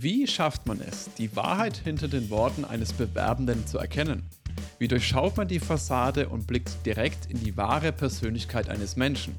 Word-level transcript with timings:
Wie 0.00 0.26
schafft 0.26 0.66
man 0.66 0.80
es, 0.80 1.10
die 1.18 1.36
Wahrheit 1.36 1.76
hinter 1.76 2.08
den 2.08 2.30
Worten 2.30 2.64
eines 2.64 2.94
Bewerbenden 2.94 3.66
zu 3.66 3.76
erkennen? 3.76 4.22
Wie 4.78 4.88
durchschaut 4.88 5.36
man 5.36 5.48
die 5.48 5.60
Fassade 5.60 6.30
und 6.30 6.46
blickt 6.46 6.86
direkt 6.86 7.26
in 7.26 7.38
die 7.38 7.58
wahre 7.58 7.92
Persönlichkeit 7.92 8.70
eines 8.70 8.96
Menschen? 8.96 9.34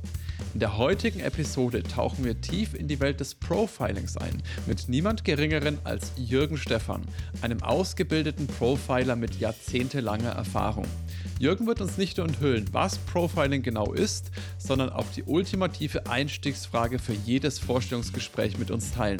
In 0.53 0.59
der 0.59 0.77
heutigen 0.77 1.21
Episode 1.21 1.81
tauchen 1.81 2.23
wir 2.23 2.39
tief 2.39 2.75
in 2.75 2.87
die 2.87 2.99
Welt 2.99 3.19
des 3.19 3.33
Profilings 3.33 4.15
ein, 4.17 4.43
mit 4.67 4.87
niemand 4.89 5.23
Geringeren 5.23 5.79
als 5.85 6.11
Jürgen 6.17 6.57
Stephan, 6.57 7.01
einem 7.41 7.63
ausgebildeten 7.63 8.45
Profiler 8.45 9.15
mit 9.15 9.39
jahrzehntelanger 9.39 10.33
Erfahrung. 10.33 10.85
Jürgen 11.39 11.65
wird 11.65 11.81
uns 11.81 11.97
nicht 11.97 12.17
nur 12.17 12.27
enthüllen, 12.27 12.69
was 12.71 12.99
Profiling 12.99 13.63
genau 13.63 13.91
ist, 13.91 14.29
sondern 14.59 14.91
auch 14.91 15.07
die 15.15 15.23
ultimative 15.23 16.05
Einstiegsfrage 16.05 16.99
für 16.99 17.13
jedes 17.13 17.57
Vorstellungsgespräch 17.57 18.59
mit 18.59 18.69
uns 18.69 18.91
teilen. 18.91 19.19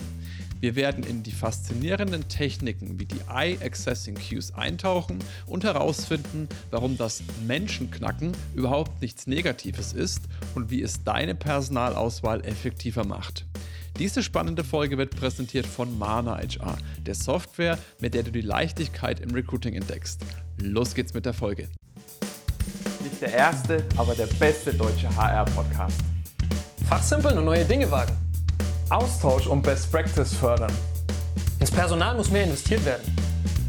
Wir 0.64 0.78
werden 0.78 1.04
in 1.04 1.24
die 1.24 1.34
faszinierenden 1.34 2.30
Techniken 2.30 2.98
wie 2.98 3.04
die 3.04 3.20
Eye 3.30 3.58
Accessing 3.62 4.16
Cues 4.16 4.54
eintauchen 4.54 5.20
und 5.46 5.66
herausfinden, 5.66 6.48
warum 6.72 6.98
das 6.98 7.22
Menschenknacken 7.46 8.32
überhaupt 8.56 9.02
nichts 9.02 9.28
Negatives 9.28 9.92
ist 9.92 10.22
und 10.56 10.72
wie 10.72 10.82
es 10.82 11.04
deine 11.04 11.36
Personalauswahl 11.36 12.46
effektiver 12.46 13.06
macht. 13.06 13.46
Diese 14.00 14.24
spannende 14.24 14.64
Folge 14.64 14.98
wird 14.98 15.18
präsentiert 15.18 15.68
von 15.68 16.00
Mana 16.00 16.38
HR, 16.38 16.78
der 17.06 17.16
Software, 17.16 17.78
mit 18.00 18.14
der 18.14 18.24
du 18.24 18.32
die 18.32 18.40
Leichtigkeit 18.40 19.20
im 19.20 19.32
Recruiting 19.32 19.74
entdeckst. 19.74 20.22
Los 20.62 20.96
geht's 20.96 21.14
mit 21.14 21.26
der 21.26 21.34
Folge. 21.34 21.68
Nicht 23.04 23.22
der 23.22 23.34
erste, 23.34 23.84
aber 23.98 24.16
der 24.16 24.28
beste 24.28 24.74
deutsche 24.74 25.14
HR-Podcast. 25.14 26.00
Fachsimpeln 26.88 27.38
und 27.38 27.44
neue 27.44 27.66
Dinge 27.66 27.92
wagen. 27.92 28.16
Austausch 28.94 29.48
und 29.48 29.64
Best 29.64 29.92
Practice 29.92 30.36
fördern. 30.36 30.72
Ins 31.60 31.72
Personal 31.72 32.16
muss 32.16 32.30
mehr 32.30 32.44
investiert 32.44 32.86
werden. 32.86 33.02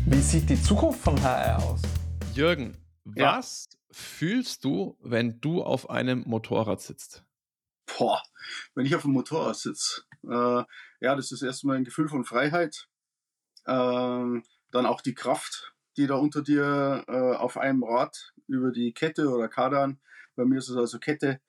Wie 0.04 0.20
sieht 0.20 0.50
die 0.50 0.60
Zukunft 0.62 1.00
von 1.00 1.18
HR 1.22 1.62
aus? 1.62 1.80
Jürgen, 2.34 2.76
Ja. 3.14 3.38
was 3.38 3.70
fühlst 3.90 4.66
du, 4.66 4.98
wenn 5.00 5.40
du 5.40 5.62
auf 5.62 5.88
einem 5.88 6.24
Motorrad 6.26 6.82
sitzt? 6.82 7.24
Boah, 7.96 8.20
wenn 8.74 8.84
ich 8.84 8.94
auf 8.94 9.00
dem 9.00 9.12
Motorrad 9.12 9.56
sitze, 9.56 10.02
äh, 10.24 10.62
ja, 11.00 11.16
das 11.16 11.32
ist 11.32 11.40
erstmal 11.40 11.76
ein 11.78 11.84
Gefühl 11.84 12.10
von 12.10 12.26
Freiheit. 12.26 12.86
Ähm, 13.66 14.42
dann 14.72 14.84
auch 14.84 15.00
die 15.00 15.14
Kraft, 15.14 15.72
die 15.96 16.06
da 16.06 16.16
unter 16.16 16.42
dir 16.42 17.02
äh, 17.08 17.36
auf 17.36 17.56
einem 17.56 17.82
Rad 17.82 18.34
über 18.46 18.72
die 18.72 18.92
Kette 18.92 19.30
oder 19.30 19.48
Kardan, 19.48 20.00
bei 20.36 20.44
mir 20.44 20.58
ist 20.58 20.68
es 20.68 20.76
also 20.76 20.98
Kette, 20.98 21.40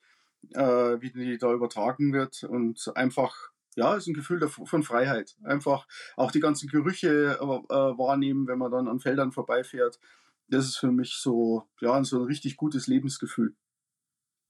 äh, 0.54 0.62
wie 0.62 1.10
die 1.12 1.36
da 1.36 1.52
übertragen 1.52 2.14
wird 2.14 2.42
und 2.44 2.90
einfach, 2.96 3.50
ja, 3.76 3.94
ist 3.94 4.08
ein 4.08 4.14
Gefühl 4.14 4.46
von 4.48 4.82
Freiheit. 4.82 5.36
Einfach 5.44 5.86
auch 6.16 6.32
die 6.32 6.40
ganzen 6.40 6.68
Gerüche 6.68 7.38
äh, 7.40 7.44
äh, 7.44 7.98
wahrnehmen, 7.98 8.48
wenn 8.48 8.58
man 8.58 8.72
dann 8.72 8.88
an 8.88 9.00
Feldern 9.00 9.30
vorbeifährt. 9.30 10.00
Das 10.48 10.66
ist 10.66 10.76
für 10.76 10.90
mich 10.90 11.14
so, 11.14 11.68
ja, 11.80 12.02
so 12.04 12.20
ein 12.20 12.26
richtig 12.26 12.56
gutes 12.56 12.88
Lebensgefühl. 12.88 13.54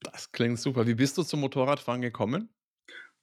Das 0.00 0.32
klingt 0.32 0.58
super. 0.58 0.86
Wie 0.86 0.94
bist 0.94 1.18
du 1.18 1.22
zum 1.22 1.40
Motorradfahren 1.40 2.00
gekommen? 2.00 2.50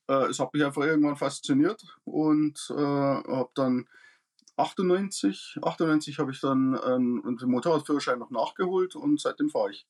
äh, 0.08 0.30
es 0.30 0.40
hat 0.40 0.54
mich 0.54 0.64
einfach 0.64 0.84
irgendwann 0.84 1.16
fasziniert 1.16 1.84
und 2.04 2.60
äh, 2.70 2.74
habe 2.74 3.50
dann 3.56 3.88
98, 4.58 5.60
98 5.62 6.20
habe 6.20 6.32
ich 6.32 6.40
dann 6.40 6.80
ähm, 6.86 7.38
den 7.40 7.50
Motorradführerschein 7.50 8.20
noch 8.20 8.30
nachgeholt 8.30 8.96
und 8.96 9.20
seitdem 9.20 9.50
fahre 9.50 9.72
ich. 9.72 9.88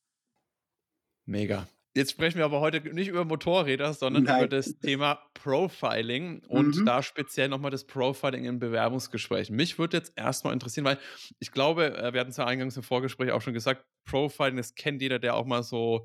Mega. 1.25 1.67
Jetzt 1.95 2.11
sprechen 2.11 2.39
wir 2.39 2.45
aber 2.45 2.59
heute 2.59 2.81
nicht 2.93 3.07
über 3.07 3.23
Motorräder, 3.23 3.93
sondern 3.93 4.25
Nein. 4.25 4.35
über 4.35 4.47
das 4.47 4.79
Thema 4.79 5.19
Profiling 5.35 6.43
und 6.47 6.75
Mhm. 6.77 6.85
da 6.85 7.03
speziell 7.03 7.49
nochmal 7.49 7.69
das 7.69 7.85
Profiling 7.85 8.45
in 8.45 8.57
Bewerbungsgesprächen. 8.59 9.55
Mich 9.55 9.77
würde 9.77 9.97
jetzt 9.97 10.13
erstmal 10.17 10.53
interessieren, 10.53 10.85
weil 10.85 10.97
ich 11.39 11.51
glaube, 11.51 11.95
äh, 11.95 12.11
wir 12.13 12.19
hatten 12.21 12.31
es 12.31 12.37
ja 12.37 12.45
eingangs 12.47 12.77
im 12.77 12.83
Vorgespräch 12.83 13.31
auch 13.31 13.41
schon 13.43 13.53
gesagt, 13.53 13.85
Profiling, 14.05 14.57
das 14.57 14.73
kennt 14.73 15.03
jeder, 15.03 15.19
der 15.19 15.35
auch 15.35 15.45
mal 15.45 15.61
so 15.61 16.03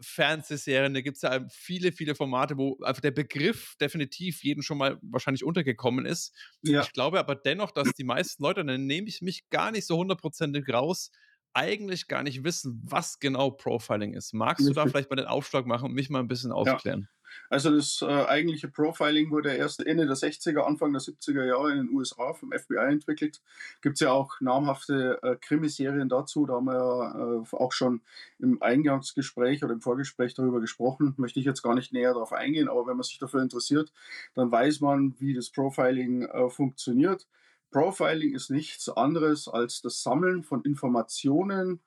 Fernsehserien, 0.00 0.94
da 0.94 1.00
gibt 1.00 1.16
es 1.16 1.22
ja 1.22 1.44
viele, 1.50 1.92
viele 1.92 2.14
Formate, 2.14 2.56
wo 2.56 2.78
einfach 2.82 3.02
der 3.02 3.10
Begriff 3.10 3.74
definitiv 3.80 4.42
jedem 4.44 4.62
schon 4.62 4.78
mal 4.78 4.98
wahrscheinlich 5.02 5.44
untergekommen 5.44 6.06
ist. 6.06 6.34
Ja, 6.62 6.86
Ich 6.86 6.92
glaube 6.92 7.18
aber 7.18 7.34
dennoch, 7.34 7.70
dass 7.72 7.94
die 7.94 8.04
meisten 8.04 8.42
Leute, 8.42 8.64
dann 8.64 8.86
nehme 8.86 9.08
ich 9.08 9.20
mich 9.20 9.48
gar 9.50 9.72
nicht 9.72 9.86
so 9.86 9.96
hundertprozentig 9.98 10.68
raus, 10.72 11.10
eigentlich 11.54 12.08
gar 12.08 12.22
nicht 12.22 12.44
wissen, 12.44 12.82
was 12.84 13.18
genau 13.20 13.50
Profiling 13.50 14.14
ist. 14.14 14.34
Magst 14.34 14.66
du 14.66 14.72
da 14.72 14.86
vielleicht 14.86 15.10
mal 15.10 15.16
den 15.16 15.26
Aufschlag 15.26 15.66
machen 15.66 15.86
und 15.86 15.94
mich 15.94 16.10
mal 16.10 16.20
ein 16.20 16.28
bisschen 16.28 16.52
aufklären? 16.52 17.08
also 17.50 17.70
das 17.70 18.02
äh, 18.02 18.06
eigentliche 18.06 18.68
Profiling 18.68 19.30
wurde 19.30 19.54
erst 19.54 19.84
Ende 19.84 20.06
der 20.06 20.16
60er, 20.16 20.60
Anfang 20.60 20.92
der 20.92 21.02
70er 21.02 21.44
Jahre 21.44 21.72
in 21.72 21.86
den 21.86 21.94
USA 21.94 22.32
vom 22.32 22.52
FBI 22.52 22.76
entwickelt. 22.76 23.42
Gibt 23.82 23.94
es 23.96 24.00
ja 24.00 24.12
auch 24.12 24.40
namhafte 24.40 25.18
äh, 25.22 25.36
Krimiserien 25.36 26.08
dazu, 26.08 26.46
da 26.46 26.54
haben 26.54 26.66
wir 26.66 26.74
ja 26.74 27.42
äh, 27.42 27.56
auch 27.56 27.72
schon 27.72 28.02
im 28.38 28.60
Eingangsgespräch 28.62 29.64
oder 29.64 29.74
im 29.74 29.80
Vorgespräch 29.80 30.34
darüber 30.34 30.60
gesprochen. 30.60 31.14
Möchte 31.16 31.40
ich 31.40 31.46
jetzt 31.46 31.62
gar 31.62 31.74
nicht 31.74 31.92
näher 31.92 32.12
darauf 32.12 32.32
eingehen, 32.32 32.68
aber 32.68 32.86
wenn 32.86 32.96
man 32.96 33.04
sich 33.04 33.18
dafür 33.18 33.42
interessiert, 33.42 33.92
dann 34.34 34.50
weiß 34.50 34.80
man, 34.80 35.14
wie 35.18 35.34
das 35.34 35.50
Profiling 35.50 36.22
äh, 36.22 36.50
funktioniert. 36.50 37.26
Profiling 37.74 38.36
ist 38.36 38.50
nichts 38.50 38.88
anderes 38.88 39.48
als 39.48 39.82
das 39.82 40.00
Sammeln 40.00 40.44
von 40.44 40.62
Informationen 40.62 41.80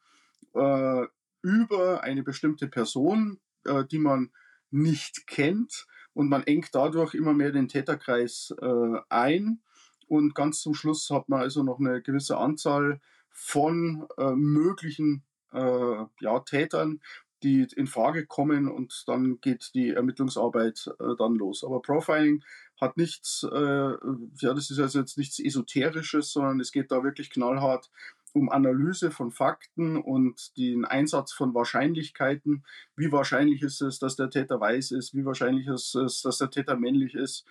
äh, 0.53 1.06
über 1.42 2.03
eine 2.03 2.24
bestimmte 2.24 2.68
Person, 2.68 3.40
äh, 3.64 3.86
die 3.86 4.00
man 4.00 4.31
nicht 4.70 5.28
kennt. 5.28 5.88
Und 6.14 6.28
man 6.28 6.44
engt 6.44 6.76
dadurch 6.76 7.14
immer 7.14 7.34
mehr 7.34 7.53
den 7.53 7.70
Täterkreis 7.70 8.53
äh, 8.62 9.00
ein. 9.08 9.62
Und 10.09 10.36
ganz 10.36 10.59
zum 10.59 10.74
Schluss 10.74 11.09
hat 11.09 11.30
man 11.30 11.40
also 11.40 11.64
noch 11.64 11.80
eine 11.80 12.02
gewisse 12.02 12.36
Anzahl 12.36 13.00
von 13.30 14.09
äh, 14.18 14.31
möglichen 14.31 15.24
äh, 15.53 16.03
ja, 16.20 16.40
Tätern, 16.46 17.00
die 17.44 17.68
in 17.75 17.88
Frage 17.88 18.25
kommen 18.25 18.68
und 18.68 19.03
dann 19.08 19.40
geht 19.42 19.72
die 19.74 19.92
Ermittlungsarbeit 19.92 20.90
äh, 21.00 21.16
dann 21.18 21.36
los. 21.36 21.64
Aber 21.64 21.81
Profiling 21.81 22.44
hat 22.80 22.98
nichts, 22.98 23.44
äh, 23.44 23.58
ja, 23.58 24.53
das 24.53 24.70
ist 24.70 24.80
also 24.80 25.00
jetzt 25.00 25.18
nichts 25.18 25.40
Esoterisches, 25.40 26.31
sondern 26.31 26.59
es 26.59 26.72
geht 26.72 26.92
da 26.92 27.03
wirklich 27.03 27.30
knallhart 27.30 27.90
um 28.34 28.50
Analyse 28.50 29.12
von 29.12 29.31
Fakten 29.31 29.97
und 29.97 30.58
den 30.58 30.86
Einsatz 30.86 31.31
von 31.31 31.53
Wahrscheinlichkeiten. 31.53 32.64
Wie 32.96 33.12
wahrscheinlich 33.12 33.62
ist 33.62 33.81
es, 33.81 34.00
dass 34.00 34.16
der 34.16 34.30
Täter 34.30 34.59
weiß 34.59 34.92
ist? 34.92 35.16
Wie 35.16 35.26
wahrscheinlich 35.26 35.68
ist 35.68 35.96
es, 35.96 36.22
dass 36.22 36.38
der 36.38 36.50
Täter 36.50 36.76
männlich 36.76 37.16
ist? 37.16 37.46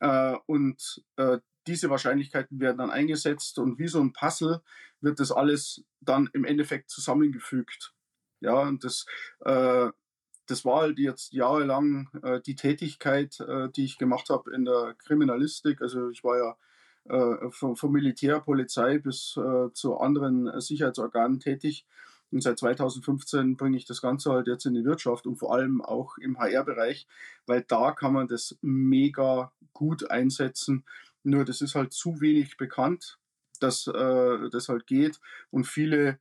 Äh, 0.00 0.36
und 0.46 1.04
äh, 1.16 1.38
diese 1.66 1.90
Wahrscheinlichkeiten 1.90 2.60
werden 2.60 2.78
dann 2.78 2.90
eingesetzt 2.90 3.58
und 3.58 3.78
wie 3.78 3.88
so 3.88 4.00
ein 4.00 4.12
Puzzle 4.12 4.62
wird 5.00 5.20
das 5.20 5.32
alles 5.32 5.84
dann 6.00 6.28
im 6.32 6.44
Endeffekt 6.44 6.90
zusammengefügt. 6.90 7.94
Ja, 8.42 8.60
und 8.62 8.82
das, 8.82 9.06
äh, 9.40 9.88
das 10.46 10.64
war 10.64 10.82
halt 10.82 10.98
jetzt 10.98 11.32
jahrelang 11.32 12.08
äh, 12.22 12.40
die 12.40 12.56
Tätigkeit, 12.56 13.38
äh, 13.40 13.68
die 13.70 13.84
ich 13.84 13.98
gemacht 13.98 14.30
habe 14.30 14.52
in 14.52 14.64
der 14.64 14.94
Kriminalistik. 14.98 15.80
Also 15.80 16.10
ich 16.10 16.24
war 16.24 16.38
ja 16.38 16.56
äh, 17.08 17.50
vom, 17.50 17.76
vom 17.76 17.92
Militär, 17.92 18.40
Polizei 18.40 18.98
bis 18.98 19.36
äh, 19.36 19.72
zu 19.72 19.98
anderen 19.98 20.48
äh, 20.48 20.60
Sicherheitsorganen 20.60 21.38
tätig. 21.38 21.86
Und 22.32 22.42
seit 22.42 22.58
2015 22.58 23.56
bringe 23.56 23.76
ich 23.76 23.84
das 23.84 24.02
Ganze 24.02 24.32
halt 24.32 24.48
jetzt 24.48 24.66
in 24.66 24.74
die 24.74 24.84
Wirtschaft 24.84 25.26
und 25.26 25.36
vor 25.36 25.54
allem 25.54 25.80
auch 25.80 26.18
im 26.18 26.38
HR-Bereich, 26.38 27.06
weil 27.46 27.62
da 27.68 27.92
kann 27.92 28.14
man 28.14 28.26
das 28.26 28.56
mega 28.60 29.52
gut 29.72 30.10
einsetzen. 30.10 30.84
Nur 31.22 31.44
das 31.44 31.60
ist 31.60 31.76
halt 31.76 31.92
zu 31.92 32.20
wenig 32.20 32.56
bekannt, 32.56 33.18
dass 33.60 33.84
das 33.84 34.68
halt 34.68 34.86
geht. 34.86 35.20
Und 35.50 35.66
viele 35.66 36.18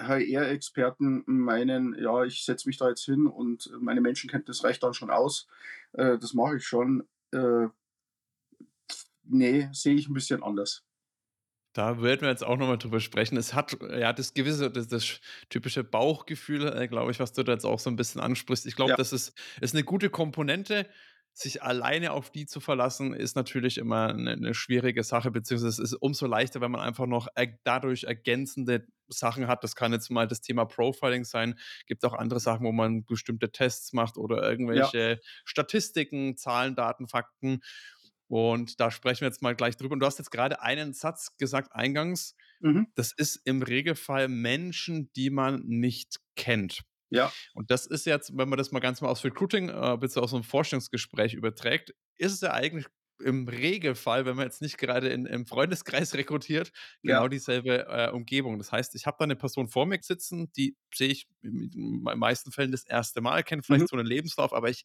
HR-Experten 0.00 1.22
meinen, 1.26 1.94
ja, 1.98 2.24
ich 2.24 2.44
setze 2.44 2.68
mich 2.68 2.78
da 2.78 2.88
jetzt 2.88 3.04
hin 3.04 3.26
und 3.26 3.70
meine 3.80 4.00
Menschenkenntnis 4.00 4.64
reicht 4.64 4.82
dann 4.82 4.94
schon 4.94 5.10
aus. 5.10 5.46
Äh, 5.92 6.18
das 6.18 6.34
mache 6.34 6.56
ich 6.56 6.66
schon. 6.66 7.06
Äh, 7.32 7.68
nee, 9.24 9.68
sehe 9.72 9.94
ich 9.94 10.08
ein 10.08 10.14
bisschen 10.14 10.42
anders. 10.42 10.84
Da 11.72 12.02
werden 12.02 12.22
wir 12.22 12.30
jetzt 12.30 12.44
auch 12.44 12.56
nochmal 12.56 12.78
drüber 12.78 12.98
sprechen. 12.98 13.36
Es 13.36 13.54
hat 13.54 13.76
ja 13.96 14.12
das 14.12 14.34
gewisse, 14.34 14.72
das, 14.72 14.88
das 14.88 15.20
typische 15.50 15.84
Bauchgefühl, 15.84 16.66
äh, 16.66 16.88
glaube 16.88 17.12
ich, 17.12 17.20
was 17.20 17.32
du 17.32 17.44
da 17.44 17.52
jetzt 17.52 17.64
auch 17.64 17.78
so 17.78 17.90
ein 17.90 17.96
bisschen 17.96 18.20
ansprichst. 18.20 18.66
Ich 18.66 18.74
glaube, 18.74 18.90
Ja. 18.90 18.96
das 18.96 19.12
ist, 19.12 19.38
ist 19.60 19.74
eine 19.74 19.84
gute 19.84 20.10
Komponente. 20.10 20.88
Sich 21.32 21.62
alleine 21.62 22.12
auf 22.12 22.30
die 22.30 22.46
zu 22.46 22.60
verlassen, 22.60 23.14
ist 23.14 23.36
natürlich 23.36 23.78
immer 23.78 24.08
eine, 24.08 24.32
eine 24.32 24.54
schwierige 24.54 25.04
Sache, 25.04 25.30
beziehungsweise 25.30 25.82
es 25.82 25.92
ist 25.92 25.94
umso 25.94 26.26
leichter, 26.26 26.60
wenn 26.60 26.70
man 26.70 26.80
einfach 26.80 27.06
noch 27.06 27.28
er, 27.34 27.46
dadurch 27.64 28.04
ergänzende 28.04 28.86
Sachen 29.08 29.46
hat. 29.46 29.64
Das 29.64 29.76
kann 29.76 29.92
jetzt 29.92 30.10
mal 30.10 30.26
das 30.26 30.40
Thema 30.40 30.64
Profiling 30.64 31.24
sein. 31.24 31.58
Gibt 31.86 32.04
auch 32.04 32.14
andere 32.14 32.40
Sachen, 32.40 32.66
wo 32.66 32.72
man 32.72 33.04
bestimmte 33.04 33.52
Tests 33.52 33.92
macht 33.92 34.16
oder 34.16 34.42
irgendwelche 34.42 35.20
Statistiken, 35.44 36.36
Zahlen, 36.36 36.74
Daten, 36.74 37.08
Fakten. 37.08 37.60
Und 38.28 38.78
da 38.78 38.92
sprechen 38.92 39.22
wir 39.22 39.28
jetzt 39.28 39.42
mal 39.42 39.56
gleich 39.56 39.76
drüber. 39.76 39.94
Und 39.94 40.00
du 40.00 40.06
hast 40.06 40.18
jetzt 40.18 40.30
gerade 40.30 40.62
einen 40.62 40.92
Satz 40.92 41.36
gesagt 41.36 41.74
eingangs. 41.74 42.36
Mhm. 42.60 42.86
Das 42.94 43.12
ist 43.12 43.40
im 43.44 43.62
Regelfall 43.62 44.28
Menschen, 44.28 45.10
die 45.16 45.30
man 45.30 45.62
nicht 45.66 46.20
kennt. 46.36 46.82
Ja, 47.10 47.32
Und 47.54 47.70
das 47.70 47.86
ist 47.86 48.06
jetzt, 48.06 48.36
wenn 48.36 48.48
man 48.48 48.56
das 48.56 48.72
mal 48.72 48.80
ganz 48.80 49.00
mal 49.00 49.08
aufs 49.08 49.24
Recruiting 49.24 49.68
äh, 49.68 49.96
bzw. 49.98 50.20
aus 50.20 50.30
so 50.30 50.36
einem 50.36 50.44
Vorstellungsgespräch 50.44 51.34
überträgt, 51.34 51.94
ist 52.16 52.32
es 52.32 52.40
ja 52.40 52.52
eigentlich 52.52 52.86
im 53.20 53.48
Regelfall, 53.48 54.24
wenn 54.24 54.36
man 54.36 54.46
jetzt 54.46 54.62
nicht 54.62 54.78
gerade 54.78 55.08
in, 55.08 55.26
im 55.26 55.46
Freundeskreis 55.46 56.14
rekrutiert, 56.14 56.72
genau 57.02 57.22
ja. 57.22 57.28
dieselbe 57.28 57.86
äh, 57.88 58.10
Umgebung. 58.10 58.58
Das 58.58 58.72
heißt, 58.72 58.94
ich 58.94 59.06
habe 59.06 59.16
da 59.18 59.24
eine 59.24 59.36
Person 59.36 59.68
vor 59.68 59.86
mir 59.86 59.98
sitzen, 60.02 60.50
die 60.52 60.76
sehe 60.94 61.08
ich 61.08 61.28
in 61.42 61.70
den 61.70 62.02
meisten 62.02 62.52
Fällen 62.52 62.72
das 62.72 62.84
erste 62.84 63.20
Mal, 63.20 63.42
kenne 63.42 63.62
vielleicht 63.62 63.82
mhm. 63.82 63.88
so 63.88 63.96
einen 63.96 64.06
Lebenslauf, 64.06 64.52
aber 64.52 64.70
ich 64.70 64.84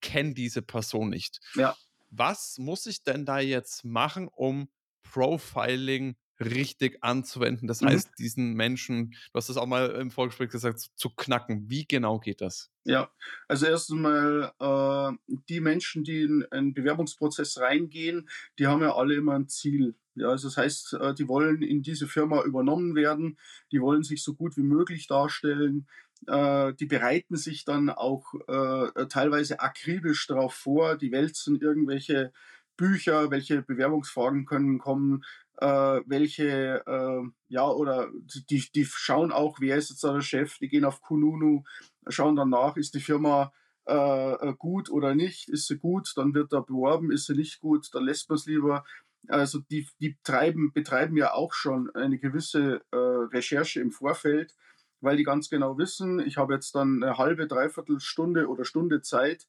kenne 0.00 0.34
diese 0.34 0.62
Person 0.62 1.10
nicht. 1.10 1.40
Ja. 1.54 1.76
Was 2.10 2.58
muss 2.58 2.86
ich 2.86 3.02
denn 3.02 3.24
da 3.24 3.38
jetzt 3.40 3.84
machen, 3.84 4.28
um 4.28 4.68
Profiling 5.02 6.16
richtig 6.42 6.98
anzuwenden? 7.02 7.68
Das 7.68 7.80
mhm. 7.80 7.88
heißt, 7.88 8.10
diesen 8.18 8.54
Menschen, 8.54 9.10
du 9.10 9.34
hast 9.34 9.48
es 9.48 9.56
auch 9.56 9.66
mal 9.66 9.90
im 9.90 10.10
Vorgespräch 10.10 10.50
gesagt, 10.50 10.80
zu 10.94 11.10
knacken. 11.10 11.68
Wie 11.68 11.86
genau 11.86 12.18
geht 12.18 12.40
das? 12.40 12.70
Ja, 12.84 13.10
also 13.48 13.66
erstens 13.66 13.98
mal 13.98 14.52
äh, 14.58 15.36
die 15.48 15.60
Menschen, 15.60 16.04
die 16.04 16.22
in 16.22 16.46
einen 16.50 16.74
Bewerbungsprozess 16.74 17.58
reingehen, 17.58 18.28
die 18.58 18.66
haben 18.66 18.82
ja 18.82 18.94
alle 18.94 19.14
immer 19.14 19.34
ein 19.34 19.48
Ziel. 19.48 19.94
Ja, 20.14 20.28
also 20.28 20.48
das 20.48 20.56
heißt, 20.56 20.94
äh, 20.94 21.14
die 21.14 21.28
wollen 21.28 21.62
in 21.62 21.82
diese 21.82 22.06
Firma 22.06 22.42
übernommen 22.42 22.94
werden, 22.94 23.38
die 23.70 23.80
wollen 23.80 24.02
sich 24.02 24.22
so 24.22 24.34
gut 24.34 24.56
wie 24.56 24.62
möglich 24.62 25.06
darstellen, 25.06 25.86
äh, 26.26 26.74
die 26.74 26.86
bereiten 26.86 27.36
sich 27.36 27.64
dann 27.64 27.88
auch 27.88 28.34
äh, 28.46 29.06
teilweise 29.06 29.60
akribisch 29.60 30.26
darauf 30.26 30.54
vor, 30.54 30.96
die 30.96 31.12
wälzen 31.12 31.60
irgendwelche 31.60 32.32
Bücher, 32.76 33.30
welche 33.30 33.62
Bewerbungsfragen 33.62 34.44
können 34.44 34.78
kommen, 34.78 35.24
äh, 35.58 36.00
welche, 36.06 36.82
äh, 36.86 37.22
ja, 37.48 37.68
oder 37.68 38.08
die, 38.50 38.64
die 38.74 38.84
schauen 38.84 39.32
auch, 39.32 39.58
wer 39.60 39.76
ist 39.76 39.90
jetzt 39.90 40.04
da 40.04 40.12
der 40.12 40.20
Chef, 40.20 40.58
die 40.58 40.68
gehen 40.68 40.84
auf 40.84 41.00
Kununu, 41.02 41.62
schauen 42.08 42.36
dann 42.36 42.50
nach, 42.50 42.76
ist 42.76 42.94
die 42.94 43.00
Firma 43.00 43.52
äh, 43.86 44.32
äh, 44.32 44.54
gut 44.58 44.90
oder 44.90 45.14
nicht, 45.14 45.48
ist 45.48 45.66
sie 45.66 45.78
gut, 45.78 46.12
dann 46.16 46.34
wird 46.34 46.52
da 46.52 46.60
beworben, 46.60 47.10
ist 47.10 47.26
sie 47.26 47.34
nicht 47.34 47.60
gut, 47.60 47.88
dann 47.92 48.04
lässt 48.04 48.28
man 48.28 48.36
es 48.36 48.46
lieber. 48.46 48.84
Also 49.28 49.60
die, 49.70 49.88
die 50.00 50.16
treiben, 50.24 50.72
betreiben 50.72 51.16
ja 51.16 51.32
auch 51.32 51.52
schon 51.52 51.90
eine 51.94 52.18
gewisse 52.18 52.82
äh, 52.90 52.96
Recherche 52.96 53.80
im 53.80 53.92
Vorfeld, 53.92 54.54
weil 55.00 55.16
die 55.16 55.24
ganz 55.24 55.48
genau 55.48 55.78
wissen, 55.78 56.20
ich 56.20 56.36
habe 56.36 56.54
jetzt 56.54 56.74
dann 56.74 57.02
eine 57.02 57.18
halbe, 57.18 57.46
dreiviertel 57.46 58.00
Stunde 58.00 58.48
oder 58.48 58.64
Stunde 58.64 59.02
Zeit, 59.02 59.46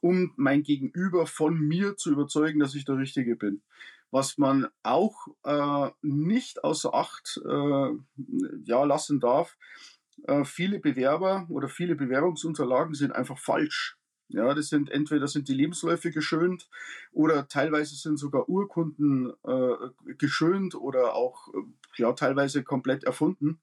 um 0.00 0.32
mein 0.36 0.62
Gegenüber 0.62 1.26
von 1.26 1.58
mir 1.58 1.96
zu 1.96 2.10
überzeugen, 2.12 2.60
dass 2.60 2.74
ich 2.74 2.84
der 2.84 2.98
Richtige 2.98 3.36
bin. 3.36 3.62
Was 4.10 4.38
man 4.38 4.68
auch 4.82 5.28
äh, 5.44 5.90
nicht 6.02 6.64
außer 6.64 6.94
Acht 6.94 7.40
äh, 7.44 7.90
ja, 8.64 8.84
lassen 8.84 9.20
darf, 9.20 9.56
äh, 10.24 10.44
viele 10.44 10.78
Bewerber 10.78 11.46
oder 11.50 11.68
viele 11.68 11.94
Bewerbungsunterlagen 11.94 12.94
sind 12.94 13.12
einfach 13.12 13.38
falsch. 13.38 13.98
Ja, 14.30 14.52
das 14.52 14.68
sind 14.68 14.90
entweder 14.90 15.26
sind 15.26 15.48
die 15.48 15.54
Lebensläufe 15.54 16.10
geschönt 16.10 16.68
oder 17.12 17.48
teilweise 17.48 17.96
sind 17.96 18.18
sogar 18.18 18.48
Urkunden 18.48 19.32
äh, 19.42 20.14
geschönt 20.18 20.74
oder 20.74 21.14
auch 21.14 21.48
äh, 21.54 21.62
ja, 21.96 22.12
teilweise 22.12 22.62
komplett 22.62 23.04
erfunden. 23.04 23.60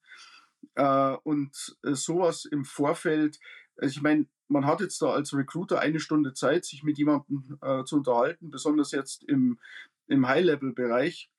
Äh, 0.73 1.17
und 1.23 1.77
äh, 1.83 1.93
sowas 1.93 2.45
im 2.45 2.65
Vorfeld, 2.65 3.39
also 3.77 3.91
ich 3.91 4.01
meine, 4.01 4.25
man 4.47 4.65
hat 4.65 4.81
jetzt 4.81 5.01
da 5.01 5.11
als 5.11 5.33
Recruiter 5.33 5.79
eine 5.79 5.99
Stunde 5.99 6.33
Zeit, 6.33 6.65
sich 6.65 6.83
mit 6.83 6.97
jemandem 6.97 7.57
äh, 7.61 7.83
zu 7.83 7.97
unterhalten, 7.97 8.51
besonders 8.51 8.91
jetzt 8.91 9.23
im, 9.23 9.59
im 10.07 10.27
High-Level-Bereich. 10.27 11.29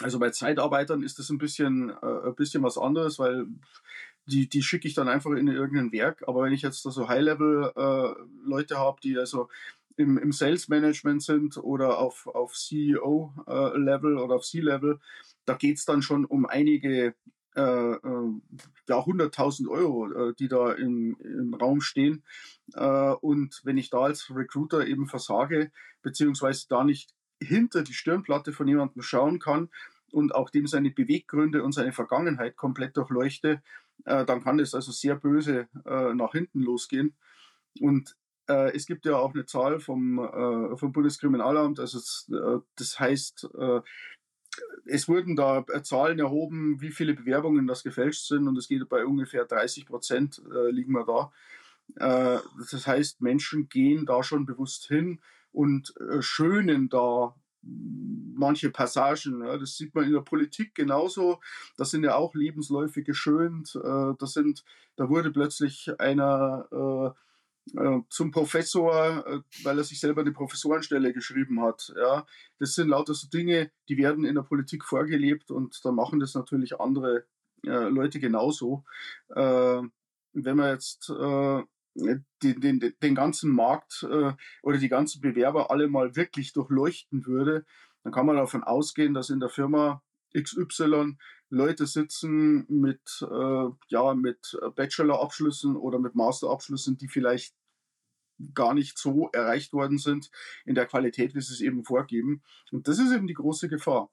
Also 0.00 0.18
bei 0.18 0.30
Zeitarbeitern 0.30 1.02
ist 1.02 1.18
das 1.18 1.30
ein 1.30 1.38
bisschen, 1.38 1.90
äh, 1.90 2.28
ein 2.28 2.34
bisschen 2.36 2.62
was 2.62 2.78
anderes, 2.78 3.18
weil 3.18 3.46
die, 4.26 4.48
die 4.48 4.62
schicke 4.62 4.86
ich 4.86 4.94
dann 4.94 5.08
einfach 5.08 5.30
in 5.32 5.48
irgendein 5.48 5.92
Werk. 5.92 6.22
Aber 6.26 6.42
wenn 6.42 6.52
ich 6.52 6.62
jetzt 6.62 6.84
da 6.84 6.90
so 6.90 7.08
High-Level-Leute 7.08 8.74
äh, 8.74 8.76
habe, 8.76 9.00
die 9.02 9.18
also 9.18 9.48
im, 9.96 10.16
im 10.18 10.32
Sales-Management 10.32 11.22
sind 11.22 11.56
oder 11.56 11.98
auf, 11.98 12.26
auf 12.28 12.54
CEO-Level 12.54 14.16
äh, 14.16 14.20
oder 14.20 14.36
auf 14.36 14.44
C-Level, 14.44 15.00
da 15.44 15.54
geht 15.54 15.78
es 15.78 15.84
dann 15.84 16.02
schon 16.02 16.24
um 16.24 16.46
einige 16.46 17.14
äh, 17.58 17.94
äh, 17.94 18.32
ja, 18.88 19.00
100.000 19.00 19.68
Euro, 19.68 20.12
äh, 20.12 20.34
die 20.38 20.46
da 20.46 20.72
im, 20.72 21.16
im 21.20 21.54
Raum 21.54 21.80
stehen. 21.80 22.22
Äh, 22.74 23.12
und 23.20 23.60
wenn 23.64 23.76
ich 23.76 23.90
da 23.90 23.98
als 23.98 24.32
Recruiter 24.32 24.86
eben 24.86 25.08
versage, 25.08 25.72
beziehungsweise 26.00 26.66
da 26.68 26.84
nicht 26.84 27.14
hinter 27.42 27.82
die 27.82 27.94
Stirnplatte 27.94 28.52
von 28.52 28.68
jemandem 28.68 29.02
schauen 29.02 29.40
kann 29.40 29.70
und 30.12 30.34
auch 30.36 30.50
dem 30.50 30.68
seine 30.68 30.90
Beweggründe 30.90 31.64
und 31.64 31.72
seine 31.72 31.92
Vergangenheit 31.92 32.56
komplett 32.56 32.96
durchleuchte, 32.96 33.60
dann 34.04 34.42
kann 34.42 34.58
das 34.58 34.74
also 34.74 34.90
sehr 34.92 35.16
böse 35.16 35.68
nach 35.84 36.32
hinten 36.32 36.62
losgehen. 36.62 37.14
Und 37.80 38.16
es 38.46 38.86
gibt 38.86 39.04
ja 39.04 39.16
auch 39.16 39.34
eine 39.34 39.46
Zahl 39.46 39.78
vom, 39.78 40.16
vom 40.76 40.92
Bundeskriminalamt, 40.92 41.78
also 41.78 41.98
es, 41.98 42.28
das 42.74 42.98
heißt, 42.98 43.48
es 44.84 45.08
wurden 45.08 45.36
da 45.36 45.64
Zahlen 45.82 46.18
erhoben, 46.18 46.80
wie 46.80 46.90
viele 46.90 47.14
Bewerbungen 47.14 47.66
das 47.66 47.82
gefälscht 47.82 48.26
sind 48.26 48.48
und 48.48 48.56
es 48.56 48.68
geht 48.68 48.88
bei 48.88 49.04
ungefähr 49.04 49.44
30 49.44 49.86
Prozent 49.86 50.42
liegen 50.70 50.92
wir 50.92 51.04
da. 51.04 51.32
das 52.70 52.86
heißt, 52.86 53.20
Menschen 53.20 53.68
gehen 53.68 54.06
da 54.06 54.22
schon 54.22 54.46
bewusst 54.46 54.86
hin 54.86 55.20
und 55.52 55.94
schönen 56.20 56.88
da 56.88 57.34
manche 57.62 58.70
Passagen. 58.70 59.44
Ja, 59.44 59.58
das 59.58 59.76
sieht 59.76 59.94
man 59.94 60.04
in 60.04 60.12
der 60.12 60.20
Politik 60.20 60.74
genauso. 60.74 61.40
Das 61.76 61.90
sind 61.90 62.04
ja 62.04 62.14
auch 62.14 62.34
Lebensläufe 62.34 63.02
geschönt. 63.02 63.74
Äh, 63.82 64.14
das 64.18 64.32
sind, 64.32 64.64
da 64.96 65.08
wurde 65.08 65.30
plötzlich 65.30 65.90
einer 65.98 66.66
äh, 66.72 67.06
äh, 67.06 67.10
zum 68.08 68.30
Professor, 68.30 69.26
äh, 69.26 69.40
weil 69.62 69.78
er 69.78 69.84
sich 69.84 70.00
selber 70.00 70.22
eine 70.22 70.32
Professorenstelle 70.32 71.12
geschrieben 71.12 71.62
hat. 71.62 71.92
Ja, 71.96 72.26
das 72.58 72.74
sind 72.74 72.88
lauter 72.88 73.14
so 73.14 73.28
Dinge, 73.28 73.70
die 73.88 73.98
werden 73.98 74.24
in 74.24 74.34
der 74.34 74.42
Politik 74.42 74.84
vorgelebt 74.84 75.50
und 75.50 75.80
da 75.84 75.92
machen 75.92 76.20
das 76.20 76.34
natürlich 76.34 76.80
andere 76.80 77.24
äh, 77.64 77.88
Leute 77.88 78.20
genauso. 78.20 78.84
Äh, 79.34 79.82
wenn 80.34 80.56
man 80.56 80.70
jetzt 80.70 81.08
den, 81.08 82.24
den, 82.42 82.94
den 83.02 83.14
ganzen 83.14 83.50
Markt 83.50 84.06
äh, 84.08 84.32
oder 84.62 84.78
die 84.78 84.88
ganzen 84.88 85.20
Bewerber 85.20 85.70
alle 85.70 85.88
mal 85.88 86.14
wirklich 86.14 86.52
durchleuchten 86.52 87.26
würde, 87.26 87.64
dann 88.04 88.12
kann 88.12 88.26
man 88.26 88.36
davon 88.36 88.62
ausgehen, 88.62 89.14
dass 89.14 89.30
in 89.30 89.40
der 89.40 89.48
Firma 89.48 90.02
XY 90.36 91.16
Leute 91.50 91.86
sitzen 91.86 92.66
mit, 92.68 93.26
äh, 93.28 93.68
ja, 93.88 94.14
mit 94.14 94.56
Bachelor-Abschlüssen 94.76 95.76
oder 95.76 95.98
mit 95.98 96.14
Master-Abschlüssen, 96.14 96.98
die 96.98 97.08
vielleicht 97.08 97.54
gar 98.54 98.74
nicht 98.74 98.98
so 98.98 99.30
erreicht 99.32 99.72
worden 99.72 99.98
sind 99.98 100.30
in 100.64 100.74
der 100.74 100.86
Qualität, 100.86 101.34
wie 101.34 101.40
sie 101.40 101.54
es 101.54 101.60
eben 101.60 101.84
vorgeben. 101.84 102.42
Und 102.70 102.88
das 102.88 102.98
ist 102.98 103.12
eben 103.12 103.26
die 103.26 103.34
große 103.34 103.68
Gefahr. 103.68 104.10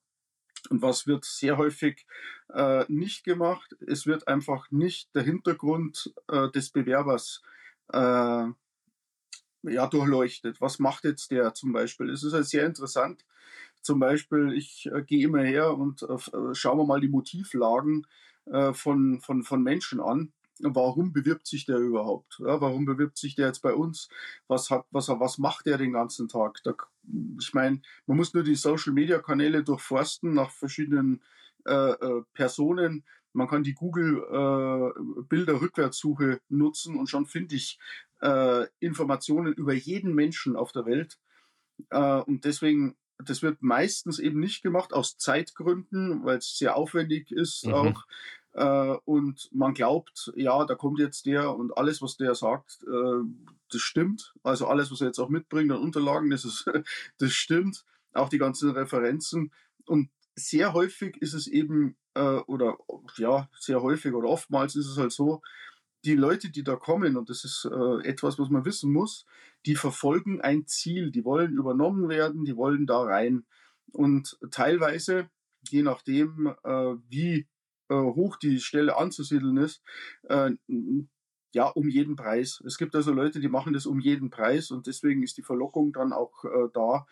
Und 0.69 0.81
was 0.81 1.07
wird 1.07 1.25
sehr 1.25 1.57
häufig 1.57 2.05
äh, 2.49 2.85
nicht 2.87 3.23
gemacht? 3.23 3.75
Es 3.85 4.07
wird 4.07 4.27
einfach 4.27 4.71
nicht 4.71 5.13
der 5.15 5.23
Hintergrund 5.23 6.13
äh, 6.27 6.49
des 6.51 6.71
Bewerbers 6.71 7.43
äh, 7.93 8.47
ja, 9.63 9.87
durchleuchtet. 9.87 10.61
Was 10.61 10.79
macht 10.79 11.03
jetzt 11.03 11.31
der 11.31 11.53
zum 11.53 11.71
Beispiel? 11.71 12.09
Es 12.09 12.23
ist 12.23 12.33
halt 12.33 12.47
sehr 12.47 12.65
interessant. 12.65 13.25
Zum 13.81 13.99
Beispiel, 13.99 14.53
ich 14.53 14.89
äh, 14.91 15.03
gehe 15.03 15.25
immer 15.25 15.43
her 15.43 15.77
und 15.77 16.03
äh, 16.03 16.13
äh 16.13 16.55
schaue 16.55 16.77
mir 16.77 16.85
mal 16.85 17.01
die 17.01 17.09
Motivlagen 17.09 18.07
äh, 18.45 18.73
von, 18.73 19.21
von, 19.21 19.43
von 19.43 19.61
Menschen 19.61 19.99
an. 19.99 20.33
Warum 20.59 21.11
bewirbt 21.11 21.47
sich 21.47 21.65
der 21.65 21.77
überhaupt? 21.77 22.39
Ja, 22.39 22.61
warum 22.61 22.85
bewirbt 22.85 23.17
sich 23.17 23.35
der 23.35 23.47
jetzt 23.47 23.61
bei 23.61 23.73
uns? 23.73 24.07
Was, 24.47 24.69
hat, 24.69 24.85
was, 24.91 25.09
was 25.09 25.37
macht 25.37 25.65
der 25.65 25.77
den 25.77 25.91
ganzen 25.91 26.29
Tag? 26.29 26.61
Da, 26.63 26.73
ich 27.39 27.53
meine, 27.53 27.81
man 28.07 28.17
muss 28.17 28.33
nur 28.33 28.43
die 28.43 28.55
Social-Media-Kanäle 28.55 29.63
durchforsten 29.63 30.33
nach 30.33 30.51
verschiedenen 30.51 31.21
äh, 31.65 31.91
äh, 31.91 32.23
Personen, 32.33 33.03
man 33.35 33.49
kann 33.49 33.63
die 33.63 33.73
Google 33.73 34.23
äh, 34.31 35.23
Bilder-Rückwärtssuche 35.27 36.39
nutzen 36.47 36.97
und 36.97 37.09
schon 37.09 37.25
finde 37.25 37.55
ich 37.55 37.79
äh, 38.21 38.65
Informationen 38.79 39.53
über 39.53 39.73
jeden 39.73 40.15
Menschen 40.15 40.55
auf 40.55 40.71
der 40.71 40.85
Welt. 40.85 41.19
Äh, 41.89 42.21
und 42.21 42.45
deswegen, 42.45 42.95
das 43.17 43.41
wird 43.43 43.61
meistens 43.61 44.19
eben 44.19 44.39
nicht 44.39 44.63
gemacht 44.63 44.93
aus 44.93 45.17
Zeitgründen, 45.17 46.23
weil 46.23 46.37
es 46.37 46.57
sehr 46.57 46.77
aufwendig 46.77 47.31
ist 47.31 47.65
mhm. 47.65 47.73
auch. 47.73 48.05
Äh, 48.55 48.95
und 49.03 49.49
man 49.51 49.73
glaubt, 49.73 50.31
ja, 50.35 50.63
da 50.65 50.75
kommt 50.75 50.99
jetzt 50.99 51.25
der 51.25 51.53
und 51.55 51.77
alles, 51.77 52.01
was 52.01 52.15
der 52.15 52.35
sagt, 52.35 52.83
äh, 52.87 53.23
das 53.69 53.81
stimmt. 53.81 54.33
Also 54.43 54.67
alles, 54.67 54.91
was 54.91 55.01
er 55.01 55.07
jetzt 55.07 55.19
auch 55.19 55.27
mitbringt 55.27 55.71
an 55.73 55.81
Unterlagen, 55.81 56.29
das, 56.29 56.45
ist, 56.45 56.65
das 57.17 57.33
stimmt. 57.33 57.83
Auch 58.13 58.29
die 58.29 58.37
ganzen 58.37 58.71
Referenzen. 58.71 59.51
Und 59.85 60.09
sehr 60.35 60.71
häufig 60.71 61.17
ist 61.17 61.33
es 61.33 61.47
eben, 61.47 61.97
äh, 62.13 62.37
oder 62.47 62.77
ja, 63.17 63.49
sehr 63.59 63.81
häufig 63.81 64.13
oder 64.13 64.29
oftmals 64.29 64.77
ist 64.77 64.87
es 64.87 64.97
halt 64.97 65.11
so, 65.11 65.41
die 66.05 66.15
Leute, 66.15 66.49
die 66.49 66.63
da 66.63 66.75
kommen, 66.75 67.17
und 67.17 67.31
das 67.31 67.43
ist 67.45 67.65
etwas, 68.03 68.37
was 68.37 68.51
man 68.51 68.63
wissen 68.63 68.93
muss, 68.93 69.25
die 69.65 69.75
verfolgen 69.75 70.39
ein 70.39 70.67
Ziel, 70.67 71.09
die 71.09 71.25
wollen 71.25 71.53
übernommen 71.53 72.09
werden, 72.09 72.45
die 72.45 72.55
wollen 72.55 72.85
da 72.85 73.01
rein. 73.01 73.43
Und 73.91 74.37
teilweise, 74.51 75.31
je 75.67 75.81
nachdem, 75.81 76.53
wie 77.09 77.47
hoch 77.93 78.37
die 78.37 78.59
Stelle 78.59 78.97
anzusiedeln 78.97 79.57
ist, 79.57 79.81
äh, 80.23 80.51
ja, 81.53 81.67
um 81.67 81.87
jeden 81.87 82.15
Preis. 82.15 82.61
Es 82.65 82.77
gibt 82.77 82.95
also 82.95 83.13
Leute, 83.13 83.39
die 83.39 83.47
machen 83.47 83.73
das 83.73 83.85
um 83.85 83.99
jeden 83.99 84.29
Preis 84.29 84.71
und 84.71 84.87
deswegen 84.87 85.23
ist 85.23 85.37
die 85.37 85.43
Verlockung 85.43 85.93
dann 85.93 86.11
auch 86.11 86.43
äh, 86.43 86.69
da, 86.73 87.05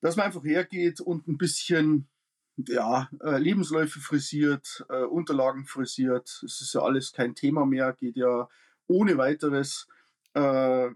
dass 0.00 0.16
man 0.16 0.26
einfach 0.26 0.44
hergeht 0.44 1.00
und 1.00 1.28
ein 1.28 1.36
bisschen 1.36 2.08
ja, 2.56 3.10
äh, 3.22 3.38
Lebensläufe 3.38 4.00
frisiert, 4.00 4.86
äh, 4.88 5.02
Unterlagen 5.02 5.66
frisiert. 5.66 6.42
Es 6.44 6.60
ist 6.60 6.74
ja 6.74 6.80
alles 6.80 7.12
kein 7.12 7.34
Thema 7.34 7.66
mehr, 7.66 7.92
geht 7.92 8.16
ja 8.16 8.48
ohne 8.86 9.18
weiteres. 9.18 9.86
Äh, 10.34 10.90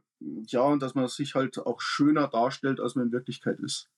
ja, 0.47 0.63
und 0.63 0.83
dass 0.83 0.95
man 0.95 1.09
sich 1.09 1.35
halt 1.35 1.59
auch 1.59 1.81
schöner 1.81 2.29
darstellt, 2.29 2.81
als 2.81 2.95
man 2.95 3.07
in 3.07 3.13
Wirklichkeit 3.13 3.59
ist. 3.61 3.91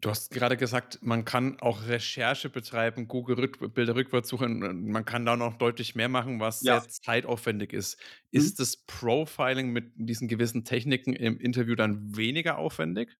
Du 0.00 0.08
hast 0.08 0.30
gerade 0.30 0.56
gesagt, 0.56 1.00
man 1.02 1.26
kann 1.26 1.60
auch 1.60 1.86
Recherche 1.86 2.48
betreiben, 2.48 3.06
Google 3.06 3.36
Rück 3.38 3.74
Bilder 3.74 3.94
rückwärts 3.94 4.30
suchen. 4.30 4.90
Man 4.90 5.04
kann 5.04 5.26
da 5.26 5.36
noch 5.36 5.58
deutlich 5.58 5.94
mehr 5.94 6.08
machen, 6.08 6.40
was 6.40 6.62
Ja. 6.62 6.80
sehr 6.80 6.88
zeitaufwendig 6.88 7.72
ist. 7.74 7.98
Mhm. 8.32 8.38
Ist 8.40 8.60
das 8.60 8.76
Profiling 8.78 9.70
mit 9.70 9.92
diesen 9.96 10.26
gewissen 10.28 10.64
Techniken 10.64 11.12
im 11.12 11.38
Interview 11.38 11.74
dann 11.74 12.16
weniger 12.16 12.56
aufwendig? 12.58 13.18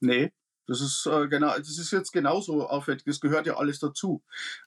Nee, 0.00 0.30
das 0.66 0.80
ist 0.80 1.06
äh, 1.06 1.26
genau, 1.28 1.56
das 1.58 1.76
ist 1.78 1.90
jetzt 1.90 2.12
genauso 2.12 2.68
aufwendig. 2.68 3.04
Das 3.04 3.20
gehört 3.20 3.46
ja 3.46 3.56
alles 3.56 3.80
dazu. 3.80 4.22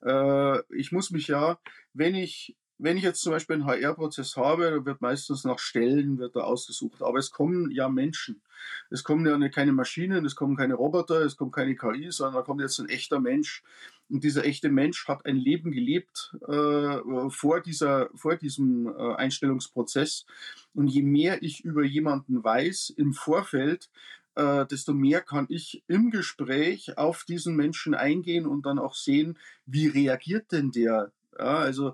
Äh, 0.05 0.59
ich 0.77 0.91
muss 0.91 1.11
mich 1.11 1.27
ja, 1.27 1.57
wenn 1.93 2.15
ich, 2.15 2.55
wenn 2.77 2.97
ich 2.97 3.03
jetzt 3.03 3.21
zum 3.21 3.31
Beispiel 3.31 3.55
einen 3.55 3.65
HR-Prozess 3.65 4.35
habe, 4.35 4.71
dann 4.71 4.85
wird 4.85 5.01
meistens 5.01 5.43
nach 5.43 5.59
Stellen 5.59 6.17
wird 6.17 6.35
da 6.35 6.41
ausgesucht. 6.41 7.01
Aber 7.01 7.19
es 7.19 7.31
kommen 7.31 7.71
ja 7.71 7.87
Menschen. 7.89 8.41
Es 8.89 9.03
kommen 9.03 9.25
ja 9.25 9.49
keine 9.49 9.73
Maschinen, 9.73 10.25
es 10.25 10.35
kommen 10.35 10.55
keine 10.55 10.75
Roboter, 10.75 11.21
es 11.21 11.37
kommt 11.37 11.53
keine 11.53 11.75
KI, 11.75 12.11
sondern 12.11 12.35
da 12.35 12.41
kommt 12.41 12.61
jetzt 12.61 12.79
ein 12.79 12.89
echter 12.89 13.19
Mensch. 13.19 13.63
Und 14.09 14.23
dieser 14.23 14.45
echte 14.45 14.69
Mensch 14.69 15.07
hat 15.07 15.25
ein 15.25 15.37
Leben 15.37 15.71
gelebt 15.71 16.35
äh, 16.47 17.29
vor, 17.29 17.61
dieser, 17.61 18.09
vor 18.15 18.35
diesem 18.35 18.87
äh, 18.87 19.15
Einstellungsprozess. 19.15 20.25
Und 20.73 20.87
je 20.87 21.03
mehr 21.03 21.41
ich 21.41 21.63
über 21.63 21.83
jemanden 21.83 22.43
weiß 22.43 22.93
im 22.97 23.13
Vorfeld, 23.13 23.89
äh, 24.35 24.65
desto 24.65 24.93
mehr 24.93 25.21
kann 25.21 25.45
ich 25.49 25.83
im 25.87 26.11
Gespräch 26.11 26.97
auf 26.97 27.23
diesen 27.23 27.55
Menschen 27.55 27.93
eingehen 27.93 28.45
und 28.45 28.65
dann 28.65 28.79
auch 28.79 28.95
sehen, 28.95 29.37
wie 29.65 29.87
reagiert 29.87 30.51
denn 30.51 30.71
der. 30.71 31.11
Ja, 31.37 31.57
also 31.57 31.93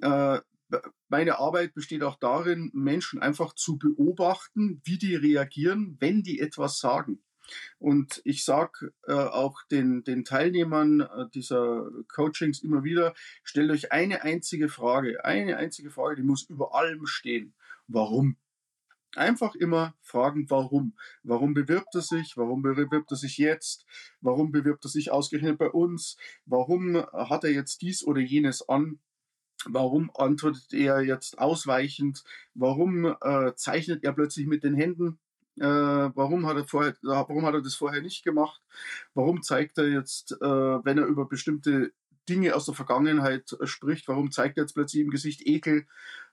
äh, 0.00 0.40
meine 1.08 1.38
Arbeit 1.38 1.74
besteht 1.74 2.02
auch 2.02 2.16
darin, 2.16 2.70
Menschen 2.72 3.20
einfach 3.20 3.54
zu 3.54 3.78
beobachten, 3.78 4.80
wie 4.84 4.98
die 4.98 5.14
reagieren, 5.14 5.96
wenn 6.00 6.22
die 6.22 6.40
etwas 6.40 6.78
sagen. 6.78 7.22
Und 7.78 8.22
ich 8.24 8.44
sage 8.44 8.92
äh, 9.06 9.12
auch 9.12 9.62
den, 9.70 10.04
den 10.04 10.24
Teilnehmern 10.24 11.00
äh, 11.00 11.28
dieser 11.34 11.90
Coachings 12.08 12.62
immer 12.62 12.84
wieder, 12.84 13.14
stellt 13.42 13.70
euch 13.70 13.92
eine 13.92 14.22
einzige 14.22 14.68
Frage, 14.68 15.24
eine 15.24 15.56
einzige 15.56 15.90
Frage, 15.90 16.16
die 16.16 16.22
muss 16.22 16.48
über 16.48 16.74
allem 16.74 17.06
stehen. 17.06 17.54
Warum? 17.88 18.36
Einfach 19.14 19.54
immer 19.54 19.94
fragen, 20.00 20.48
warum. 20.48 20.96
Warum 21.22 21.52
bewirbt 21.52 21.94
er 21.94 22.00
sich? 22.00 22.38
Warum 22.38 22.62
bewirbt 22.62 23.10
er 23.10 23.16
sich 23.16 23.36
jetzt? 23.36 23.84
Warum 24.22 24.52
bewirbt 24.52 24.86
er 24.86 24.88
sich 24.88 25.10
ausgerechnet 25.10 25.58
bei 25.58 25.68
uns? 25.68 26.16
Warum 26.46 26.96
hat 26.96 27.44
er 27.44 27.50
jetzt 27.50 27.82
dies 27.82 28.02
oder 28.04 28.20
jenes 28.20 28.66
an? 28.66 29.00
Warum 29.66 30.10
antwortet 30.14 30.72
er 30.72 31.02
jetzt 31.02 31.38
ausweichend? 31.38 32.24
Warum 32.54 33.16
äh, 33.20 33.54
zeichnet 33.54 34.04
er 34.04 34.12
plötzlich 34.12 34.46
mit 34.46 34.64
den 34.64 34.74
Händen? 34.74 35.18
Äh, 35.56 35.64
warum, 35.64 36.46
hat 36.46 36.56
er 36.56 36.64
vorher, 36.64 36.96
warum 37.02 37.44
hat 37.44 37.54
er 37.54 37.62
das 37.62 37.74
vorher 37.74 38.02
nicht 38.02 38.24
gemacht? 38.24 38.62
Warum 39.14 39.42
zeigt 39.42 39.78
er 39.78 39.88
jetzt, 39.88 40.32
äh, 40.32 40.44
wenn 40.44 40.98
er 40.98 41.06
über 41.06 41.26
bestimmte 41.26 41.92
Dinge 42.28 42.54
aus 42.54 42.66
der 42.66 42.74
Vergangenheit 42.74 43.56
spricht, 43.64 44.08
warum 44.08 44.30
zeigt 44.30 44.56
er 44.56 44.64
jetzt 44.64 44.74
plötzlich 44.74 45.02
im 45.02 45.10
Gesicht 45.10 45.42
Ekel? 45.46 45.86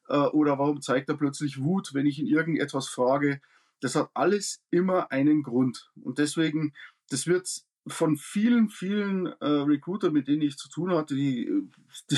Äh, 0.08 0.18
oder 0.18 0.58
warum 0.58 0.82
zeigt 0.82 1.10
er 1.10 1.18
plötzlich 1.18 1.62
Wut, 1.62 1.94
wenn 1.94 2.06
ich 2.06 2.20
ihn 2.20 2.28
irgendetwas 2.28 2.88
frage? 2.88 3.42
Das 3.82 3.96
hat 3.96 4.10
alles 4.14 4.62
immer 4.72 5.12
einen 5.12 5.44
Grund. 5.44 5.92
Und 6.02 6.18
deswegen, 6.18 6.74
das 7.10 7.28
wird 7.28 7.64
von 7.88 8.18
vielen, 8.18 8.70
vielen 8.70 9.26
äh, 9.26 9.46
Recruiter, 9.46 10.12
mit 10.12 10.28
denen 10.28 10.42
ich 10.42 10.58
zu 10.58 10.70
tun 10.70 10.92
hatte, 10.92 11.16
die, 11.16 11.50
die 12.12 12.18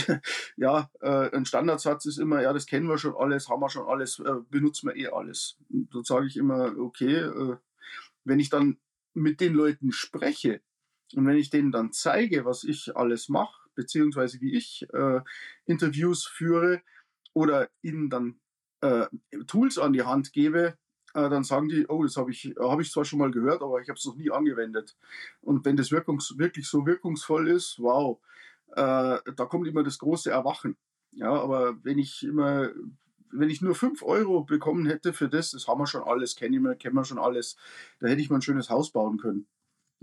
ja, 0.58 0.90
äh, 1.02 1.36
ein 1.36 1.46
Standardsatz 1.46 2.06
ist 2.06 2.18
immer, 2.18 2.42
ja, 2.42 2.54
das 2.54 2.66
kennen 2.66 2.88
wir 2.88 2.98
schon 2.98 3.16
alles, 3.16 3.50
haben 3.50 3.62
wir 3.62 3.70
schon 3.70 3.88
alles, 3.88 4.20
äh, 4.20 4.36
benutzen 4.50 4.90
wir 4.90 4.96
eh 4.96 5.08
alles. 5.08 5.58
Und 5.70 5.94
da 5.94 6.04
sage 6.04 6.28
ich 6.28 6.38
immer, 6.38 6.78
okay, 6.78 7.16
äh, 7.16 7.58
wenn 8.24 8.40
ich 8.40 8.50
dann 8.50 8.78
mit 9.14 9.42
den 9.42 9.54
Leuten 9.54 9.92
spreche 9.92 10.62
und 11.16 11.26
wenn 11.26 11.38
ich 11.38 11.50
denen 11.50 11.72
dann 11.72 11.92
zeige, 11.92 12.46
was 12.46 12.64
ich 12.64 12.96
alles 12.96 13.30
mache, 13.30 13.62
beziehungsweise 13.76 14.42
wie 14.42 14.56
ich 14.56 14.88
äh, 14.94 15.22
Interviews 15.66 16.26
führe 16.26 16.82
oder 17.34 17.70
ihnen 17.82 18.10
dann 18.10 18.40
äh, 18.82 19.08
Tools 19.48 19.78
an 19.78 19.94
die 19.94 20.04
Hand 20.04 20.34
gebe, 20.34 20.78
äh, 21.14 21.30
dann 21.30 21.44
sagen 21.44 21.70
die, 21.70 21.88
oh, 21.88 22.04
das 22.04 22.18
habe 22.18 22.32
ich, 22.32 22.54
hab 22.60 22.80
ich 22.80 22.92
zwar 22.92 23.06
schon 23.06 23.20
mal 23.20 23.32
gehört, 23.32 23.62
aber 23.62 23.82
ich 23.82 23.90
habe 23.90 23.98
es 23.98 24.06
noch 24.06 24.16
nie 24.16 24.32
angewendet. 24.32 24.96
Und 25.42 25.66
wenn 25.66 25.78
das 25.78 25.92
wirkungs 25.92 26.38
wirklich 26.38 26.68
so 26.68 26.86
wirkungsvoll 26.86 27.50
ist, 27.50 27.80
wow, 27.80 28.20
äh, 28.72 29.20
da 29.36 29.46
kommt 29.46 29.68
immer 29.68 29.84
das 29.84 30.00
große 30.00 30.32
Erwachen. 30.32 30.78
Ja, 31.12 31.32
aber 31.32 31.76
wenn 31.84 32.00
ich 32.00 32.24
immer, 32.24 32.70
wenn 33.32 33.50
ich 33.50 33.62
nur 33.62 33.76
5 33.76 34.04
Euro 34.04 34.44
bekommen 34.44 34.86
hätte 34.86 35.14
für 35.14 35.30
das, 35.30 35.52
das 35.52 35.68
haben 35.68 35.80
wir 35.80 35.88
schon 35.88 36.04
alles, 36.04 36.36
kennen 36.36 36.64
wir, 36.64 36.76
kennen 36.76 36.96
wir 36.96 37.04
schon 37.04 37.20
alles, 37.20 37.58
da 38.00 38.08
hätte 38.08 38.22
ich 38.22 38.30
mal 38.30 38.38
ein 38.38 38.42
schönes 38.42 38.70
Haus 38.70 38.92
bauen 38.92 39.18
können. 39.18 39.48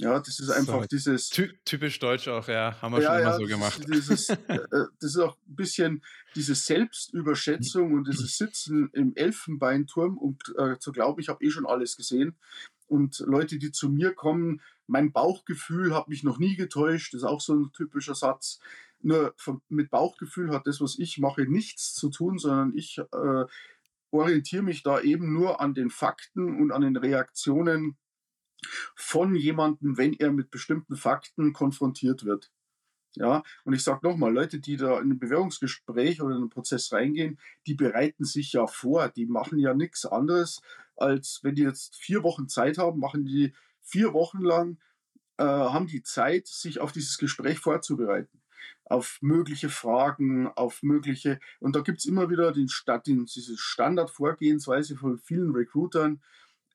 Ja, 0.01 0.21
das 0.21 0.39
ist 0.39 0.49
einfach 0.49 0.83
So, 0.83 0.87
dieses. 0.87 1.29
Ty 1.29 1.53
typisch 1.65 1.99
deutsch 1.99 2.29
auch, 2.29 2.47
ja. 2.47 2.81
Haben 2.81 2.93
wir 2.93 3.03
schon 3.03 3.15
Ja, 3.15 3.19
immer 3.19 3.31
ja, 3.31 3.37
so 3.37 3.45
gemacht. 3.47 3.85
dieses, 3.93 4.29
äh, 4.49 4.55
äh, 4.55 4.87
das 5.01 5.11
ist 5.11 5.19
auch 5.19 5.37
ein 5.49 5.57
bisschen 5.57 6.05
diese 6.37 6.55
Selbstüberschätzung 6.55 7.93
und 7.95 8.07
dieses 8.07 8.39
Sitzen 8.39 8.91
im 8.93 9.13
Elfenbeinturm 9.17 10.17
und 10.17 10.55
äh, 10.57 10.79
zu 10.79 10.93
glauben, 10.93 11.21
ich 11.21 11.29
habe 11.29 11.45
eh 11.45 11.51
schon 11.51 11.67
alles 11.67 11.97
gesehen. 11.97 12.37
Und 12.87 13.19
Leute, 13.27 13.59
die 13.59 13.73
zu 13.73 13.91
mir 13.91 14.15
kommen, 14.15 14.63
mein 14.87 15.11
Bauchgefühl 15.13 15.93
hat 15.95 16.09
mich 16.09 16.23
noch 16.23 16.39
nie 16.39 16.55
getäuscht, 16.55 17.13
das 17.13 17.23
ist 17.23 17.27
auch 17.29 17.41
so 17.41 17.55
ein 17.55 17.73
typischer 17.73 18.15
Satz. 18.15 18.61
Nur 19.03 19.35
von, 19.37 19.63
mit 19.69 19.91
Bauchgefühl 19.91 20.51
hat 20.53 20.67
das, 20.69 20.81
was 20.81 20.97
ich 20.99 21.19
mache, 21.19 21.43
nichts 21.43 21.95
zu 21.95 22.09
tun, 22.09 22.39
sondern 22.39 22.73
ich 22.77 22.99
äh, 22.99 23.45
orientiere 24.13 24.63
mich 24.63 24.83
da 24.85 25.01
eben 25.01 25.33
nur 25.33 25.61
an 25.61 25.75
den 25.75 25.91
Fakten 25.91 26.61
und 26.61 26.71
an 26.73 26.83
den 26.83 26.97
Reaktionen 26.97 27.97
von 28.95 29.35
jemandem, 29.35 29.97
wenn 29.97 30.13
er 30.15 30.33
mit 30.33 30.51
bestimmten 30.51 30.97
Fakten 30.97 31.53
konfrontiert 31.53 32.25
wird. 32.25 32.51
Ja, 33.15 33.43
und 33.65 33.73
ich 33.73 33.83
sage 33.83 34.07
nochmal, 34.07 34.33
Leute, 34.33 34.61
die 34.61 34.77
da 34.77 35.01
in 35.01 35.11
ein 35.11 35.19
Bewerbungsgespräch 35.19 36.21
oder 36.21 36.37
in 36.37 36.43
einen 36.43 36.51
Prozess 36.51 36.93
reingehen, 36.93 37.39
die 37.67 37.75
bereiten 37.75 38.25
sich 38.25 38.53
ja 38.53 38.67
vor, 38.67 39.09
die 39.09 39.27
machen 39.27 39.59
ja 39.59 39.75
nichts 39.75 40.05
anderes, 40.05 40.61
als 40.95 41.41
wenn 41.43 41.55
die 41.55 41.63
jetzt 41.63 41.97
vier 41.97 42.23
Wochen 42.23 42.49
Zeit 42.49 42.79
haben, 42.79 43.01
machen 43.01 43.25
die 43.25 43.55
vier 43.81 44.13
Wochen 44.13 44.43
lang, 44.43 44.79
äh, 45.39 45.45
haben 45.45 45.87
die 45.87 46.03
Zeit, 46.03 46.47
sich 46.47 46.81
auf 46.81 46.93
dieses 46.93 47.19
Gespräch 47.19 47.59
vorzubereiten. 47.59 48.43
Auf 48.85 49.19
mögliche 49.21 49.71
Fragen, 49.71 50.49
auf 50.49 50.83
mögliche, 50.83 51.41
und 51.61 51.75
da 51.77 51.81
gibt 51.81 51.99
es 51.99 52.05
immer 52.05 52.31
wieder 52.31 52.53
den, 52.53 52.69
Sta- 52.69 52.99
den, 52.99 53.27
diese 53.27 53.57
Standardvorgehensweise 53.57 54.97
von 54.97 55.19
vielen 55.19 55.53
Recruitern, 55.53 56.23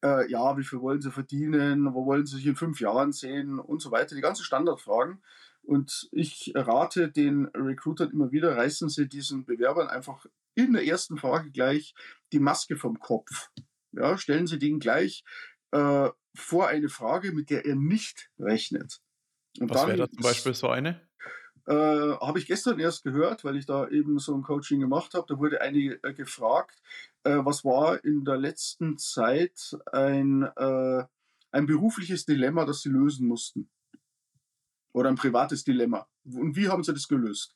äh, 0.03 0.29
ja, 0.29 0.57
wie 0.57 0.63
viel 0.63 0.81
wollen 0.81 1.01
sie 1.01 1.11
verdienen, 1.11 1.93
wo 1.93 2.05
wollen 2.05 2.25
sie 2.25 2.35
sich 2.35 2.45
in 2.45 2.55
fünf 2.55 2.79
Jahren 2.79 3.13
sehen 3.13 3.59
und 3.59 3.81
so 3.81 3.91
weiter, 3.91 4.15
die 4.15 4.21
ganzen 4.21 4.43
Standardfragen. 4.43 5.23
Und 5.63 6.09
ich 6.11 6.51
rate 6.55 7.09
den 7.09 7.45
Recruitern 7.55 8.11
immer 8.11 8.31
wieder, 8.31 8.57
reißen 8.57 8.89
sie 8.89 9.07
diesen 9.07 9.45
Bewerbern 9.45 9.87
einfach 9.87 10.25
in 10.55 10.73
der 10.73 10.85
ersten 10.85 11.17
Frage 11.17 11.51
gleich 11.51 11.95
die 12.33 12.39
Maske 12.39 12.75
vom 12.75 12.99
Kopf. 12.99 13.49
Ja, 13.93 14.17
stellen 14.17 14.45
sie 14.45 14.59
den 14.59 14.79
gleich 14.79 15.23
äh, 15.71 16.09
vor 16.35 16.67
eine 16.67 16.89
Frage, 16.89 17.31
mit 17.31 17.49
der 17.49 17.65
er 17.65 17.75
nicht 17.75 18.29
rechnet. 18.39 18.99
Und 19.59 19.69
Was 19.69 19.87
wäre 19.87 19.97
da 19.97 20.09
zum 20.09 20.21
Beispiel 20.21 20.53
so 20.53 20.67
eine? 20.67 20.99
Äh, 21.65 21.73
habe 21.73 22.39
ich 22.39 22.45
gestern 22.45 22.79
erst 22.79 23.03
gehört, 23.03 23.43
weil 23.43 23.55
ich 23.55 23.65
da 23.65 23.87
eben 23.87 24.19
so 24.19 24.35
ein 24.35 24.43
Coaching 24.43 24.79
gemacht 24.79 25.13
habe. 25.13 25.25
Da 25.27 25.37
wurde 25.37 25.61
eine 25.61 25.99
äh, 26.03 26.13
gefragt, 26.13 26.81
äh, 27.23 27.37
was 27.43 27.63
war 27.63 28.03
in 28.03 28.25
der 28.25 28.37
letzten 28.37 28.97
Zeit 28.97 29.77
ein, 29.91 30.43
äh, 30.43 31.03
ein 31.51 31.65
berufliches 31.65 32.25
Dilemma, 32.25 32.65
das 32.65 32.81
sie 32.81 32.89
lösen 32.89 33.27
mussten. 33.27 33.69
Oder 34.91 35.09
ein 35.09 35.15
privates 35.15 35.63
Dilemma. 35.63 36.07
Und 36.25 36.55
wie 36.55 36.69
haben 36.69 36.83
sie 36.83 36.93
das 36.93 37.07
gelöst? 37.07 37.55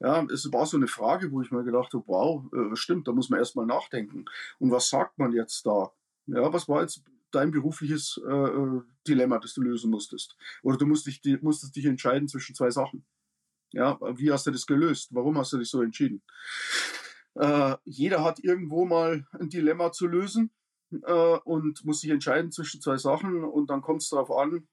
Ja, 0.00 0.24
es 0.24 0.50
war 0.52 0.66
so 0.66 0.76
eine 0.76 0.86
Frage, 0.86 1.32
wo 1.32 1.42
ich 1.42 1.50
mir 1.50 1.64
gedacht 1.64 1.92
habe, 1.94 2.04
wow, 2.06 2.44
äh, 2.52 2.76
stimmt, 2.76 3.08
da 3.08 3.12
muss 3.12 3.28
man 3.28 3.40
erstmal 3.40 3.66
nachdenken. 3.66 4.26
Und 4.58 4.70
was 4.70 4.88
sagt 4.88 5.18
man 5.18 5.32
jetzt 5.32 5.66
da? 5.66 5.92
Ja, 6.26 6.52
was 6.52 6.68
war 6.68 6.82
jetzt 6.82 7.02
dein 7.32 7.50
berufliches 7.50 8.20
äh, 8.26 8.80
Dilemma, 9.06 9.38
das 9.38 9.54
du 9.54 9.62
lösen 9.62 9.90
musstest? 9.90 10.36
Oder 10.62 10.76
du 10.76 10.86
musst 10.86 11.06
dich, 11.06 11.20
musstest 11.42 11.74
dich 11.74 11.86
entscheiden 11.86 12.28
zwischen 12.28 12.54
zwei 12.54 12.70
Sachen. 12.70 13.04
Ja, 13.72 13.98
wie 14.16 14.32
hast 14.32 14.46
du 14.46 14.50
das 14.50 14.66
gelöst? 14.66 15.08
Warum 15.12 15.38
hast 15.38 15.52
du 15.52 15.58
dich 15.58 15.70
so 15.70 15.82
entschieden? 15.82 16.22
Äh, 17.34 17.76
jeder 17.84 18.24
hat 18.24 18.38
irgendwo 18.40 18.84
mal 18.86 19.26
ein 19.32 19.48
Dilemma 19.48 19.92
zu 19.92 20.06
lösen 20.06 20.50
äh, 20.90 21.38
und 21.44 21.84
muss 21.84 22.00
sich 22.00 22.10
entscheiden 22.10 22.52
zwischen 22.52 22.80
zwei 22.80 22.96
Sachen 22.96 23.44
und 23.44 23.68
dann 23.68 23.82
kommt 23.82 24.02
es 24.02 24.08
darauf 24.08 24.30
an, 24.30 24.66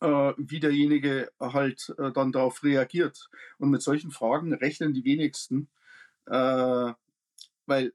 äh, 0.00 0.32
wie 0.36 0.60
derjenige 0.60 1.30
halt 1.40 1.94
äh, 1.98 2.12
dann 2.12 2.32
darauf 2.32 2.62
reagiert. 2.62 3.28
Und 3.58 3.70
mit 3.70 3.82
solchen 3.82 4.10
Fragen 4.10 4.52
rechnen 4.52 4.94
die 4.94 5.04
wenigsten. 5.04 5.68
Äh, 6.26 6.92
weil 7.66 7.92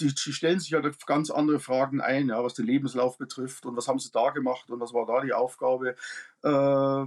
die, 0.00 0.14
die, 0.14 0.32
stellen 0.32 0.60
sich 0.60 0.74
halt 0.74 1.06
ganz 1.06 1.30
andere 1.30 1.58
Fragen 1.58 2.00
ein, 2.00 2.28
ja, 2.28 2.42
was 2.44 2.54
den 2.54 2.66
Lebenslauf 2.66 3.16
betrifft 3.18 3.64
und 3.64 3.76
was 3.76 3.88
haben 3.88 3.98
sie 3.98 4.10
da 4.12 4.30
gemacht 4.30 4.70
und 4.70 4.78
was 4.80 4.92
war 4.92 5.06
da 5.06 5.22
die 5.22 5.32
Aufgabe, 5.32 5.96
äh, 6.42 7.06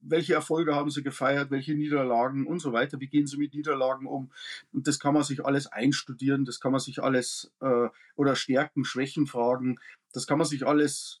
welche 0.00 0.34
Erfolge 0.34 0.74
haben 0.74 0.90
sie 0.90 1.02
gefeiert, 1.02 1.50
welche 1.50 1.74
Niederlagen 1.74 2.46
und 2.46 2.60
so 2.60 2.72
weiter, 2.72 3.00
wie 3.00 3.08
gehen 3.08 3.26
sie 3.26 3.36
mit 3.36 3.54
Niederlagen 3.54 4.06
um. 4.06 4.32
Und 4.72 4.86
das 4.86 4.98
kann 4.98 5.14
man 5.14 5.22
sich 5.22 5.44
alles 5.44 5.66
einstudieren, 5.66 6.44
das 6.44 6.60
kann 6.60 6.72
man 6.72 6.80
sich 6.80 7.02
alles, 7.02 7.52
äh, 7.60 7.88
oder 8.16 8.36
Stärken, 8.36 8.84
Schwächen 8.84 9.26
fragen, 9.26 9.78
das 10.12 10.26
kann 10.26 10.38
man 10.38 10.46
sich 10.46 10.66
alles, 10.66 11.20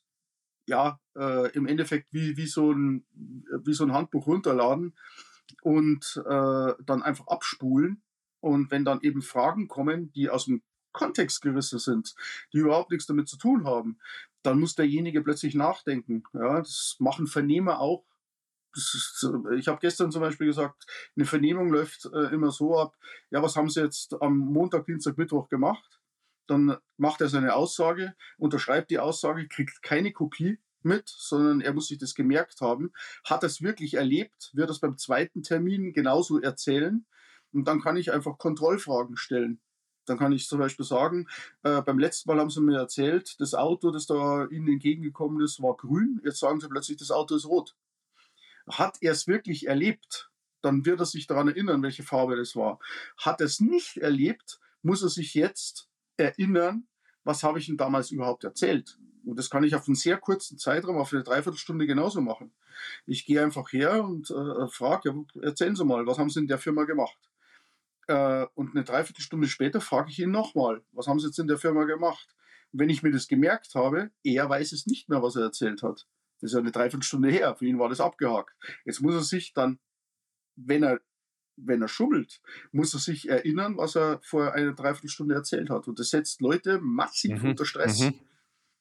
ja, 0.66 0.98
äh, 1.16 1.50
im 1.52 1.66
Endeffekt 1.66 2.12
wie, 2.12 2.36
wie, 2.36 2.46
so 2.46 2.72
ein, 2.72 3.04
wie 3.12 3.74
so 3.74 3.84
ein 3.84 3.92
Handbuch 3.92 4.26
runterladen 4.26 4.94
und 5.62 6.22
äh, 6.24 6.72
dann 6.84 7.02
einfach 7.02 7.26
abspulen. 7.26 8.02
Und 8.40 8.70
wenn 8.70 8.86
dann 8.86 9.00
eben 9.02 9.20
Fragen 9.20 9.68
kommen, 9.68 10.12
die 10.12 10.30
aus 10.30 10.46
dem 10.46 10.62
Kontext 10.92 11.42
gerissen 11.42 11.78
sind, 11.78 12.14
die 12.52 12.58
überhaupt 12.58 12.90
nichts 12.90 13.06
damit 13.06 13.28
zu 13.28 13.36
tun 13.36 13.64
haben, 13.64 13.98
dann 14.42 14.58
muss 14.58 14.74
derjenige 14.74 15.22
plötzlich 15.22 15.54
nachdenken. 15.54 16.24
Ja, 16.32 16.58
das 16.58 16.96
machen 16.98 17.26
Vernehmer 17.26 17.80
auch 17.80 18.04
ich 19.58 19.68
habe 19.68 19.78
gestern 19.80 20.10
zum 20.10 20.22
Beispiel 20.22 20.46
gesagt, 20.46 20.86
eine 21.16 21.26
Vernehmung 21.26 21.70
läuft 21.70 22.06
äh, 22.06 22.32
immer 22.32 22.50
so 22.50 22.78
ab, 22.78 22.96
ja, 23.30 23.42
was 23.42 23.56
haben 23.56 23.68
Sie 23.68 23.80
jetzt 23.80 24.14
am 24.20 24.36
Montag, 24.38 24.86
Dienstag, 24.86 25.18
Mittwoch 25.18 25.48
gemacht? 25.48 26.00
Dann 26.46 26.76
macht 26.96 27.20
er 27.20 27.28
seine 27.28 27.54
Aussage, 27.54 28.14
unterschreibt 28.38 28.90
die 28.90 28.98
Aussage, 28.98 29.48
kriegt 29.48 29.82
keine 29.82 30.12
Kopie 30.12 30.58
mit, 30.82 31.08
sondern 31.08 31.60
er 31.60 31.72
muss 31.72 31.88
sich 31.88 31.98
das 31.98 32.14
gemerkt 32.14 32.60
haben. 32.60 32.92
Hat 33.24 33.42
er 33.42 33.46
es 33.46 33.62
wirklich 33.62 33.94
erlebt, 33.94 34.50
wird 34.54 34.70
es 34.70 34.80
beim 34.80 34.96
zweiten 34.98 35.42
Termin 35.42 35.92
genauso 35.92 36.40
erzählen 36.40 37.06
und 37.52 37.66
dann 37.66 37.80
kann 37.80 37.96
ich 37.96 38.12
einfach 38.12 38.38
Kontrollfragen 38.38 39.16
stellen. 39.16 39.60
Dann 40.06 40.18
kann 40.18 40.32
ich 40.32 40.48
zum 40.48 40.58
Beispiel 40.58 40.84
sagen, 40.84 41.28
äh, 41.62 41.82
beim 41.82 41.98
letzten 41.98 42.30
Mal 42.30 42.40
haben 42.40 42.50
sie 42.50 42.60
mir 42.60 42.78
erzählt, 42.78 43.40
das 43.40 43.54
Auto, 43.54 43.90
das 43.90 44.06
da 44.06 44.46
ihnen 44.46 44.68
entgegengekommen 44.68 45.40
ist, 45.40 45.62
war 45.62 45.76
grün. 45.76 46.20
Jetzt 46.24 46.40
sagen 46.40 46.58
sie 46.60 46.68
plötzlich, 46.68 46.96
das 46.96 47.10
Auto 47.10 47.36
ist 47.36 47.46
rot. 47.46 47.76
Hat 48.70 48.98
er 49.00 49.12
es 49.12 49.26
wirklich 49.26 49.66
erlebt, 49.66 50.30
dann 50.62 50.84
wird 50.84 51.00
er 51.00 51.06
sich 51.06 51.26
daran 51.26 51.48
erinnern, 51.48 51.82
welche 51.82 52.02
Farbe 52.02 52.36
das 52.36 52.54
war. 52.56 52.78
Hat 53.16 53.40
er 53.40 53.46
es 53.46 53.60
nicht 53.60 53.96
erlebt, 53.96 54.60
muss 54.82 55.02
er 55.02 55.08
sich 55.08 55.34
jetzt 55.34 55.88
erinnern, 56.16 56.86
was 57.24 57.42
habe 57.42 57.58
ich 57.58 57.68
ihm 57.68 57.76
damals 57.76 58.10
überhaupt 58.10 58.44
erzählt. 58.44 58.98
Und 59.24 59.38
das 59.38 59.50
kann 59.50 59.64
ich 59.64 59.74
auf 59.74 59.86
einen 59.86 59.94
sehr 59.94 60.16
kurzen 60.16 60.58
Zeitraum, 60.58 60.96
auf 60.96 61.12
eine 61.12 61.22
Dreiviertelstunde 61.22 61.86
genauso 61.86 62.20
machen. 62.20 62.52
Ich 63.06 63.26
gehe 63.26 63.42
einfach 63.42 63.72
her 63.72 64.02
und 64.04 64.30
äh, 64.30 64.68
frage, 64.68 65.10
ja, 65.10 65.42
erzählen 65.42 65.76
Sie 65.76 65.84
mal, 65.84 66.06
was 66.06 66.18
haben 66.18 66.30
Sie 66.30 66.40
in 66.40 66.46
der 66.46 66.58
Firma 66.58 66.84
gemacht? 66.84 67.18
Äh, 68.06 68.46
und 68.54 68.74
eine 68.74 68.84
Dreiviertelstunde 68.84 69.48
später 69.48 69.80
frage 69.80 70.10
ich 70.10 70.18
ihn 70.18 70.30
nochmal, 70.30 70.82
was 70.92 71.06
haben 71.06 71.20
Sie 71.20 71.26
jetzt 71.26 71.38
in 71.38 71.46
der 71.46 71.58
Firma 71.58 71.84
gemacht? 71.84 72.34
Und 72.72 72.80
wenn 72.80 72.90
ich 72.90 73.02
mir 73.02 73.10
das 73.10 73.28
gemerkt 73.28 73.74
habe, 73.74 74.10
er 74.24 74.48
weiß 74.48 74.72
es 74.72 74.86
nicht 74.86 75.08
mehr, 75.08 75.22
was 75.22 75.36
er 75.36 75.42
erzählt 75.42 75.82
hat. 75.82 76.06
Das 76.40 76.50
ist 76.50 76.54
ja 76.54 76.60
eine 76.60 76.72
Dreiviertelstunde 76.72 77.30
her. 77.30 77.54
Für 77.56 77.66
ihn 77.66 77.78
war 77.78 77.88
das 77.88 78.00
abgehakt. 78.00 78.54
Jetzt 78.84 79.00
muss 79.00 79.14
er 79.14 79.22
sich 79.22 79.52
dann, 79.52 79.78
wenn 80.56 80.82
er, 80.82 81.00
wenn 81.56 81.82
er 81.82 81.88
schummelt, 81.88 82.40
muss 82.72 82.94
er 82.94 83.00
sich 83.00 83.28
erinnern, 83.28 83.76
was 83.76 83.96
er 83.96 84.20
vor 84.22 84.52
einer 84.52 84.72
Dreiviertelstunde 84.72 85.34
erzählt 85.34 85.70
hat. 85.70 85.88
Und 85.88 85.98
das 85.98 86.10
setzt 86.10 86.40
Leute 86.40 86.80
massiv 86.80 87.42
mhm. 87.42 87.50
unter 87.50 87.66
Stress. 87.66 88.00
Mhm. 88.00 88.14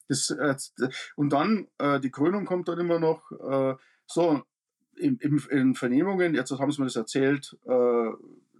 Das, 0.08 0.30
äh, 0.32 0.56
und 1.16 1.32
dann, 1.34 1.68
äh, 1.78 2.00
die 2.00 2.12
Krönung 2.12 2.46
kommt 2.46 2.68
dann 2.68 2.80
immer 2.80 3.00
noch, 3.00 3.32
äh, 3.32 3.76
so, 4.08 4.44
in, 4.96 5.18
in, 5.18 5.38
in, 5.50 5.76
Vernehmungen, 5.76 6.34
jetzt 6.34 6.52
haben 6.52 6.72
sie 6.72 6.82
mir 6.82 6.88
das 6.88 6.96
erzählt, 6.96 7.58
äh, 7.66 8.10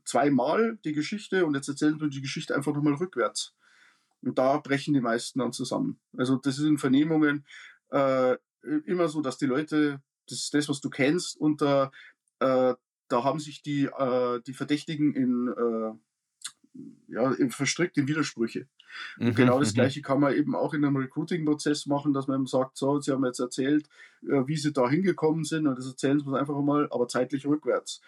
zweimal 0.06 0.78
die 0.86 0.94
Geschichte 0.94 1.46
und 1.46 1.56
jetzt 1.56 1.68
erzählen 1.68 2.00
wir 2.00 2.08
die 2.08 2.22
Geschichte 2.22 2.56
einfach 2.56 2.74
nochmal 2.74 2.94
rückwärts. 2.94 3.56
Und 4.22 4.38
da 4.38 4.58
brechen 4.58 4.94
die 4.94 5.02
meisten 5.02 5.40
dann 5.40 5.54
zusammen. 5.54 6.00
Also 6.18 6.36
das 6.38 6.58
ist 6.58 6.66
in 6.66 6.78
Vernehmungen, 6.78 7.46
äh, 7.90 8.38
immer 8.86 9.08
so, 9.10 9.22
dass 9.22 9.38
die 9.38 9.46
Leute, 9.46 10.02
das 10.28 10.40
ist 10.40 10.54
das, 10.54 10.70
was 10.70 10.82
du 10.82 10.90
kennst, 10.90 11.38
und 11.40 11.62
äh, 11.62 11.88
äh, 12.40 12.76
da 13.08 13.24
haben 13.24 13.40
sich 13.40 13.62
die, 13.62 13.86
äh, 13.86 14.42
die 14.46 14.54
Verdächtigen 14.54 15.14
in, 15.14 15.48
äh, 15.48 17.14
ja, 17.14 17.34
verstrickt 17.50 17.98
in 17.98 18.08
Widersprüche. 18.08 18.68
Und 19.18 19.28
mhm, 19.28 19.36
genau 19.36 19.60
das 19.60 19.72
mhm. 19.72 19.76
Gleiche 19.76 20.02
kann 20.02 20.20
man 20.20 20.36
eben 20.36 20.56
auch 20.56 20.74
in 20.74 20.84
einem 20.84 20.98
Recruiting-Prozess 20.98 21.86
machen, 21.86 22.14
dass 22.14 22.28
man 22.28 22.38
eben 22.38 22.48
sagt, 22.48 22.78
so, 22.78 23.00
Sie 23.00 23.12
haben 23.12 23.26
jetzt 23.26 23.40
erzählt, 23.40 23.88
äh, 24.24 24.48
wie 24.48 24.58
Sie 24.58 24.72
da 24.72 24.90
hingekommen 24.90 25.44
sind, 25.44 25.68
und 25.68 25.78
das 25.78 25.88
erzählen 25.88 26.20
Sie 26.20 26.26
uns 26.26 26.38
einfach 26.38 26.60
mal, 26.62 26.88
aber 26.92 27.08
zeitlich 27.08 27.46
rückwärts. 27.46 28.02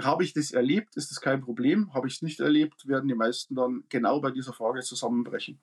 Habe 0.00 0.24
ich 0.24 0.32
das 0.32 0.52
erlebt, 0.52 0.96
ist 0.96 1.10
das 1.10 1.20
kein 1.20 1.42
Problem. 1.42 1.92
Habe 1.92 2.08
ich 2.08 2.14
es 2.14 2.22
nicht 2.22 2.40
erlebt, 2.40 2.88
werden 2.88 3.08
die 3.08 3.14
meisten 3.14 3.54
dann 3.54 3.84
genau 3.90 4.20
bei 4.20 4.30
dieser 4.30 4.54
Frage 4.54 4.80
zusammenbrechen. 4.80 5.60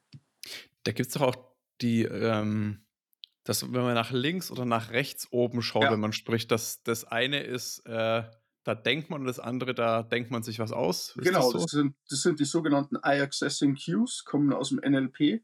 Da 0.84 0.92
gibt 0.92 1.08
es 1.08 1.14
doch 1.14 1.22
auch 1.22 1.36
die, 1.82 2.04
ähm, 2.04 2.82
dass 3.50 3.64
wenn 3.64 3.82
man 3.82 3.96
nach 3.96 4.12
links 4.12 4.52
oder 4.52 4.64
nach 4.64 4.92
rechts 4.92 5.28
oben 5.32 5.64
schaut, 5.64 5.86
ja. 5.86 5.92
wenn 5.92 6.00
man 6.00 6.14
spricht, 6.14 6.52
dass 6.52 6.84
das 6.84 7.04
eine 7.04 7.42
ist, 7.42 7.80
äh, 7.88 8.22
da 8.64 8.76
denkt 8.76 9.10
man 9.10 9.22
und 9.22 9.26
das 9.26 9.40
andere, 9.40 9.74
da 9.74 10.04
denkt 10.04 10.30
man 10.30 10.44
sich 10.44 10.60
was 10.60 10.72
aus. 10.72 11.16
Ist 11.16 11.26
genau, 11.26 11.52
das, 11.52 11.52
so? 11.54 11.58
das, 11.58 11.72
sind, 11.72 11.96
das 12.12 12.22
sind 12.22 12.40
die 12.40 12.46
sogenannten 12.46 12.98
Eye-Accessing 12.98 13.76
Cues, 13.76 14.24
kommen 14.24 14.54
aus 14.54 14.70
dem 14.70 14.78
NLP. 14.88 15.42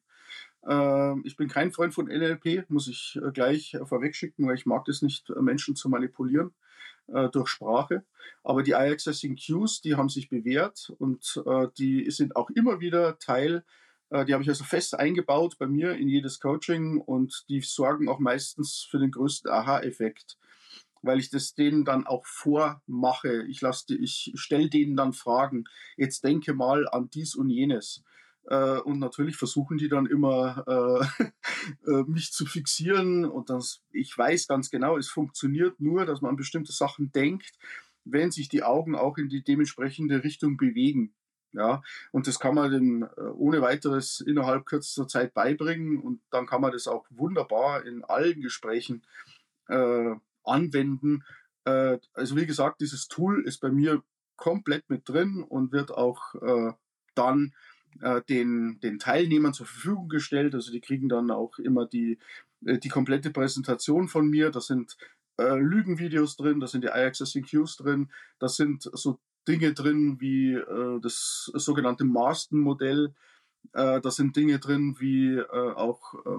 Äh, 0.68 1.20
ich 1.24 1.36
bin 1.36 1.48
kein 1.48 1.72
Freund 1.72 1.96
von 1.96 2.06
NLP, 2.06 2.70
muss 2.70 2.88
ich 2.88 3.20
äh, 3.26 3.32
gleich 3.32 3.76
vorwegschicken, 3.84 4.48
weil 4.48 4.56
ich 4.56 4.68
mag 4.68 4.86
das 4.86 5.02
nicht, 5.02 5.32
äh, 5.32 5.41
Menschen 5.41 5.76
zu 5.76 5.89
manipulieren 5.89 6.54
äh, 7.08 7.30
durch 7.30 7.48
Sprache. 7.48 8.06
Aber 8.44 8.62
die 8.62 8.74
Eye-Accessing 8.74 9.36
Cues, 9.36 9.82
die 9.82 9.96
haben 9.96 10.10
sich 10.10 10.30
bewährt 10.30 10.94
und 11.00 11.41
äh, 11.48 11.70
die 11.80 12.12
sind 12.12 12.36
auch 12.36 12.52
immer 12.52 12.80
wieder 12.80 13.18
Teil 13.18 13.56
äh, 13.56 13.63
die 14.12 14.34
habe 14.34 14.44
ich 14.44 14.50
also 14.50 14.63
fest 14.63 14.98
eingebaut 14.98 15.58
bei 15.58 15.68
mir 15.68 15.94
in 15.94 16.08
jedes 16.08 16.39
Coaching 16.39 17.02
und 17.02 17.46
die 17.50 17.62
sorgen 17.62 18.08
auch 18.08 18.20
meistens 18.20 18.88
für 18.89 19.00
den 19.00 19.12
größten 19.12 19.50
Aha-Effekt, 19.50 20.38
weil 21.02 21.20
ich 21.20 21.32
das 21.32 21.56
denen 21.56 21.86
dann 21.86 22.06
auch 22.06 22.26
vormache. 22.26 23.44
Ich, 23.48 23.62
ich 23.89 24.32
stelle 24.36 24.70
denen 24.70 24.96
dann 24.96 25.13
Fragen. 25.13 25.65
Jetzt 25.98 26.24
denke 26.24 26.54
mal 26.54 26.88
an 26.88 27.10
dies 27.10 27.36
und 27.36 27.50
jenes. 27.50 28.04
Äh, 28.48 28.80
und 28.80 29.00
natürlich 29.00 29.38
versuchen 29.38 29.78
die 29.78 29.89
dann 29.89 30.06
immer, 30.06 31.08
äh, 31.88 32.04
mich 32.08 32.32
zu 32.32 32.46
fixieren. 32.46 33.26
Und 33.26 33.50
das, 33.50 33.82
ich 33.91 34.15
weiß 34.15 34.48
ganz 34.48 34.70
genau, 34.70 34.98
es 34.98 35.10
funktioniert 35.10 35.80
nur, 35.80 36.06
dass 36.06 36.22
man 36.22 36.32
an 36.32 36.38
bestimmte 36.38 36.72
Sachen 36.72 37.12
denkt, 37.12 37.58
wenn 38.04 38.32
sich 38.32 38.50
die 38.50 38.63
Augen 38.63 38.96
auch 38.96 39.18
in 39.18 39.30
die 39.30 39.44
dementsprechende 39.44 40.24
Richtung 40.24 40.58
bewegen. 40.58 41.13
Ja, 41.56 41.82
und 42.12 42.28
das 42.28 42.39
kann 42.39 42.54
man 42.56 42.72
dann 42.72 43.10
äh, 43.18 43.22
ohne 43.32 43.62
weiteres 43.62 44.20
innerhalb 44.20 44.65
kürzester 44.65 45.08
Zeit 45.08 45.34
beibringen 45.34 46.00
und 46.00 46.20
dann 46.30 46.48
kann 46.48 46.60
man 46.60 46.74
das 46.74 46.88
auch 46.88 47.06
wunderbar 47.10 47.86
in 47.86 48.04
allen 48.04 48.41
Gesprächen 48.41 49.04
äh, 49.70 50.15
anwenden. 50.44 51.24
Äh, 51.63 52.00
also 52.13 52.36
wie 52.36 52.46
gesagt, 52.46 52.82
dieses 52.82 53.08
Tool 53.08 53.46
ist 53.46 53.60
bei 53.62 53.70
mir 53.70 54.04
komplett 54.36 54.89
mit 54.89 55.08
drin 55.08 55.44
und 55.44 55.72
wird 55.72 55.91
auch 55.91 56.36
äh, 56.36 56.74
dann 57.15 57.54
äh, 58.02 58.22
den, 58.28 58.80
den 58.82 59.00
Teilnehmern 59.00 59.54
zur 59.54 59.65
Verfügung 59.65 60.10
gestellt. 60.10 60.54
Also 60.56 60.74
die 60.74 60.82
kriegen 60.82 61.08
dann 61.08 61.32
auch 61.32 61.58
immer 61.58 61.86
die, 61.86 62.20
äh, 62.65 62.78
die 62.80 62.89
komplette 62.89 63.32
Präsentation 63.32 64.08
von 64.08 64.28
mir. 64.30 64.52
Da 64.52 64.62
sind 64.62 64.98
Lügenvideos 65.38 66.38
drin, 66.38 66.62
da 66.62 66.68
sind 66.68 66.86
die 66.86 67.41
Cues 67.41 67.76
drin, 67.76 68.10
da 68.39 68.48
sind 68.48 68.84
so 68.84 69.20
Dinge 69.48 69.74
drin 69.74 70.20
wie 70.20 70.54
äh, 70.54 71.00
das 71.02 71.52
sogenannte 71.54 72.04
Marston-Modell. 72.04 73.14
Äh, 73.74 74.02
da 74.02 74.12
sind 74.12 74.36
Dinge 74.36 74.60
drin 74.60 74.96
wie 75.00 75.38
äh, 75.38 75.74
auch 75.74 76.14
äh, 76.26 76.30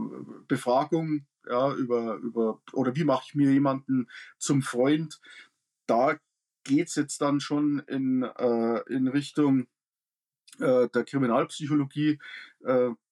Befragung 0.48 1.26
ja, 1.48 1.72
über, 1.74 2.16
über, 2.16 2.60
oder 2.72 2.94
wie 2.96 3.04
mache 3.04 3.24
ich 3.26 3.34
mir 3.34 3.52
jemanden 3.52 4.08
zum 4.38 4.62
Freund. 4.62 5.20
Da 5.86 6.18
geht 6.64 6.88
es 6.88 6.96
jetzt 6.96 7.20
dann 7.20 7.40
schon 7.40 7.80
in, 7.86 8.22
äh, 8.22 8.80
in 8.92 9.08
Richtung 9.08 9.66
äh, 10.58 10.88
der 10.88 11.04
Kriminalpsychologie. 11.04 12.18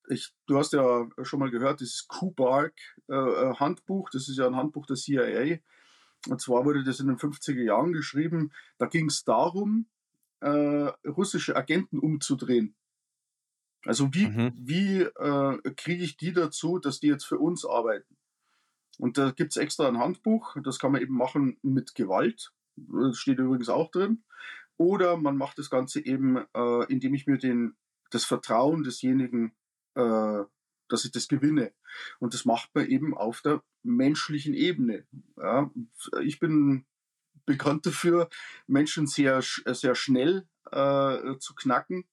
Ich, 0.08 0.34
du 0.46 0.58
hast 0.58 0.72
ja 0.72 1.08
schon 1.22 1.38
mal 1.38 1.50
gehört, 1.50 1.80
dieses 1.80 2.08
Q-Bark-Handbuch, 2.08 4.10
das 4.10 4.28
ist 4.28 4.36
ja 4.36 4.46
ein 4.46 4.56
Handbuch 4.56 4.86
der 4.86 4.96
CIA. 4.96 5.60
Und 6.26 6.40
zwar 6.40 6.64
wurde 6.64 6.84
das 6.84 7.00
in 7.00 7.08
den 7.08 7.16
50er 7.16 7.62
Jahren 7.62 7.92
geschrieben. 7.92 8.52
Da 8.78 8.86
ging 8.86 9.06
es 9.06 9.24
darum, 9.24 9.86
äh, 10.40 10.92
russische 11.06 11.56
Agenten 11.56 11.98
umzudrehen. 11.98 12.74
Also 13.84 14.12
wie, 14.14 14.26
mhm. 14.26 14.52
wie 14.56 15.02
äh, 15.02 15.74
kriege 15.76 16.04
ich 16.04 16.16
die 16.16 16.32
dazu, 16.32 16.78
dass 16.78 17.00
die 17.00 17.08
jetzt 17.08 17.24
für 17.24 17.38
uns 17.38 17.66
arbeiten? 17.66 18.16
Und 18.98 19.18
da 19.18 19.30
gibt 19.32 19.52
es 19.52 19.56
extra 19.56 19.88
ein 19.88 19.98
Handbuch, 19.98 20.56
das 20.62 20.78
kann 20.78 20.92
man 20.92 21.02
eben 21.02 21.14
machen 21.14 21.58
mit 21.62 21.94
Gewalt. 21.94 22.52
Das 22.76 23.18
steht 23.18 23.38
übrigens 23.38 23.68
auch 23.68 23.90
drin. 23.90 24.22
Oder 24.76 25.16
man 25.16 25.36
macht 25.36 25.58
das 25.58 25.70
Ganze 25.70 26.04
eben, 26.04 26.38
äh, 26.54 26.92
indem 26.92 27.14
ich 27.14 27.26
mir 27.26 27.38
den, 27.38 27.76
das 28.10 28.24
Vertrauen 28.24 28.82
desjenigen 28.82 29.52
äh, 29.94 30.42
dass 30.88 31.04
ich 31.04 31.12
das 31.12 31.28
gewinne. 31.28 31.72
Und 32.18 32.34
das 32.34 32.44
macht 32.44 32.74
man 32.74 32.86
eben 32.86 33.16
auf 33.16 33.40
der 33.42 33.62
menschlichen 33.82 34.54
Ebene. 34.54 35.06
Ja, 35.36 35.70
ich 36.22 36.38
bin 36.38 36.86
bekannt 37.46 37.86
dafür, 37.86 38.28
Menschen 38.66 39.06
sehr, 39.06 39.42
sehr 39.42 39.94
schnell 39.94 40.48
äh, 40.70 41.36
zu 41.38 41.54
knacken. 41.54 42.04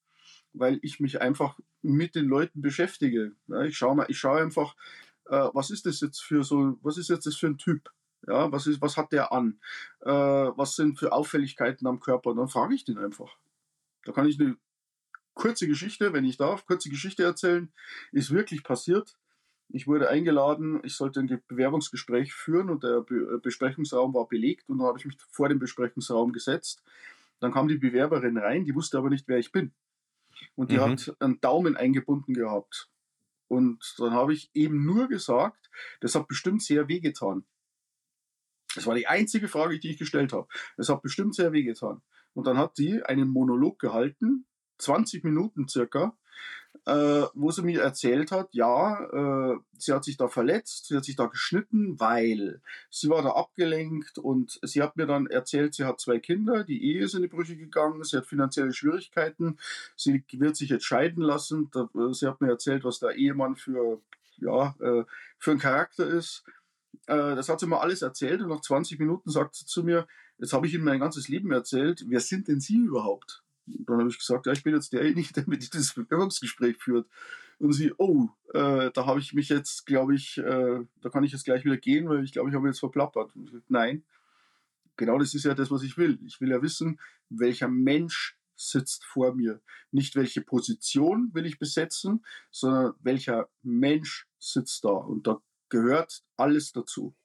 weil 0.53 0.79
ich 0.81 0.99
mich 0.99 1.21
einfach 1.21 1.59
mit 1.81 2.15
den 2.15 2.25
Leuten 2.27 2.61
beschäftige. 2.61 3.33
Ja, 3.47 3.63
ich 3.63 3.77
schaue 3.77 4.05
ich 4.09 4.19
schaue 4.19 4.41
einfach, 4.41 4.75
äh, 5.25 5.49
was 5.53 5.71
ist 5.71 5.85
das 5.85 6.01
jetzt 6.01 6.21
für 6.21 6.43
so, 6.43 6.77
was 6.81 6.97
ist 6.97 7.09
jetzt 7.09 7.25
das 7.25 7.35
für 7.37 7.47
ein 7.47 7.57
Typ? 7.57 7.89
Ja, 8.27 8.51
was, 8.51 8.67
ist, 8.67 8.81
was 8.81 8.97
hat 8.97 9.11
der 9.11 9.31
an? 9.31 9.59
Äh, 10.01 10.11
was 10.11 10.75
sind 10.75 10.99
für 10.99 11.11
Auffälligkeiten 11.11 11.87
am 11.87 11.99
Körper? 11.99 12.31
Und 12.31 12.37
dann 12.37 12.49
frage 12.49 12.75
ich 12.75 12.85
den 12.85 12.97
einfach. 12.99 13.35
Da 14.05 14.11
kann 14.11 14.27
ich 14.27 14.39
eine 14.39 14.57
kurze 15.41 15.67
Geschichte, 15.67 16.13
wenn 16.13 16.23
ich 16.23 16.37
darf, 16.37 16.65
kurze 16.67 16.89
Geschichte 16.89 17.23
erzählen. 17.23 17.71
Ist 18.11 18.31
wirklich 18.31 18.63
passiert. 18.63 19.17
Ich 19.69 19.87
wurde 19.87 20.09
eingeladen, 20.09 20.81
ich 20.83 20.95
sollte 20.95 21.19
ein 21.19 21.41
Bewerbungsgespräch 21.47 22.33
führen 22.33 22.69
und 22.69 22.83
der 22.83 23.01
Be 23.01 23.15
äh, 23.15 23.39
Besprechungsraum 23.39 24.13
war 24.13 24.27
belegt 24.27 24.69
und 24.69 24.77
dann 24.77 24.87
habe 24.87 24.99
ich 24.99 25.05
mich 25.05 25.17
vor 25.29 25.49
den 25.49 25.59
Besprechungsraum 25.59 26.31
gesetzt. 26.31 26.83
Dann 27.39 27.51
kam 27.51 27.67
die 27.67 27.77
Bewerberin 27.77 28.37
rein, 28.37 28.65
die 28.65 28.75
wusste 28.75 28.97
aber 28.97 29.09
nicht, 29.09 29.27
wer 29.27 29.39
ich 29.39 29.51
bin. 29.51 29.71
Und 30.55 30.71
die 30.71 30.77
mhm. 30.77 30.81
hat 30.81 31.15
einen 31.19 31.41
Daumen 31.41 31.75
eingebunden 31.75 32.33
gehabt. 32.33 32.89
Und 33.47 33.95
dann 33.97 34.11
habe 34.11 34.33
ich 34.33 34.51
eben 34.53 34.85
nur 34.85 35.07
gesagt, 35.07 35.71
das 36.01 36.15
hat 36.15 36.27
bestimmt 36.27 36.61
sehr 36.61 36.87
wehgetan. 36.87 37.45
Das 38.75 38.85
war 38.85 38.95
die 38.95 39.07
einzige 39.07 39.47
Frage, 39.47 39.79
die 39.79 39.89
ich 39.89 39.97
gestellt 39.97 40.33
habe. 40.33 40.47
Das 40.77 40.89
hat 40.89 41.01
bestimmt 41.01 41.33
sehr 41.33 41.51
wehgetan. 41.51 42.01
Und 42.33 42.45
dann 42.45 42.57
hat 42.57 42.75
sie 42.75 43.01
einen 43.03 43.27
Monolog 43.27 43.79
gehalten, 43.79 44.45
20 44.81 45.23
Minuten 45.23 45.67
circa, 45.67 46.15
äh, 46.85 47.23
wo 47.33 47.51
sie 47.51 47.61
mir 47.61 47.81
erzählt 47.81 48.31
hat, 48.31 48.49
ja, 48.53 49.53
äh, 49.53 49.57
sie 49.77 49.93
hat 49.93 50.03
sich 50.03 50.17
da 50.17 50.27
verletzt, 50.27 50.87
sie 50.87 50.97
hat 50.97 51.05
sich 51.05 51.15
da 51.15 51.25
geschnitten, 51.25 51.99
weil 51.99 52.61
sie 52.89 53.09
war 53.09 53.21
da 53.21 53.31
abgelenkt 53.31 54.17
und 54.17 54.59
sie 54.63 54.81
hat 54.81 54.97
mir 54.97 55.05
dann 55.05 55.27
erzählt, 55.27 55.75
sie 55.75 55.85
hat 55.85 55.99
zwei 55.99 56.19
Kinder, 56.19 56.63
die 56.63 56.83
Ehe 56.83 57.03
ist 57.03 57.13
in 57.13 57.21
die 57.21 57.27
Brüche 57.27 57.55
gegangen, 57.55 58.03
sie 58.03 58.17
hat 58.17 58.25
finanzielle 58.25 58.73
Schwierigkeiten, 58.73 59.57
sie 59.95 60.23
wird 60.31 60.55
sich 60.55 60.69
jetzt 60.69 60.85
scheiden 60.85 61.21
lassen. 61.21 61.69
Da, 61.71 61.89
äh, 61.95 62.13
sie 62.13 62.27
hat 62.27 62.41
mir 62.41 62.49
erzählt, 62.49 62.83
was 62.83 62.99
der 62.99 63.11
Ehemann 63.11 63.55
für, 63.55 64.01
ja, 64.37 64.75
äh, 64.79 65.03
für 65.37 65.51
ein 65.51 65.59
Charakter 65.59 66.07
ist. 66.07 66.43
Äh, 67.05 67.35
das 67.35 67.47
hat 67.49 67.59
sie 67.59 67.67
mir 67.67 67.81
alles 67.81 68.01
erzählt 68.01 68.41
und 68.41 68.49
nach 68.49 68.61
20 68.61 68.99
Minuten 68.99 69.29
sagt 69.29 69.55
sie 69.55 69.65
zu 69.65 69.83
mir, 69.83 70.07
jetzt 70.39 70.53
habe 70.53 70.65
ich 70.65 70.73
Ihnen 70.73 70.83
mein 70.83 70.99
ganzes 70.99 71.27
Leben 71.27 71.51
erzählt, 71.51 72.05
wer 72.07 72.19
sind 72.19 72.47
denn 72.47 72.59
Sie 72.59 72.77
überhaupt? 72.77 73.43
Dann 73.79 73.99
habe 73.99 74.09
ich 74.09 74.17
gesagt, 74.17 74.45
ja, 74.45 74.53
ich 74.53 74.63
bin 74.63 74.73
jetzt 74.73 74.93
derjenige, 74.93 75.33
der 75.33 75.43
mit 75.47 75.73
dieses 75.73 75.93
Bewerbungsgespräch 75.93 76.77
führt. 76.77 77.07
Und 77.59 77.73
sie, 77.73 77.93
oh, 77.97 78.29
äh, 78.53 78.89
da 78.91 79.05
habe 79.05 79.19
ich 79.19 79.33
mich 79.33 79.49
jetzt, 79.49 79.85
glaube 79.85 80.15
ich, 80.15 80.37
äh, 80.39 80.79
da 81.01 81.09
kann 81.09 81.23
ich 81.23 81.31
jetzt 81.31 81.45
gleich 81.45 81.63
wieder 81.63 81.77
gehen, 81.77 82.09
weil 82.09 82.23
ich 82.23 82.31
glaube, 82.31 82.49
ich 82.49 82.55
habe 82.55 82.67
jetzt 82.67 82.79
verplappert. 82.79 83.35
Und 83.35 83.43
ich 83.45 83.51
gesagt, 83.51 83.69
nein, 83.69 84.03
genau 84.97 85.19
das 85.19 85.33
ist 85.33 85.45
ja 85.45 85.53
das, 85.53 85.69
was 85.69 85.83
ich 85.83 85.97
will. 85.97 86.19
Ich 86.25 86.41
will 86.41 86.49
ja 86.49 86.61
wissen, 86.61 86.99
welcher 87.29 87.67
Mensch 87.67 88.37
sitzt 88.55 89.05
vor 89.05 89.35
mir. 89.35 89.61
Nicht 89.91 90.15
welche 90.15 90.41
Position 90.41 91.29
will 91.33 91.45
ich 91.45 91.59
besetzen, 91.59 92.25
sondern 92.51 92.93
welcher 93.01 93.49
Mensch 93.63 94.27
sitzt 94.39 94.83
da. 94.83 94.89
Und 94.89 95.27
da 95.27 95.41
gehört 95.69 96.23
alles 96.37 96.71
dazu. 96.71 97.15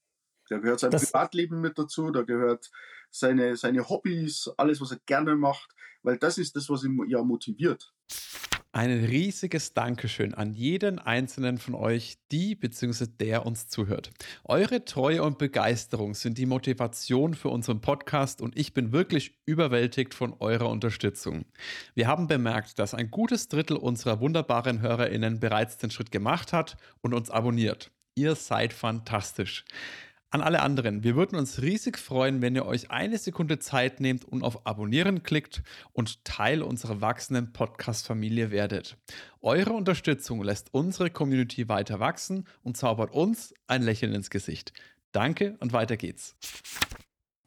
Da 0.49 0.59
gehört 0.59 0.81
sein 0.81 0.91
das 0.91 1.11
Privatleben 1.11 1.61
mit 1.61 1.79
dazu, 1.79 2.11
da 2.11 2.23
gehört 2.23 2.71
seine, 3.19 3.57
seine 3.57 3.89
Hobbys, 3.89 4.51
alles, 4.57 4.81
was 4.81 4.93
er 4.93 4.99
gerne 5.07 5.37
macht, 5.37 5.75
weil 6.03 6.19
das 6.19 6.39
ist 6.39 6.57
das, 6.57 6.69
was 6.69 6.85
ihn 6.85 6.99
ja 7.09 7.23
motiviert. 7.23 7.93
Ein 8.77 8.91
riesiges 9.07 9.73
Dankeschön 9.73 10.35
an 10.35 10.53
jeden 10.53 10.99
einzelnen 10.99 11.57
von 11.57 11.75
euch, 11.75 12.19
die 12.31 12.55
bzw. 12.55 13.07
der 13.07 13.47
uns 13.47 13.69
zuhört. 13.69 14.11
Eure 14.45 14.85
Treue 14.85 15.23
und 15.23 15.39
Begeisterung 15.39 16.13
sind 16.13 16.37
die 16.37 16.45
Motivation 16.45 17.33
für 17.33 17.49
unseren 17.49 17.81
Podcast 17.81 18.43
und 18.43 18.55
ich 18.55 18.75
bin 18.75 18.93
wirklich 18.93 19.41
überwältigt 19.47 20.13
von 20.13 20.35
eurer 20.41 20.69
Unterstützung. 20.69 21.47
Wir 21.95 22.07
haben 22.07 22.27
bemerkt, 22.27 22.79
dass 22.79 22.93
ein 22.93 23.11
gutes 23.11 23.49
Drittel 23.49 23.79
unserer 23.79 24.21
wunderbaren 24.21 24.83
HörerInnen 24.83 25.41
bereits 25.41 25.79
den 25.79 25.91
Schritt 25.91 26.13
gemacht 26.13 26.53
hat 26.53 26.77
und 27.01 27.15
uns 27.15 27.31
abonniert. 27.31 27.91
Ihr 28.15 28.35
seid 28.35 28.75
fantastisch. 28.75 29.65
An 30.37 30.43
alle 30.43 30.61
anderen, 30.61 31.03
wir 31.03 31.17
würden 31.17 31.39
uns 31.39 31.63
riesig 31.63 31.97
freuen, 31.97 32.43
wenn 32.43 32.55
ihr 32.55 32.67
euch 32.67 32.91
eine 32.91 33.17
Sekunde 33.17 33.59
Zeit 33.59 34.01
nehmt 34.01 34.23
und 34.27 34.45
auf 34.45 34.67
Abonnieren 34.67 35.23
klickt 35.23 35.63
und 35.95 36.27
Teil 36.27 36.61
unserer 36.61 37.01
wachsenden 37.01 37.55
Podcast-Familie 37.55 38.51
werdet. 38.51 38.99
Eure 39.41 39.73
Unterstützung 39.73 40.43
lässt 40.43 40.75
unsere 40.75 41.09
Community 41.09 41.71
weiter 41.71 42.01
wachsen 42.01 42.47
und 42.63 42.77
zaubert 42.77 43.15
uns 43.15 43.55
ein 43.67 43.81
Lächeln 43.81 44.13
ins 44.13 44.29
Gesicht. 44.29 44.75
Danke 45.11 45.57
und 45.61 45.73
weiter 45.73 45.97
geht's. 45.97 46.37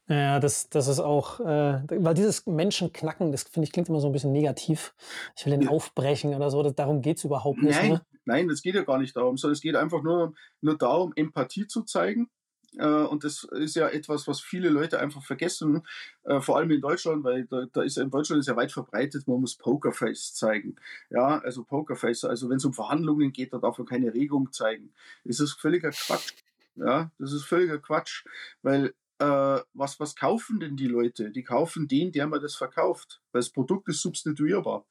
Ja, 0.07 0.39
das, 0.39 0.71
das 0.71 0.87
ist 0.87 0.99
auch, 0.99 1.41
äh, 1.41 1.83
weil 1.87 2.15
dieses 2.15 2.47
Menschenknacken, 2.47 3.31
das 3.31 3.43
finde 3.43 3.67
ich 3.67 3.71
klingt 3.71 3.89
immer 3.89 3.99
so 3.99 4.07
ein 4.07 4.13
bisschen 4.13 4.31
negativ. 4.31 4.95
Ich 5.37 5.45
will 5.45 5.55
den 5.55 5.67
aufbrechen 5.67 6.33
oder 6.33 6.49
so, 6.49 6.63
das, 6.63 6.73
darum 6.73 7.03
geht 7.03 7.17
es 7.17 7.23
überhaupt 7.23 7.61
nicht. 7.61 7.79
Nein, 7.79 7.91
ne? 7.91 8.01
nein, 8.25 8.47
das 8.47 8.63
geht 8.63 8.73
ja 8.73 8.81
gar 8.81 8.97
nicht 8.97 9.15
darum, 9.15 9.37
sondern 9.37 9.53
es 9.53 9.61
geht 9.61 9.75
einfach 9.75 10.01
nur, 10.01 10.33
nur 10.61 10.75
darum, 10.75 11.13
Empathie 11.15 11.67
zu 11.67 11.83
zeigen 11.83 12.31
und 12.77 13.23
das 13.23 13.43
ist 13.43 13.75
ja 13.75 13.87
etwas, 13.87 14.27
was 14.27 14.39
viele 14.39 14.69
Leute 14.69 14.99
einfach 14.99 15.23
vergessen, 15.23 15.81
äh, 16.23 16.39
vor 16.39 16.57
allem 16.57 16.71
in 16.71 16.81
Deutschland, 16.81 17.23
weil 17.23 17.45
da, 17.45 17.65
da 17.71 17.81
ist 17.81 17.97
in 17.97 18.11
Deutschland 18.11 18.41
ist 18.41 18.47
ja 18.47 18.55
weit 18.55 18.71
verbreitet, 18.71 19.27
man 19.27 19.41
muss 19.41 19.55
Pokerface 19.55 20.33
zeigen. 20.35 20.75
Ja, 21.09 21.39
also 21.39 21.63
Pokerface, 21.63 22.25
also 22.25 22.49
wenn 22.49 22.57
es 22.57 22.65
um 22.65 22.73
Verhandlungen 22.73 23.31
geht, 23.31 23.53
da 23.53 23.57
darf 23.57 23.77
man 23.77 23.87
keine 23.87 24.13
Regung 24.13 24.51
zeigen. 24.51 24.93
Das 25.23 25.39
ist 25.39 25.53
völliger 25.53 25.91
Quatsch. 25.91 26.33
Ja, 26.75 27.11
das 27.17 27.33
ist 27.33 27.43
völliger 27.43 27.79
Quatsch, 27.79 28.25
weil 28.61 28.93
äh, 29.19 29.59
was, 29.73 29.99
was 29.99 30.15
kaufen 30.15 30.59
denn 30.59 30.77
die 30.77 30.87
Leute? 30.87 31.31
Die 31.31 31.43
kaufen 31.43 31.87
den, 31.87 32.11
der 32.11 32.27
mir 32.27 32.39
das 32.39 32.55
verkauft, 32.55 33.21
weil 33.31 33.41
das 33.41 33.49
Produkt 33.49 33.89
ist 33.89 34.01
substituierbar. 34.01 34.85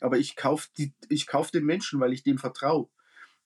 Aber 0.00 0.18
ich 0.18 0.36
kaufe 0.36 0.68
kauf 1.26 1.50
den 1.50 1.64
Menschen, 1.64 2.00
weil 2.00 2.12
ich 2.12 2.22
dem 2.22 2.38
vertraue. 2.38 2.88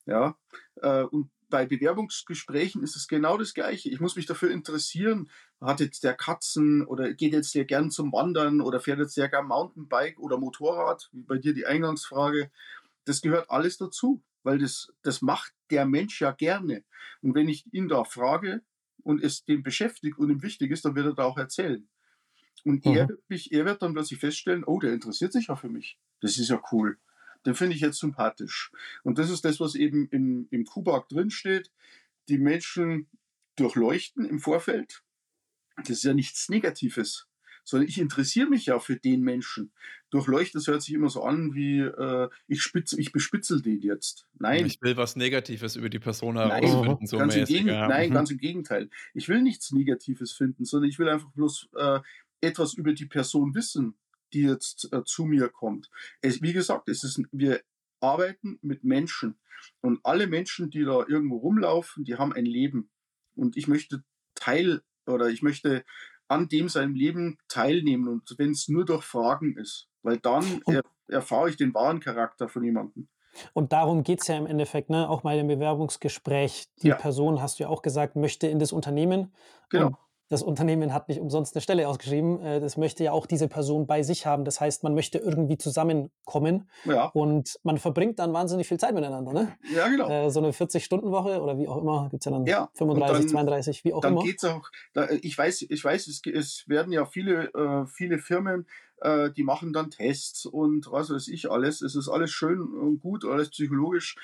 Ja, 0.06 0.36
äh, 0.76 1.02
und 1.04 1.30
bei 1.52 1.66
Bewerbungsgesprächen 1.66 2.82
ist 2.82 2.96
es 2.96 3.06
genau 3.06 3.36
das 3.36 3.52
Gleiche. 3.52 3.90
Ich 3.90 4.00
muss 4.00 4.16
mich 4.16 4.24
dafür 4.24 4.50
interessieren, 4.50 5.28
hat 5.60 5.80
jetzt 5.80 6.02
der 6.02 6.14
Katzen 6.14 6.82
oder 6.86 7.12
geht 7.12 7.34
jetzt 7.34 7.54
der 7.54 7.66
gern 7.66 7.90
zum 7.90 8.10
Wandern 8.10 8.62
oder 8.62 8.80
fährt 8.80 9.00
jetzt 9.00 9.18
der 9.18 9.28
gern 9.28 9.46
Mountainbike 9.46 10.18
oder 10.18 10.38
Motorrad, 10.38 11.10
wie 11.12 11.20
bei 11.20 11.36
dir 11.36 11.52
die 11.52 11.66
Eingangsfrage. 11.66 12.50
Das 13.04 13.20
gehört 13.20 13.50
alles 13.50 13.76
dazu, 13.76 14.22
weil 14.42 14.58
das, 14.58 14.94
das 15.02 15.20
macht 15.20 15.52
der 15.70 15.84
Mensch 15.84 16.22
ja 16.22 16.30
gerne. 16.30 16.84
Und 17.20 17.34
wenn 17.34 17.50
ich 17.50 17.70
ihn 17.74 17.86
da 17.86 18.04
frage 18.04 18.62
und 19.02 19.22
es 19.22 19.44
dem 19.44 19.62
beschäftigt 19.62 20.18
und 20.18 20.30
ihm 20.30 20.42
wichtig 20.42 20.70
ist, 20.70 20.86
dann 20.86 20.94
wird 20.94 21.04
er 21.04 21.14
da 21.14 21.24
auch 21.24 21.36
erzählen. 21.36 21.86
Und 22.64 22.86
mhm. 22.86 22.96
er, 22.96 23.08
er 23.28 23.64
wird 23.66 23.82
dann 23.82 23.92
plötzlich 23.92 24.20
feststellen, 24.20 24.64
oh, 24.64 24.80
der 24.80 24.94
interessiert 24.94 25.34
sich 25.34 25.48
ja 25.48 25.56
für 25.56 25.68
mich. 25.68 25.98
Das 26.22 26.38
ist 26.38 26.48
ja 26.48 26.62
cool 26.72 26.96
den 27.46 27.54
finde 27.54 27.74
ich 27.74 27.82
jetzt 27.82 27.98
sympathisch. 27.98 28.70
Und 29.02 29.18
das 29.18 29.30
ist 29.30 29.44
das, 29.44 29.60
was 29.60 29.74
eben 29.74 30.08
im, 30.10 30.46
im 30.50 30.64
Kubak 30.64 31.08
drinsteht. 31.08 31.70
Die 32.28 32.38
Menschen 32.38 33.08
durchleuchten 33.56 34.24
im 34.24 34.38
Vorfeld. 34.38 35.02
Das 35.76 35.90
ist 35.90 36.04
ja 36.04 36.14
nichts 36.14 36.48
Negatives, 36.48 37.26
sondern 37.64 37.88
ich 37.88 37.98
interessiere 37.98 38.48
mich 38.48 38.66
ja 38.66 38.78
für 38.78 38.96
den 38.96 39.22
Menschen. 39.22 39.72
Durchleuchten, 40.10 40.60
das 40.60 40.68
hört 40.68 40.82
sich 40.82 40.94
immer 40.94 41.08
so 41.08 41.22
an 41.22 41.54
wie 41.54 41.80
äh, 41.80 42.28
ich, 42.46 42.62
spitz, 42.62 42.92
ich 42.92 43.12
bespitzel 43.12 43.62
den 43.62 43.80
jetzt. 43.80 44.26
Nein. 44.38 44.66
Ich 44.66 44.80
will 44.82 44.96
was 44.96 45.16
Negatives 45.16 45.76
über 45.76 45.88
die 45.88 45.98
Person 45.98 46.36
herausfinden. 46.36 46.98
Nein, 47.00 47.06
so 47.06 47.18
ganz, 47.18 47.34
im 47.34 47.44
Gegen 47.46 47.68
ja. 47.68 47.88
nein 47.88 48.10
mhm. 48.10 48.14
ganz 48.14 48.30
im 48.30 48.38
Gegenteil. 48.38 48.90
Ich 49.14 49.28
will 49.28 49.42
nichts 49.42 49.72
Negatives 49.72 50.32
finden, 50.32 50.64
sondern 50.64 50.90
ich 50.90 50.98
will 50.98 51.08
einfach 51.08 51.30
bloß 51.32 51.70
äh, 51.76 52.00
etwas 52.40 52.74
über 52.74 52.92
die 52.92 53.06
Person 53.06 53.54
wissen 53.54 53.94
die 54.34 54.42
jetzt 54.42 54.92
äh, 54.92 55.04
zu 55.04 55.24
mir 55.24 55.48
kommt. 55.48 55.90
Es, 56.20 56.42
wie 56.42 56.52
gesagt, 56.52 56.88
es 56.88 57.04
ist, 57.04 57.22
wir 57.32 57.60
arbeiten 58.00 58.58
mit 58.62 58.84
Menschen 58.84 59.38
und 59.80 60.00
alle 60.02 60.26
Menschen, 60.26 60.70
die 60.70 60.84
da 60.84 61.04
irgendwo 61.06 61.38
rumlaufen, 61.38 62.04
die 62.04 62.16
haben 62.16 62.32
ein 62.32 62.46
Leben 62.46 62.90
und 63.36 63.56
ich 63.56 63.68
möchte 63.68 64.02
Teil 64.34 64.82
oder 65.06 65.28
ich 65.28 65.42
möchte 65.42 65.84
an 66.28 66.48
dem 66.48 66.68
seinem 66.68 66.94
Leben 66.94 67.38
teilnehmen 67.48 68.08
und 68.08 68.34
wenn 68.38 68.52
es 68.52 68.68
nur 68.68 68.84
durch 68.84 69.04
Fragen 69.04 69.56
ist, 69.56 69.88
weil 70.02 70.18
dann 70.18 70.62
er, 70.66 70.82
erfahre 71.08 71.50
ich 71.50 71.56
den 71.56 71.74
wahren 71.74 72.00
Charakter 72.00 72.48
von 72.48 72.64
jemandem. 72.64 73.08
Und 73.54 73.72
darum 73.72 74.02
geht 74.02 74.20
es 74.20 74.28
ja 74.28 74.36
im 74.36 74.46
Endeffekt, 74.46 74.90
ne? 74.90 75.08
auch 75.08 75.22
bei 75.22 75.36
dem 75.36 75.48
Bewerbungsgespräch. 75.48 76.68
Die 76.82 76.88
ja. 76.88 76.96
Person, 76.96 77.40
hast 77.40 77.58
du 77.58 77.64
ja 77.64 77.68
auch 77.70 77.82
gesagt, 77.82 78.14
möchte 78.16 78.46
in 78.46 78.58
das 78.58 78.72
Unternehmen. 78.72 79.32
Genau. 79.70 79.86
Und 79.86 79.96
das 80.32 80.42
Unternehmen 80.42 80.94
hat 80.94 81.08
nicht 81.08 81.20
umsonst 81.20 81.54
eine 81.54 81.60
Stelle 81.60 81.86
ausgeschrieben. 81.86 82.40
Äh, 82.40 82.60
das 82.60 82.78
möchte 82.78 83.04
ja 83.04 83.12
auch 83.12 83.26
diese 83.26 83.48
Person 83.48 83.86
bei 83.86 84.02
sich 84.02 84.24
haben. 84.24 84.44
Das 84.44 84.60
heißt, 84.60 84.82
man 84.82 84.94
möchte 84.94 85.18
irgendwie 85.18 85.58
zusammenkommen 85.58 86.70
ja. 86.84 87.06
und 87.06 87.58
man 87.62 87.78
verbringt 87.78 88.18
dann 88.18 88.32
wahnsinnig 88.32 88.66
viel 88.66 88.78
Zeit 88.78 88.94
miteinander. 88.94 89.32
Ne? 89.32 89.56
Ja, 89.74 89.88
genau. 89.88 90.08
Äh, 90.08 90.30
so 90.30 90.40
eine 90.40 90.52
40-Stunden-Woche 90.52 91.40
oder 91.42 91.58
wie 91.58 91.68
auch 91.68 91.76
immer, 91.76 92.08
gibt 92.10 92.22
es 92.22 92.24
ja 92.24 92.32
dann 92.32 92.46
ja. 92.46 92.70
35, 92.74 93.26
dann, 93.26 93.28
32, 93.28 93.84
wie 93.84 93.92
auch 93.92 94.00
dann 94.00 94.12
immer. 94.12 94.22
Dann 94.22 94.26
geht 94.26 94.42
es 94.42 94.44
auch, 94.48 94.70
da, 94.94 95.08
ich 95.10 95.36
weiß, 95.36 95.66
ich 95.68 95.84
weiß 95.84 96.06
es, 96.06 96.22
es 96.24 96.64
werden 96.66 96.92
ja 96.92 97.04
viele, 97.04 97.52
äh, 97.52 97.86
viele 97.86 98.18
Firmen, 98.18 98.66
äh, 99.02 99.30
die 99.32 99.42
machen 99.42 99.72
dann 99.72 99.90
Tests 99.90 100.46
und 100.46 100.90
was 100.90 101.10
weiß 101.10 101.28
ich 101.28 101.50
alles. 101.50 101.82
Es 101.82 101.94
ist 101.94 102.08
alles 102.08 102.30
schön 102.30 102.62
und 102.62 103.00
gut, 103.00 103.24
alles 103.24 103.50
psychologisch. 103.50 104.16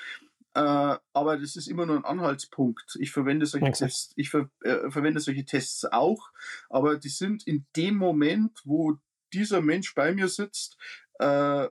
Äh, 0.55 0.97
aber 1.13 1.37
das 1.37 1.55
ist 1.55 1.67
immer 1.67 1.85
nur 1.85 1.97
ein 1.97 2.05
Anhaltspunkt. 2.05 2.97
Ich 2.99 3.11
verwende 3.11 3.45
solche 3.45 3.71
okay. 3.71 3.73
Tests, 3.73 4.13
ich 4.15 4.29
ver, 4.29 4.49
äh, 4.63 4.89
verwende 4.89 5.19
solche 5.19 5.45
Tests 5.45 5.85
auch, 5.85 6.31
aber 6.69 6.97
die 6.97 7.09
sind 7.09 7.45
in 7.47 7.65
dem 7.75 7.95
Moment, 7.97 8.61
wo 8.65 8.97
dieser 9.33 9.61
Mensch 9.61 9.93
bei 9.93 10.13
mir 10.13 10.27
sitzt, 10.27 10.77
äh, 11.19 11.65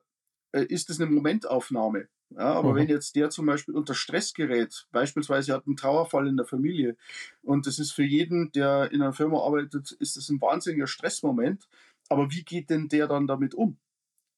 äh, 0.52 0.64
ist 0.66 0.90
es 0.90 1.00
eine 1.00 1.10
Momentaufnahme. 1.10 2.08
Ja, 2.30 2.52
aber 2.52 2.74
Mhm. 2.74 2.76
wenn 2.76 2.88
jetzt 2.88 3.16
der 3.16 3.30
zum 3.30 3.46
Beispiel 3.46 3.74
unter 3.74 3.94
Stress 3.94 4.34
gerät, 4.34 4.86
beispielsweise 4.92 5.54
hat 5.54 5.66
einen 5.66 5.76
Trauerfall 5.76 6.28
in 6.28 6.36
der 6.36 6.44
Familie 6.46 6.96
und 7.42 7.66
das 7.66 7.78
ist 7.78 7.92
für 7.92 8.04
jeden, 8.04 8.52
der 8.52 8.92
in 8.92 9.00
einer 9.00 9.14
Firma 9.14 9.38
arbeitet, 9.40 9.92
ist 9.92 10.16
das 10.16 10.28
ein 10.28 10.40
wahnsinniger 10.40 10.86
Stressmoment. 10.86 11.68
Aber 12.10 12.30
wie 12.30 12.44
geht 12.44 12.68
denn 12.70 12.88
der 12.88 13.06
dann 13.08 13.26
damit 13.26 13.54
um? 13.54 13.78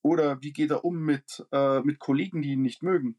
Oder 0.02 0.42
wie 0.42 0.52
geht 0.52 0.70
er 0.70 0.84
um 0.84 0.98
mit, 1.04 1.46
äh, 1.52 1.80
mit 1.80 1.98
Kollegen, 2.00 2.42
die 2.42 2.52
ihn 2.52 2.62
nicht 2.62 2.82
mögen? 2.82 3.18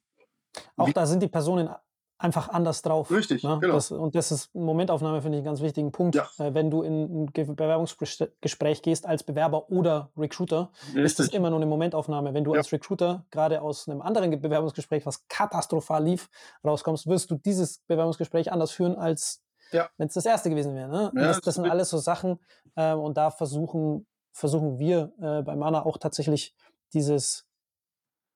Auch 0.77 0.87
Wie- 0.87 0.93
da 0.93 1.05
sind 1.05 1.21
die 1.23 1.27
Personen 1.27 1.69
einfach 2.17 2.49
anders 2.49 2.83
drauf. 2.83 3.09
Richtig, 3.09 3.41
ne? 3.43 3.57
genau. 3.59 3.73
Das, 3.73 3.89
und 3.91 4.13
das 4.13 4.31
ist 4.31 4.53
Momentaufnahme, 4.53 5.23
finde 5.23 5.37
ich, 5.37 5.39
einen 5.39 5.45
ganz 5.45 5.61
wichtigen 5.61 5.91
Punkt. 5.91 6.13
Ja. 6.15 6.27
Äh, 6.37 6.53
wenn 6.53 6.69
du 6.69 6.83
in 6.83 7.23
ein 7.23 7.25
Ge- 7.33 7.45
Bewerbungsgespräch 7.45 8.81
gehst 8.83 9.05
als 9.07 9.23
Bewerber 9.23 9.69
oder 9.71 10.11
Recruiter, 10.17 10.71
ist 10.93 11.17
das 11.19 11.25
Richtig. 11.25 11.33
immer 11.33 11.49
nur 11.49 11.57
eine 11.57 11.65
Momentaufnahme. 11.65 12.33
Wenn 12.33 12.43
du 12.43 12.53
Ja. 12.53 12.59
als 12.59 12.71
Recruiter 12.71 13.25
gerade 13.31 13.61
aus 13.61 13.87
einem 13.89 14.01
anderen 14.01 14.29
Ge- 14.31 14.39
Bewerbungsgespräch, 14.39 15.05
was 15.05 15.27
katastrophal 15.27 16.03
lief, 16.03 16.29
rauskommst, 16.63 17.07
wirst 17.07 17.31
du 17.31 17.35
dieses 17.35 17.79
Bewerbungsgespräch 17.87 18.51
anders 18.51 18.71
führen, 18.71 18.95
als 18.95 19.41
Ja. 19.71 19.89
wenn 19.97 20.07
es 20.07 20.13
das 20.13 20.25
erste 20.25 20.49
gewesen 20.49 20.75
wäre. 20.75 20.89
Ne? 20.91 21.11
Ja, 21.15 21.27
das, 21.27 21.41
das 21.41 21.55
sind 21.55 21.67
alles 21.69 21.89
so 21.89 21.97
Sachen 21.97 22.39
ähm, 22.75 22.99
und 22.99 23.17
da 23.17 23.31
versuchen, 23.31 24.05
versuchen 24.31 24.77
wir 24.77 25.11
äh, 25.19 25.41
bei 25.41 25.55
Mana 25.55 25.85
auch 25.85 25.97
tatsächlich 25.97 26.55
dieses 26.93 27.47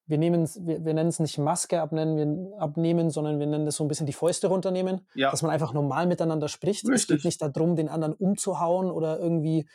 wir, 0.08 0.18
nehmen's- 0.18 0.60
wir, 0.66 0.84
wir 0.86 0.94
nennen 0.94 1.10
es 1.10 1.20
nicht 1.20 1.38
Maske 1.38 1.82
abnehmen, 1.82 2.18
wir, 2.52 2.60
abnehmen, 2.62 3.10
sondern 3.10 3.40
wir 3.40 3.48
nennen 3.48 3.66
das 3.66 3.76
so 3.78 3.84
ein 3.84 3.88
bisschen 3.88 4.06
die 4.06 4.14
Fäuste 4.14 4.48
runternehmen, 4.48 5.08
Ja. 5.16 5.32
dass 5.32 5.42
man 5.42 5.52
einfach 5.52 5.74
normal 5.74 6.06
miteinander 6.08 6.48
spricht. 6.48 6.84
Es 6.86 6.90
Richtig. 6.92 7.18
geht 7.18 7.26
nicht 7.26 7.42
darum, 7.42 7.76
den 7.76 7.90
anderen 7.90 8.14
umzuhauen 8.14 8.92
oder 8.92 9.20
irgendwie 9.20 9.68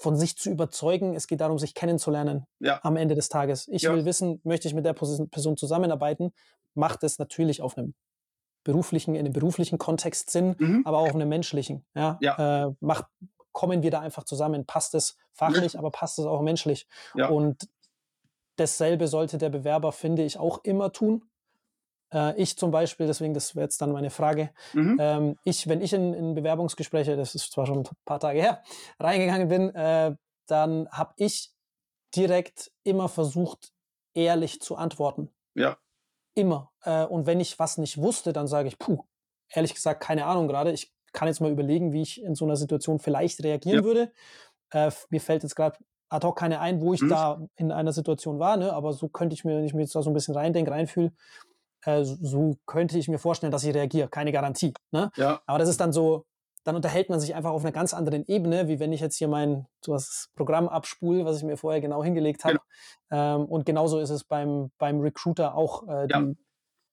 von 0.00 0.16
sich 0.16 0.36
zu 0.36 0.50
überzeugen. 0.50 1.14
Es 1.14 1.26
geht 1.26 1.40
darum, 1.40 1.58
sich 1.58 1.74
kennenzulernen 1.74 2.44
Ja. 2.60 2.78
am 2.82 2.96
Ende 2.96 3.14
des 3.14 3.28
Tages. 3.30 3.66
Ich 3.68 3.82
Ja. 3.82 3.94
will 3.94 4.04
wissen, 4.04 4.40
möchte 4.44 4.68
ich 4.68 4.74
mit 4.74 4.84
der 4.84 4.92
Person 4.92 5.56
zusammenarbeiten, 5.56 6.32
macht 6.74 7.02
es 7.04 7.18
natürlich 7.18 7.62
auf 7.62 7.76
einem 7.78 7.94
beruflichen, 8.64 9.14
in 9.14 9.20
einem 9.24 9.32
beruflichen 9.32 9.78
Kontext 9.78 10.30
Sinn, 10.30 10.54
Mhm. 10.58 10.82
aber 10.84 10.98
auch 10.98 11.08
auf 11.08 11.14
einem 11.14 11.28
menschlichen. 11.28 11.86
Ja? 11.94 12.18
Ja. 12.20 12.66
Äh, 12.66 12.72
macht, 12.80 13.06
kommen 13.52 13.82
wir 13.82 13.90
da 13.90 14.00
einfach 14.00 14.24
zusammen? 14.24 14.66
Passt 14.66 14.94
es 14.94 15.16
fachlich, 15.32 15.78
aber 15.78 15.90
passt 15.90 16.18
es 16.18 16.26
auch 16.26 16.42
menschlich? 16.42 16.86
Ja. 17.14 17.28
Und 17.28 17.68
dasselbe 18.58 19.08
sollte 19.08 19.38
der 19.38 19.50
Bewerber, 19.50 19.92
finde 19.92 20.24
ich, 20.24 20.38
auch 20.38 20.64
immer 20.64 20.92
tun. 20.92 21.24
Äh, 22.12 22.40
ich 22.40 22.56
zum 22.56 22.70
Beispiel, 22.70 23.06
deswegen, 23.06 23.34
das 23.34 23.54
wäre 23.54 23.64
jetzt 23.64 23.80
dann 23.80 23.92
meine 23.92 24.10
Frage. 24.10 24.50
Mhm. 24.72 24.96
Ähm, 25.00 25.36
ich, 25.44 25.68
wenn 25.68 25.80
ich 25.80 25.92
in, 25.92 26.14
in 26.14 26.34
Bewerbungsgespräche, 26.34 27.16
das 27.16 27.34
ist 27.34 27.52
zwar 27.52 27.66
schon 27.66 27.80
ein 27.80 27.88
paar 28.04 28.20
Tage 28.20 28.40
her, 28.40 28.62
reingegangen 28.98 29.48
bin, 29.48 29.74
äh, 29.74 30.14
dann 30.46 30.88
habe 30.90 31.12
ich 31.16 31.52
direkt 32.14 32.72
immer 32.84 33.08
versucht, 33.08 33.72
ehrlich 34.14 34.60
zu 34.60 34.76
antworten. 34.76 35.30
Ja. 35.54 35.76
Immer. 36.34 36.72
Äh, 36.82 37.04
und 37.04 37.26
wenn 37.26 37.40
ich 37.40 37.58
was 37.58 37.78
nicht 37.78 37.98
wusste, 37.98 38.32
dann 38.32 38.46
sage 38.46 38.68
ich, 38.68 38.78
puh, 38.78 39.04
ehrlich 39.50 39.74
gesagt, 39.74 40.02
keine 40.02 40.24
Ahnung 40.26 40.48
gerade. 40.48 40.72
Ich 40.72 40.92
kann 41.12 41.28
jetzt 41.28 41.40
mal 41.40 41.50
überlegen, 41.50 41.92
wie 41.92 42.02
ich 42.02 42.22
in 42.22 42.34
so 42.34 42.44
einer 42.44 42.56
Situation 42.56 42.98
vielleicht 42.98 43.42
reagieren 43.42 43.78
Ja. 43.78 43.84
würde. 43.84 44.12
Äh, 44.70 44.90
mir 45.10 45.20
fällt 45.20 45.42
jetzt 45.42 45.56
gerade 45.56 45.78
ad 46.10 46.26
hoc 46.26 46.36
keine 46.38 46.60
ein, 46.60 46.80
wo 46.80 46.94
ich 46.94 47.02
Mhm. 47.02 47.08
da 47.08 47.40
in 47.56 47.70
einer 47.72 47.92
Situation 47.92 48.38
war, 48.38 48.56
ne? 48.56 48.72
aber 48.72 48.92
so 48.92 49.08
könnte 49.08 49.34
ich 49.34 49.44
mir, 49.44 49.56
wenn 49.56 49.64
ich 49.64 49.74
mir 49.74 49.82
jetzt 49.82 49.94
da 49.94 50.02
so 50.02 50.10
ein 50.10 50.14
bisschen 50.14 50.34
reindenke, 50.34 50.70
reinfühle, 50.70 51.12
äh, 51.84 52.02
so, 52.04 52.56
könnte 52.66 52.98
ich 52.98 53.08
mir 53.08 53.18
vorstellen, 53.18 53.52
dass 53.52 53.64
ich 53.64 53.74
reagiere. 53.74 54.08
Keine 54.08 54.32
Garantie. 54.32 54.72
Ne? 54.90 55.10
Ja. 55.16 55.40
Aber 55.46 55.58
das 55.58 55.68
ist 55.68 55.80
dann 55.80 55.92
so, 55.92 56.24
dann 56.64 56.74
unterhält 56.76 57.08
man 57.08 57.20
sich 57.20 57.34
einfach 57.34 57.52
auf 57.52 57.62
einer 57.62 57.72
ganz 57.72 57.94
anderen 57.94 58.24
Ebene, 58.26 58.68
wie 58.68 58.80
wenn 58.80 58.92
ich 58.92 59.00
jetzt 59.00 59.16
hier 59.16 59.28
mein 59.28 59.66
so 59.84 59.92
das 59.92 60.28
Programm 60.34 60.68
abspule, 60.68 61.24
was 61.24 61.36
ich 61.38 61.44
mir 61.44 61.56
vorher 61.56 61.80
genau 61.80 62.02
hingelegt 62.02 62.44
habe. 62.44 62.58
Ähm, 63.10 63.44
und 63.46 63.64
genauso 63.64 64.00
ist 64.00 64.10
es 64.10 64.24
beim, 64.24 64.70
beim 64.78 65.00
Recruiter 65.00 65.54
auch. 65.54 65.86
Äh, 65.88 66.08
Ja. 66.10 66.20
die 66.20 66.36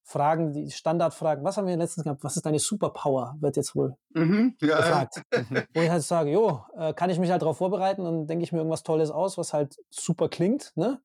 Fragen, 0.07 0.53
die 0.53 0.69
Standardfragen, 0.69 1.43
was 1.43 1.57
haben 1.57 1.67
wir 1.67 1.75
letztens 1.77 2.03
gehabt? 2.03 2.23
Was 2.23 2.37
ist 2.37 2.45
deine 2.45 2.59
Superpower? 2.59 3.35
Wird 3.39 3.57
jetzt 3.57 3.75
wohl 3.75 3.95
Mhm. 4.09 4.55
Ja, 4.61 4.77
gefragt. 4.77 5.23
Wo 5.73 5.81
ich 5.81 5.89
halt 5.89 6.03
sage, 6.03 6.31
jo, 6.31 6.63
äh, 6.77 6.93
kann 6.93 7.09
ich 7.09 7.17
mich 7.19 7.31
halt 7.31 7.41
darauf 7.41 7.57
vorbereiten 7.57 8.05
und 8.05 8.27
denke 8.27 8.43
ich 8.43 8.51
mir 8.51 8.59
irgendwas 8.59 8.83
Tolles 8.83 9.09
aus, 9.09 9.37
was 9.37 9.51
halt 9.53 9.75
super 9.89 10.29
klingt, 10.29 10.71
ne? 10.75 11.01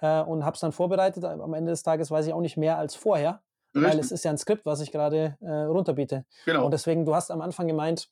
Äh, 0.00 0.20
und 0.22 0.44
habe 0.44 0.54
es 0.54 0.60
dann 0.60 0.72
vorbereitet. 0.72 1.24
Am 1.24 1.54
Ende 1.54 1.70
des 1.70 1.84
Tages 1.84 2.10
weiß 2.10 2.26
ich 2.26 2.32
auch 2.32 2.40
nicht 2.40 2.56
mehr 2.56 2.76
als 2.76 2.96
vorher, 2.96 3.40
weil 3.72 3.84
Richtig. 3.84 4.00
es 4.06 4.10
ist 4.12 4.24
ja 4.24 4.32
ein 4.32 4.38
Skript, 4.38 4.66
was 4.66 4.80
ich 4.80 4.90
gerade 4.90 5.36
äh, 5.40 5.50
runterbiete. 5.50 6.26
Genau. 6.44 6.64
Und 6.66 6.72
deswegen, 6.72 7.04
du 7.04 7.14
hast 7.14 7.30
am 7.30 7.40
Anfang 7.40 7.68
gemeint, 7.68 8.10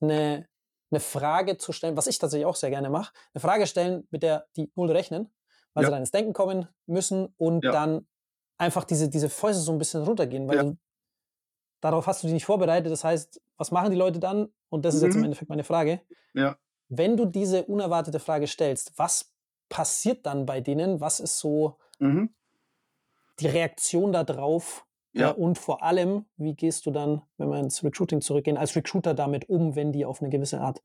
eine, 0.00 0.46
eine 0.90 1.00
Frage 1.00 1.56
zu 1.58 1.72
stellen, 1.72 1.96
was 1.96 2.06
ich 2.06 2.18
tatsächlich 2.18 2.46
auch 2.46 2.56
sehr 2.56 2.70
gerne 2.70 2.90
mache, 2.90 3.12
eine 3.34 3.40
Frage 3.40 3.66
stellen, 3.66 4.06
mit 4.10 4.22
der 4.22 4.46
die 4.56 4.70
null 4.76 4.90
rechnen, 4.90 5.32
weil 5.74 5.82
Ja. 5.82 5.88
sie 5.88 5.92
dann 5.92 6.02
ins 6.02 6.10
Denken 6.12 6.32
kommen 6.32 6.68
müssen 6.86 7.34
und 7.38 7.64
Ja. 7.64 7.72
dann 7.72 8.06
einfach 8.62 8.84
diese, 8.84 9.08
diese 9.08 9.28
Fäuste 9.28 9.60
so 9.62 9.72
ein 9.72 9.78
bisschen 9.78 10.02
runtergehen, 10.04 10.46
weil 10.48 10.56
Ja. 10.56 10.62
du, 10.64 10.76
darauf 11.80 12.06
hast 12.06 12.22
du 12.22 12.28
dich 12.28 12.34
nicht 12.34 12.44
vorbereitet. 12.46 12.90
Das 12.92 13.02
heißt, 13.04 13.40
was 13.56 13.70
machen 13.72 13.90
die 13.90 13.96
Leute 13.96 14.20
dann? 14.20 14.48
Und 14.68 14.84
das 14.84 14.94
ist 14.94 15.02
jetzt 15.02 15.14
im 15.14 15.20
Mhm. 15.20 15.24
Endeffekt 15.26 15.48
meine 15.50 15.64
Frage. 15.64 16.00
Ja. 16.32 16.56
Wenn 16.88 17.16
du 17.16 17.24
diese 17.24 17.64
unerwartete 17.64 18.20
Frage 18.20 18.46
stellst, 18.46 18.92
was 18.98 19.32
passiert 19.68 20.26
dann 20.26 20.46
bei 20.46 20.60
denen? 20.60 21.00
Was 21.00 21.18
ist 21.20 21.38
so 21.38 21.78
Mhm. 21.98 22.34
die 23.40 23.48
Reaktion 23.48 24.12
darauf? 24.12 24.86
Ja. 25.14 25.30
Und 25.30 25.58
vor 25.58 25.82
allem, 25.82 26.24
wie 26.36 26.54
gehst 26.54 26.86
du 26.86 26.90
dann, 26.90 27.22
wenn 27.36 27.48
wir 27.50 27.58
ins 27.58 27.82
Recruiting 27.84 28.20
zurückgehen, 28.22 28.56
als 28.56 28.74
Recruiter 28.76 29.12
damit 29.12 29.48
um, 29.48 29.74
wenn 29.76 29.92
die 29.92 30.06
auf 30.06 30.20
eine 30.22 30.30
gewisse 30.30 30.60
Art 30.60 30.82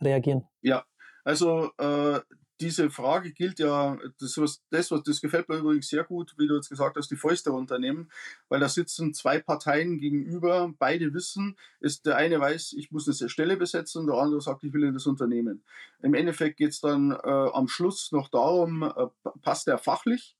reagieren? 0.00 0.46
Ja, 0.60 0.84
also 1.24 1.70
äh, 1.78 2.20
diese 2.62 2.90
Frage 2.90 3.32
gilt 3.32 3.58
ja, 3.58 3.98
das, 4.20 4.38
was, 4.38 4.62
das, 4.70 4.90
was, 4.92 5.02
das 5.02 5.20
gefällt 5.20 5.48
mir 5.48 5.56
übrigens 5.56 5.88
sehr 5.88 6.04
gut, 6.04 6.34
wie 6.38 6.46
du 6.46 6.54
jetzt 6.54 6.68
gesagt 6.68 6.96
hast, 6.96 7.10
die 7.10 7.16
Fäuste 7.16 7.50
runternehmen, 7.50 8.10
weil 8.48 8.60
da 8.60 8.68
sitzen 8.68 9.12
zwei 9.14 9.40
Parteien 9.40 9.98
gegenüber, 9.98 10.72
beide 10.78 11.12
wissen, 11.12 11.56
ist 11.80 12.06
der 12.06 12.16
eine 12.16 12.38
weiß, 12.38 12.74
ich 12.74 12.92
muss 12.92 13.08
eine 13.08 13.28
Stelle 13.28 13.56
besetzen 13.56 14.06
der 14.06 14.16
andere 14.16 14.40
sagt, 14.40 14.62
ich 14.62 14.72
will 14.72 14.84
in 14.84 14.94
das 14.94 15.06
Unternehmen. 15.06 15.64
Im 16.02 16.14
Endeffekt 16.14 16.56
geht 16.56 16.70
es 16.70 16.80
dann 16.80 17.10
äh, 17.10 17.16
am 17.16 17.66
Schluss 17.66 18.12
noch 18.12 18.28
darum, 18.28 18.82
äh, 18.82 19.30
passt 19.42 19.66
der 19.66 19.78
fachlich? 19.78 20.36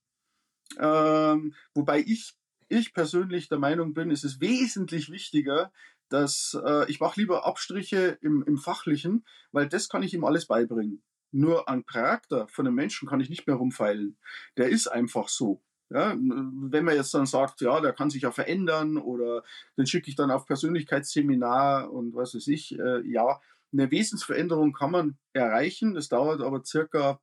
Ähm, 0.79 1.53
wobei 1.73 1.99
ich, 1.99 2.33
ich 2.69 2.93
persönlich 2.93 3.49
der 3.49 3.59
Meinung 3.59 3.93
bin, 3.93 4.11
es 4.11 4.23
ist 4.23 4.39
wesentlich 4.39 5.11
wichtiger, 5.11 5.71
dass 6.07 6.57
äh, 6.65 6.89
ich 6.89 6.99
mache 6.99 7.19
lieber 7.19 7.45
Abstriche 7.45 8.17
im, 8.21 8.43
im 8.43 8.57
Fachlichen, 8.57 9.25
weil 9.51 9.67
das 9.67 9.89
kann 9.89 10.03
ich 10.03 10.13
ihm 10.13 10.23
alles 10.23 10.45
beibringen. 10.45 11.03
Nur 11.33 11.67
an 11.67 11.85
Charakter 11.85 12.47
von 12.47 12.67
einem 12.67 12.75
Menschen 12.75 13.07
kann 13.07 13.19
ich 13.19 13.29
nicht 13.29 13.47
mehr 13.47 13.55
rumfeilen. 13.55 14.17
Der 14.55 14.69
ist 14.69 14.87
einfach 14.87 15.27
so. 15.27 15.61
Ja, 15.89 16.15
wenn 16.15 16.85
man 16.85 16.95
jetzt 16.95 17.13
dann 17.13 17.25
sagt, 17.25 17.61
ja, 17.61 17.79
der 17.79 17.93
kann 17.93 18.09
sich 18.09 18.23
ja 18.23 18.31
verändern 18.31 18.97
oder 18.97 19.43
den 19.77 19.85
schicke 19.85 20.09
ich 20.09 20.15
dann 20.15 20.31
auf 20.31 20.47
Persönlichkeitsseminar 20.47 21.91
und 21.91 22.15
was 22.15 22.33
weiß 22.33 22.47
ich, 22.47 22.79
äh, 22.79 23.01
ja, 23.05 23.39
eine 23.71 23.91
Wesensveränderung 23.91 24.73
kann 24.73 24.91
man 24.91 25.17
erreichen. 25.33 25.93
Das 25.93 26.09
dauert 26.09 26.41
aber 26.41 26.63
circa 26.63 27.19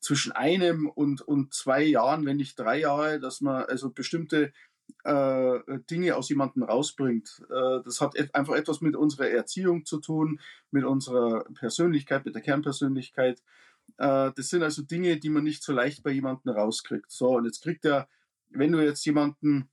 zwischen 0.00 0.32
einem 0.32 0.86
und, 0.86 1.22
und 1.22 1.54
zwei 1.54 1.82
Jahren, 1.82 2.26
wenn 2.26 2.36
nicht 2.36 2.58
drei 2.58 2.80
Jahre, 2.80 3.20
dass 3.20 3.40
man 3.40 3.64
also 3.64 3.90
bestimmte 3.90 4.52
äh, 5.04 5.58
Dinge 5.90 6.16
aus 6.16 6.28
jemandem 6.28 6.62
rausbringt. 6.62 7.42
Äh, 7.50 7.82
das 7.84 8.00
hat 8.00 8.16
et 8.16 8.34
einfach 8.34 8.54
etwas 8.54 8.80
mit 8.80 8.96
unserer 8.96 9.28
Erziehung 9.28 9.84
zu 9.84 10.00
tun, 10.00 10.40
mit 10.70 10.84
unserer 10.84 11.44
Persönlichkeit, 11.54 12.24
mit 12.24 12.34
der 12.34 12.42
Kernpersönlichkeit. 12.42 13.42
Äh, 13.98 14.32
das 14.34 14.48
sind 14.48 14.62
also 14.62 14.82
Dinge, 14.82 15.18
die 15.18 15.30
man 15.30 15.44
nicht 15.44 15.62
so 15.62 15.72
leicht 15.72 16.02
bei 16.02 16.10
jemandem 16.10 16.52
rauskriegt. 16.52 17.10
So, 17.10 17.36
und 17.36 17.44
jetzt 17.44 17.62
kriegt 17.62 17.84
er, 17.84 18.08
wenn 18.50 18.72
du 18.72 18.82
jetzt 18.82 19.04
jemanden 19.04 19.68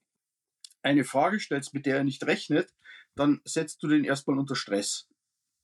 eine 0.84 1.04
Frage 1.04 1.40
stellst, 1.40 1.74
mit 1.74 1.86
der 1.86 1.98
er 1.98 2.04
nicht 2.04 2.26
rechnet, 2.26 2.74
dann 3.16 3.42
setzt 3.46 3.84
du 3.84 3.88
den 3.88 4.04
erstmal 4.04 4.38
unter 4.38 4.56
Stress. 4.56 5.08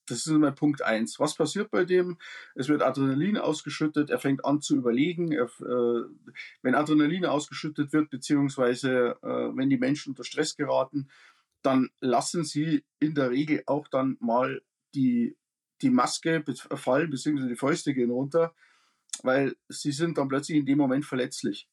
Das 0.07 0.25
ist 0.25 0.31
mein 0.31 0.55
Punkt 0.55 0.81
eins. 0.81 1.19
Was 1.19 1.35
passiert 1.35 1.69
bei 1.69 1.83
dem? 1.83 2.17
Es 2.55 2.69
wird 2.69 2.81
Adrenalin 2.81 3.37
ausgeschüttet, 3.37 4.09
er 4.09 4.19
fängt 4.19 4.45
an 4.45 4.61
zu 4.61 4.75
überlegen. 4.77 5.31
Er, 5.33 5.45
äh, 5.61 6.05
wenn 6.61 6.75
Adrenalin 6.75 7.25
ausgeschüttet 7.25 7.91
wird, 7.93 8.09
beziehungsweise 8.09 9.17
äh, 9.21 9.55
wenn 9.55 9.69
die 9.69 9.77
Menschen 9.77 10.11
unter 10.11 10.23
Stress 10.23 10.55
geraten, 10.55 11.09
dann 11.61 11.89
lassen 11.99 12.45
sie 12.45 12.85
in 12.99 13.15
der 13.15 13.31
Regel 13.31 13.63
auch 13.65 13.89
dann 13.89 14.15
mal 14.21 14.61
die, 14.95 15.35
die 15.81 15.89
Maske 15.89 16.43
fallen, 16.75 17.09
beziehungsweise 17.09 17.49
die 17.49 17.57
Fäuste 17.57 17.93
gehen 17.93 18.11
runter, 18.11 18.53
weil 19.23 19.55
sie 19.67 19.91
sind 19.91 20.17
dann 20.17 20.29
plötzlich 20.29 20.57
in 20.57 20.65
dem 20.65 20.77
Moment 20.77 21.05
verletzlich. 21.05 21.67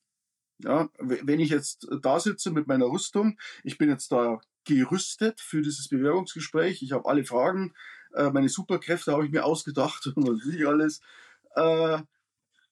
Ja, 0.59 0.89
wenn 0.99 1.41
ich 1.41 1.51
jetzt 1.51 1.89
da 2.03 2.19
sitze 2.19 2.51
mit 2.51 2.67
meiner 2.67 2.87
Rüstung, 2.87 3.39
ich 3.63 3.79
bin 3.79 3.89
jetzt 3.89 4.11
da 4.11 4.41
gerüstet 4.65 5.41
für 5.41 5.63
dieses 5.63 5.89
Bewerbungsgespräch, 5.89 6.83
ich 6.83 6.93
habe 6.93 7.09
alle 7.09 7.25
Fragen, 7.25 7.75
äh, 8.15 8.31
meine 8.31 8.49
Superkräfte 8.49 9.13
habe 9.13 9.27
ich 9.27 9.33
mir 9.33 9.45
ausgedacht 9.45 10.07
und 10.17 10.27
was 10.27 10.55
ich 10.55 10.67
alles, 10.67 11.01
äh, 11.55 11.99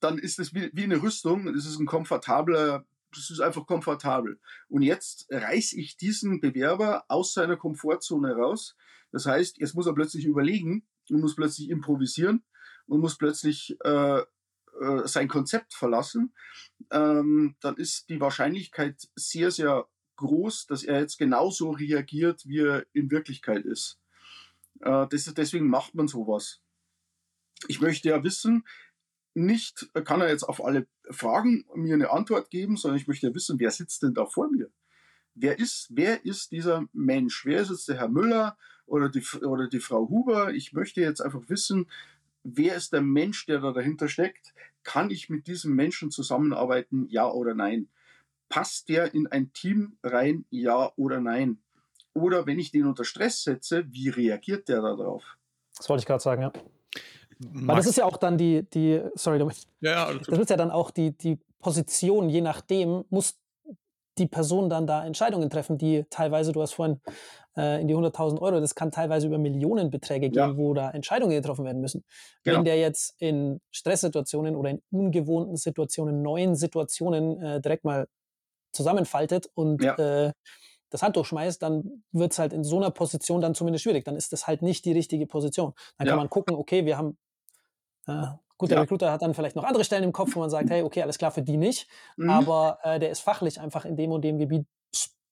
dann 0.01 0.19
ist 0.19 0.39
es 0.39 0.55
wie, 0.55 0.71
wie 0.73 0.85
eine 0.85 1.03
Rüstung, 1.03 1.53
das 1.53 1.67
ist 1.67 1.79
ein 1.79 1.87
komfortabler, 1.87 2.85
das 3.15 3.31
ist 3.31 3.41
einfach 3.41 3.67
komfortabel. 3.67 4.41
Und 4.69 4.83
jetzt 4.83 5.27
reiße 5.31 5.79
ich 5.79 5.97
diesen 5.97 6.41
Bewerber 6.41 7.05
aus 7.09 7.35
seiner 7.35 7.57
Komfortzone 7.57 8.35
raus. 8.35 8.75
Das 9.13 9.27
heißt, 9.27 9.59
jetzt 9.59 9.75
muss 9.75 9.87
er 9.87 9.93
plötzlich 9.93 10.25
überlegen 10.25 10.87
und 11.11 11.21
muss 11.21 11.37
plötzlich 11.37 11.69
improvisieren 11.69 12.43
und 12.87 13.01
muss 13.01 13.19
plötzlich 13.19 13.77
äh, 13.85 14.23
äh, 14.81 15.07
sein 15.07 15.29
Konzept 15.29 15.75
verlassen, 15.75 16.33
ähm, 16.91 17.57
dann 17.61 17.77
ist 17.77 18.09
die 18.09 18.21
Wahrscheinlichkeit 18.21 19.09
sehr, 19.15 19.51
sehr 19.51 19.87
groß, 20.17 20.67
dass 20.67 20.83
er 20.83 21.01
jetzt 21.01 21.19
genauso 21.19 21.71
reagiert, 21.71 22.47
wie 22.47 22.61
er 22.61 22.87
in 22.93 23.11
Wirklichkeit 23.11 23.65
ist. 23.65 23.99
Äh, 24.83 25.07
das, 25.09 25.25
deswegen 25.35 25.69
macht 25.69 25.95
man 25.95 26.09
sowas. 26.09 26.61
Ich 27.69 27.81
möchte 27.81 28.09
ja 28.09 28.23
wissen, 28.23 28.65
nicht 29.35 29.91
kann 30.05 30.21
er 30.21 30.29
jetzt 30.29 30.43
auf 30.43 30.63
alle 30.63 30.87
Fragen 31.11 31.65
mir 31.75 31.95
eine 31.95 32.11
Antwort 32.11 32.51
geben, 32.51 32.77
sondern 32.77 33.01
ich 33.01 33.09
möchte 33.09 33.29
ja 33.29 33.35
wissen, 33.35 33.59
wer 33.59 33.71
sitzt 33.71 34.03
denn 34.03 34.15
da 34.15 34.27
vor 34.27 34.51
mir? 34.51 34.71
Wer 35.35 35.59
ist, 35.59 35.89
wer 35.91 36.27
ist 36.27 36.53
dieser 36.53 36.87
Mensch? 36.93 37.47
Wer 37.47 37.63
ist 37.63 37.71
jetzt 37.71 37.89
der 37.89 37.97
Herr 37.97 38.09
Müller 38.09 38.59
oder 38.85 39.09
die, 39.09 39.25
oder 39.39 39.69
die 39.69 39.81
Frau 39.81 40.09
Huber? 40.09 40.53
Ich 40.53 40.75
möchte 40.75 41.01
jetzt 41.01 41.23
einfach 41.23 41.49
wissen, 41.49 41.91
wer 42.43 42.77
ist 42.77 42.93
der 42.93 43.01
Mensch, 43.01 43.47
der 43.47 43.61
da 43.61 43.73
dahinter 43.73 44.09
steckt? 44.09 44.53
Kann 44.83 45.11
ich 45.11 45.31
mit 45.31 45.47
diesem 45.47 45.75
Menschen 45.75 46.11
zusammenarbeiten, 46.11 47.07
ja 47.09 47.31
oder 47.31 47.55
nein? 47.55 47.89
Passt 48.51 48.91
der 48.91 49.15
in 49.15 49.27
ein 49.29 49.53
Team 49.55 49.97
rein, 50.03 50.45
ja 50.51 50.93
oder 50.97 51.21
nein? 51.21 51.63
Oder 52.15 52.47
wenn 52.47 52.59
ich 52.59 52.71
den 52.71 52.87
unter 52.87 53.05
Stress 53.05 53.43
setze, 53.43 53.85
wie 53.91 54.09
reagiert 54.09 54.69
der 54.69 54.83
darauf? 54.83 55.25
Das 55.77 55.89
wollte 55.89 56.03
ich 56.03 56.07
gerade 56.07 56.23
sagen, 56.23 56.43
ja. 56.43 56.53
Weil 57.39 57.77
das 57.77 57.87
ist 57.87 57.97
ja 57.97 58.05
auch 58.05 58.17
dann 58.17 58.39
die, 58.39 58.63
die 58.71 59.01
sorry, 59.15 59.39
ja, 59.81 60.11
ja, 60.11 60.15
das 60.15 60.39
ist 60.39 60.51
ja 60.51 60.57
dann 60.57 60.71
auch 60.71 60.91
die, 60.91 61.17
die 61.17 61.41
Position, 61.59 62.29
je 62.29 62.41
nachdem, 62.41 63.05
muss 63.11 63.39
die 64.19 64.27
Person 64.27 64.69
dann 64.69 64.87
da 64.87 65.05
Entscheidungen 65.05 65.49
treffen, 65.49 65.79
die 65.79 66.05
teilweise, 66.11 66.53
du 66.53 66.61
hast 66.61 66.75
vorhin 66.75 67.01
äh, 67.57 67.81
in 67.81 67.89
die 67.89 67.95
100.000 67.95 68.41
Euro, 68.41 68.61
das 68.61 68.75
kann 68.75 68.91
teilweise 68.91 69.27
über 69.27 69.39
Millionenbeträge 69.39 70.29
gehen, 70.29 70.39
ja. 70.39 70.57
wo 70.57 70.75
da 70.75 70.91
Entscheidungen 70.91 71.35
getroffen 71.35 71.65
werden 71.65 71.81
müssen. 71.81 72.05
Genau. 72.45 72.59
Wenn 72.59 72.65
der 72.65 72.79
jetzt 72.79 73.15
in 73.19 73.61
Stresssituationen 73.71 74.55
oder 74.55 74.71
in 74.71 74.83
ungewohnten 74.91 75.57
Situationen, 75.57 76.23
neuen 76.23 76.55
Situationen 76.55 77.41
äh, 77.41 77.61
direkt 77.61 77.85
mal 77.85 78.07
zusammenfaltet 78.73 79.49
und 79.55 79.83
ja. 79.83 79.97
äh, 79.97 80.33
das 80.93 81.03
Handtuch 81.03 81.25
schmeißt, 81.25 81.63
dann 81.63 82.05
wird 82.13 82.33
es 82.33 82.39
halt 82.39 82.53
in 82.53 82.65
so 82.65 82.77
einer 82.77 82.91
Position 82.91 83.41
dann 83.41 83.55
zumindest 83.55 83.85
schwierig. 83.85 84.05
Dann 84.05 84.17
ist 84.17 84.33
das 84.33 84.47
halt 84.47 84.63
nicht 84.63 84.85
die 84.85 84.93
richtige 84.93 85.27
Position. 85.27 85.73
Dann 85.99 86.07
ja. 86.07 86.13
kann 86.13 86.19
man 86.19 86.31
gucken, 86.31 86.57
okay, 86.57 86.85
wir 86.85 86.99
haben 86.99 87.17
äh, 88.07 88.27
Gut, 88.63 88.71
der 88.71 88.79
ja. 88.79 88.83
Recruiter 88.83 89.11
hat 89.11 89.23
dann 89.23 89.35
vielleicht 89.35 89.57
noch 89.57 89.65
andere 89.65 89.83
Stellen 89.83 90.05
im 90.05 90.13
Kopf, 90.13 90.37
wo 90.37 90.39
man 90.39 90.49
sagt, 90.49 90.71
hey, 90.71 90.83
okay, 90.83 91.03
alles 91.03 91.19
klar 91.19 91.33
für 91.33 91.43
die 91.43 91.57
nicht. 91.57 91.89
Mhm. 92.17 92.31
Aber 92.31 92.79
äh, 92.85 93.01
der 93.01 93.11
ist 93.11 93.19
fachlich 93.19 93.61
einfach 93.61 93.85
in 93.85 93.97
dem 93.97 94.13
und 94.13 94.23
dem 94.23 94.39
Gebiet 94.39 94.69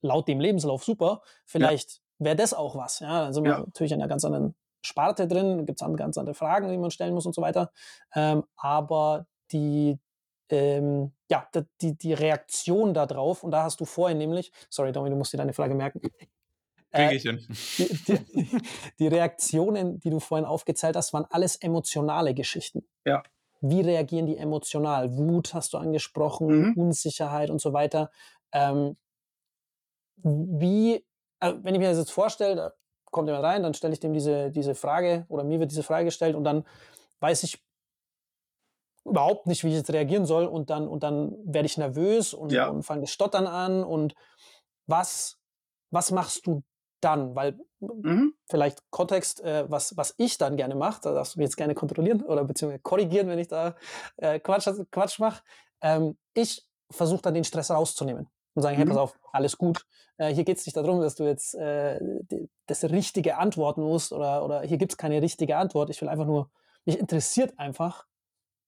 laut 0.02 0.26
dem 0.26 0.40
Lebenslauf 0.40 0.82
super. 0.82 1.22
Vielleicht 1.44 2.00
ja. 2.18 2.24
wäre 2.26 2.34
das 2.34 2.54
auch 2.54 2.74
was. 2.74 2.98
Ja, 2.98 3.22
dann 3.22 3.32
sind 3.32 3.44
wir 3.44 3.58
natürlich 3.58 3.92
in 3.92 4.00
einer 4.00 4.08
ganz 4.08 4.24
anderen 4.24 4.56
Sparte 4.82 5.28
drin, 5.28 5.64
gibt 5.64 5.80
es 5.80 5.96
ganz 5.96 6.18
andere 6.18 6.34
Fragen, 6.34 6.70
die 6.70 6.76
man 6.76 6.90
stellen 6.90 7.14
muss 7.14 7.24
und 7.24 7.32
so 7.32 7.40
weiter. 7.40 7.70
Ähm, 8.16 8.42
aber 8.56 9.26
die, 9.52 10.00
ähm, 10.48 11.12
ja, 11.30 11.46
die, 11.80 11.96
die 11.96 12.12
Reaktion 12.12 12.92
darauf, 12.92 13.44
und 13.44 13.52
da 13.52 13.62
hast 13.62 13.80
du 13.80 13.84
vorhin 13.84 14.18
nämlich, 14.18 14.52
sorry, 14.68 14.90
Domi, 14.92 15.10
du 15.10 15.16
musst 15.16 15.32
dir 15.32 15.36
deine 15.38 15.52
Frage 15.52 15.74
merken, 15.74 16.00
äh, 16.90 17.16
die, 17.16 17.38
die, 17.78 18.62
die, 18.98 19.06
Reaktionen, 19.06 20.00
die 20.00 20.10
du 20.10 20.18
vorhin 20.18 20.44
aufgezählt 20.44 20.96
hast, 20.96 21.12
waren 21.12 21.26
alles 21.30 21.56
emotionale 21.56 22.34
Geschichten. 22.34 22.84
Ja. 23.04 23.22
Wie 23.60 23.80
reagieren 23.80 24.26
die 24.26 24.38
emotional? 24.38 25.16
Wut 25.16 25.54
hast 25.54 25.72
du 25.72 25.78
angesprochen, 25.78 26.70
mhm. 26.70 26.74
Unsicherheit 26.76 27.50
und 27.50 27.60
so 27.60 27.72
weiter. 27.72 28.10
Ähm, 28.52 28.96
wie, 30.16 31.04
also 31.38 31.62
wenn 31.62 31.74
ich 31.74 31.80
mir 31.80 31.90
das 31.90 31.98
jetzt 31.98 32.10
vorstelle, 32.10 32.56
da 32.56 32.72
kommt 33.04 33.28
jemand 33.28 33.44
rein, 33.44 33.62
dann 33.62 33.74
stelle 33.74 33.92
ich 33.92 34.00
dem 34.00 34.12
diese, 34.12 34.50
diese 34.50 34.74
Frage 34.74 35.26
oder 35.28 35.44
mir 35.44 35.60
wird 35.60 35.70
diese 35.70 35.84
Frage 35.84 36.06
gestellt 36.06 36.34
und 36.34 36.42
dann 36.42 36.64
weiß 37.20 37.44
ich 37.44 37.62
überhaupt 39.04 39.46
nicht, 39.46 39.64
wie 39.64 39.68
ich 39.68 39.74
jetzt 39.74 39.92
reagieren 39.92 40.26
soll 40.26 40.46
und 40.46 40.70
dann, 40.70 40.86
und 40.88 41.02
dann 41.02 41.34
werde 41.44 41.66
ich 41.66 41.78
nervös 41.78 42.34
und, 42.34 42.52
ja. 42.52 42.68
und 42.68 42.82
fange 42.82 43.02
das 43.02 43.10
Stottern 43.10 43.46
an 43.46 43.82
und 43.82 44.14
was, 44.86 45.38
was 45.90 46.10
machst 46.10 46.46
du 46.46 46.62
dann? 47.00 47.34
Weil 47.34 47.58
mhm. 47.80 48.34
vielleicht 48.48 48.82
Kontext, 48.90 49.42
äh, 49.42 49.70
was, 49.70 49.96
was 49.96 50.14
ich 50.18 50.38
dann 50.38 50.56
gerne 50.56 50.74
mache, 50.74 51.00
da 51.02 51.14
darfst 51.14 51.34
du 51.34 51.38
mich 51.38 51.46
jetzt 51.46 51.56
gerne 51.56 51.74
kontrollieren 51.74 52.22
oder 52.22 52.44
beziehungsweise 52.44 52.82
korrigieren, 52.82 53.28
wenn 53.28 53.38
ich 53.38 53.48
da 53.48 53.74
äh, 54.18 54.38
Quatsch, 54.38 54.68
Quatsch 54.90 55.18
mache. 55.18 55.42
Ähm, 55.80 56.16
ich 56.34 56.66
versuche 56.90 57.22
dann 57.22 57.34
den 57.34 57.44
Stress 57.44 57.70
rauszunehmen 57.70 58.28
und 58.54 58.62
sagen, 58.62 58.76
mhm. 58.76 58.80
hey, 58.80 58.88
pass 58.88 58.96
auf, 58.96 59.18
alles 59.32 59.56
gut. 59.56 59.86
Äh, 60.18 60.34
hier 60.34 60.44
geht 60.44 60.58
es 60.58 60.66
nicht 60.66 60.76
darum, 60.76 61.00
dass 61.00 61.14
du 61.14 61.24
jetzt 61.24 61.54
äh, 61.54 61.98
das 62.66 62.84
Richtige 62.84 63.38
antworten 63.38 63.82
musst 63.82 64.12
oder, 64.12 64.44
oder 64.44 64.62
hier 64.62 64.76
gibt 64.76 64.92
es 64.92 64.98
keine 64.98 65.22
richtige 65.22 65.56
Antwort. 65.56 65.90
Ich 65.90 66.00
will 66.00 66.08
einfach 66.08 66.26
nur, 66.26 66.50
mich 66.84 66.98
interessiert 66.98 67.58
einfach, 67.58 68.06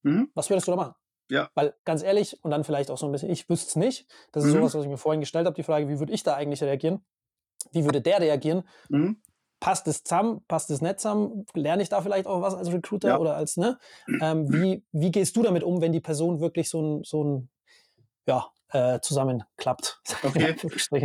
mhm. 0.03 0.29
was 0.33 0.49
würdest 0.49 0.67
du 0.67 0.71
da 0.71 0.77
machen? 0.77 0.93
Ja. 1.29 1.49
Weil 1.55 1.73
ganz 1.85 2.03
ehrlich, 2.03 2.37
und 2.43 2.51
dann 2.51 2.63
vielleicht 2.63 2.91
auch 2.91 2.97
so 2.97 3.05
ein 3.05 3.11
bisschen, 3.11 3.29
ich 3.29 3.49
wüsste 3.49 3.69
es 3.69 3.75
nicht. 3.75 4.07
Das 4.31 4.43
ist 4.43 4.53
mhm. 4.53 4.57
sowas, 4.57 4.75
was 4.75 4.83
ich 4.83 4.89
mir 4.89 4.97
vorhin 4.97 5.21
gestellt 5.21 5.45
habe, 5.45 5.55
die 5.55 5.63
Frage, 5.63 5.87
wie 5.87 5.99
würde 5.99 6.13
ich 6.13 6.23
da 6.23 6.35
eigentlich 6.35 6.61
reagieren? 6.61 7.03
Wie 7.71 7.85
würde 7.85 8.01
der 8.01 8.19
reagieren? 8.19 8.63
Mhm. 8.89 9.21
Passt 9.59 9.87
es 9.87 10.03
zusammen? 10.03 10.43
Passt 10.47 10.69
es 10.69 10.81
nicht 10.81 10.99
zusammen? 10.99 11.45
Lerne 11.53 11.81
ich 11.81 11.89
da 11.89 12.01
vielleicht 12.01 12.27
auch 12.27 12.41
was 12.41 12.53
als 12.53 12.71
Recruiter 12.71 13.09
ja. 13.09 13.17
oder 13.17 13.35
als, 13.35 13.55
ne? 13.57 13.79
Ähm, 14.21 14.47
wie, 14.53 14.85
wie 14.91 15.11
gehst 15.11 15.35
du 15.35 15.43
damit 15.43 15.63
um, 15.63 15.81
wenn 15.81 15.93
die 15.93 16.01
Person 16.01 16.41
wirklich 16.41 16.69
so 16.69 16.81
ein, 16.81 17.03
so 17.03 17.23
ein 17.23 17.49
ja, 18.27 18.47
äh, 18.69 18.99
zusammenklappt? 18.99 20.01
Okay. 20.23 20.55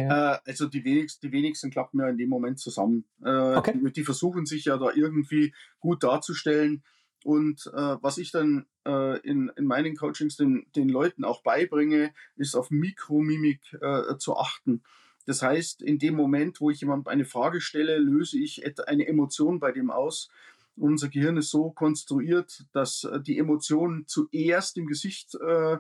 äh, 0.09 0.39
also 0.45 0.67
die 0.67 0.85
wenigsten, 0.85 1.27
die 1.27 1.33
wenigsten 1.33 1.71
klappen 1.71 2.01
ja 2.01 2.09
in 2.09 2.19
dem 2.19 2.29
Moment 2.29 2.59
zusammen. 2.59 3.05
Äh, 3.25 3.57
okay. 3.57 3.73
die, 3.75 3.93
die, 3.93 4.05
versuchen 4.05 4.47
sich 4.47 4.65
ja 4.65 4.77
da 4.77 4.91
irgendwie 4.93 5.55
gut 5.81 6.03
darzustellen. 6.03 6.83
Und 7.29 7.71
äh, 7.75 7.97
was 8.01 8.17
ich 8.17 8.31
dann 8.31 8.65
äh, 8.87 9.21
in, 9.21 9.53
in 9.55 9.67
meinen 9.67 9.95
Coachings 9.97 10.39
den, 10.39 10.67
den 10.75 10.89
Leuten 10.89 11.25
auch 11.25 11.43
beibringe, 11.43 12.15
ist 12.37 12.55
auf 12.55 12.71
Mikromimik 12.71 13.61
äh, 13.83 14.17
zu 14.17 14.35
achten. 14.35 14.83
Das 15.27 15.43
heißt, 15.43 15.83
in 15.83 15.99
dem 15.99 16.15
Moment, 16.15 16.59
wo 16.63 16.71
ich 16.71 16.81
jemandem 16.81 17.09
eine 17.09 17.27
Frage 17.27 17.61
stelle, 17.61 17.99
löse 17.99 18.39
ich 18.39 18.65
eine 18.89 19.07
Emotion 19.07 19.61
bei 19.61 19.73
dem 19.73 19.91
aus. 19.91 20.31
Unser 20.75 21.11
Gehirn 21.11 21.37
ist 21.37 21.51
so 21.51 21.71
konstruiert, 21.71 22.65
dass 22.73 23.05
äh, 23.05 23.21
die 23.21 23.37
Emotion 23.37 24.05
zuerst 24.07 24.79
im 24.79 24.87
Gesicht 24.87 25.35
äh, 25.35 25.77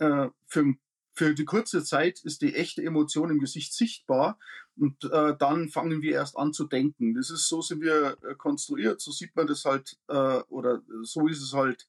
äh, 0.00 0.30
für, 0.48 0.74
für 1.14 1.34
die 1.34 1.44
kurze 1.44 1.84
Zeit 1.84 2.20
ist 2.20 2.42
die 2.42 2.54
echte 2.54 2.82
Emotion 2.82 3.30
im 3.30 3.38
Gesicht 3.38 3.74
sichtbar 3.74 4.38
und 4.76 5.04
äh, 5.04 5.36
dann 5.38 5.68
fangen 5.68 6.02
wir 6.02 6.12
erst 6.12 6.36
an 6.36 6.52
zu 6.52 6.66
denken. 6.66 7.14
Das 7.14 7.30
ist 7.30 7.48
so 7.48 7.60
sind 7.60 7.82
wir 7.82 8.16
äh, 8.22 8.34
konstruiert, 8.34 9.00
so 9.00 9.12
sieht 9.12 9.36
man 9.36 9.46
das 9.46 9.64
halt 9.64 9.98
äh, 10.08 10.40
oder 10.48 10.82
so 11.02 11.28
ist 11.28 11.42
es 11.42 11.52
halt 11.52 11.86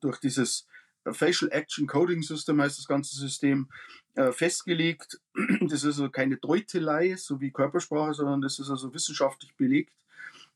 durch 0.00 0.20
dieses 0.20 0.66
Facial 1.12 1.50
Action 1.50 1.86
Coding 1.86 2.22
System 2.22 2.60
heißt 2.60 2.78
das 2.78 2.86
ganze 2.86 3.16
System, 3.16 3.68
äh, 4.14 4.32
festgelegt. 4.32 5.20
Das 5.60 5.82
ist 5.82 5.84
also 5.84 6.10
keine 6.10 6.36
Deutelei, 6.36 7.16
so 7.16 7.40
wie 7.40 7.50
Körpersprache, 7.50 8.14
sondern 8.14 8.40
das 8.40 8.58
ist 8.58 8.70
also 8.70 8.92
wissenschaftlich 8.94 9.54
belegt. 9.56 9.92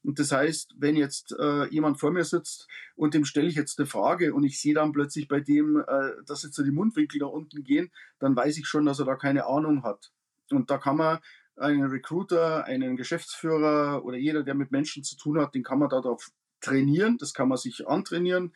Und 0.08 0.18
das 0.18 0.32
heißt, 0.32 0.76
wenn 0.78 0.96
jetzt 0.96 1.36
äh, 1.38 1.66
jemand 1.66 2.00
vor 2.00 2.10
mir 2.10 2.24
sitzt 2.24 2.66
und 2.96 3.12
dem 3.12 3.26
stelle 3.26 3.46
ich 3.46 3.56
jetzt 3.56 3.78
eine 3.78 3.84
Frage 3.84 4.32
und 4.32 4.42
ich 4.42 4.58
sehe 4.58 4.72
dann 4.72 4.92
plötzlich 4.92 5.28
bei 5.28 5.40
dem, 5.40 5.84
äh, 5.86 6.12
dass 6.24 6.44
jetzt 6.44 6.54
so 6.54 6.62
die 6.62 6.70
Mundwinkel 6.70 7.20
nach 7.20 7.28
unten 7.28 7.62
gehen, 7.62 7.90
dann 8.18 8.34
weiß 8.34 8.56
ich 8.56 8.66
schon, 8.66 8.86
dass 8.86 9.00
er 9.00 9.04
da 9.04 9.16
keine 9.16 9.44
Ahnung 9.44 9.82
hat. 9.82 10.10
Und 10.50 10.70
da 10.70 10.78
kann 10.78 10.96
man 10.96 11.18
einen 11.56 11.90
Recruiter, 11.90 12.64
einen 12.64 12.96
Geschäftsführer 12.96 14.02
oder 14.02 14.16
jeder, 14.16 14.44
der 14.44 14.54
mit 14.54 14.72
Menschen 14.72 15.04
zu 15.04 15.14
tun 15.14 15.38
hat, 15.38 15.54
den 15.54 15.62
kann 15.62 15.78
man 15.78 15.90
darauf 15.90 16.30
trainieren, 16.62 17.18
das 17.18 17.34
kann 17.34 17.48
man 17.48 17.58
sich 17.58 17.86
antrainieren 17.86 18.54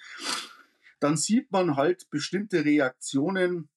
dann 1.02 1.16
sieht 1.16 1.50
man 1.50 1.76
halt 1.76 2.08
bestimmte 2.10 2.64
Reaktionen 2.64 3.68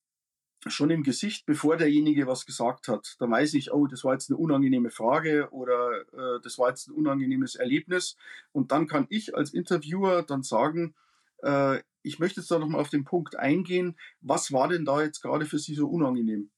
schon 0.68 0.90
im 0.90 1.04
Gesicht, 1.04 1.46
bevor 1.46 1.78
derjenige 1.78 2.28
was 2.28 2.46
gesagt 2.46 2.88
hat. 2.88 3.16
Da 3.20 3.30
weiß 3.30 3.54
ich, 3.54 3.72
oh, 3.72 3.88
das 3.88 4.04
war 4.04 4.14
jetzt 4.14 4.30
eine 4.30 4.38
unangenehme 4.38 4.90
Frage 4.90 5.50
oder 5.52 6.02
äh, 6.14 6.42
das 6.42 6.58
war 6.58 6.70
jetzt 6.70 6.88
ein 6.88 6.94
unangenehmes 6.94 7.56
Erlebnis. 7.56 8.18
Und 8.52 8.72
dann 8.72 8.88
kann 8.88 9.06
ich 9.10 9.36
als 9.36 9.54
Interviewer 9.54 10.24
dann 10.24 10.44
sagen, 10.44 10.96
äh, 11.44 11.80
ich 12.02 12.20
möchte 12.20 12.40
jetzt 12.40 12.52
da 12.52 12.60
nochmal 12.60 12.82
auf 12.82 12.90
den 12.90 13.04
Punkt 13.04 13.36
eingehen, 13.36 13.96
was 14.22 14.52
war 14.52 14.68
denn 14.68 14.86
da 14.86 15.02
jetzt 15.02 15.22
gerade 15.22 15.46
für 15.46 15.60
Sie 15.60 15.76
so 15.76 15.88
unangenehm? 15.88 16.50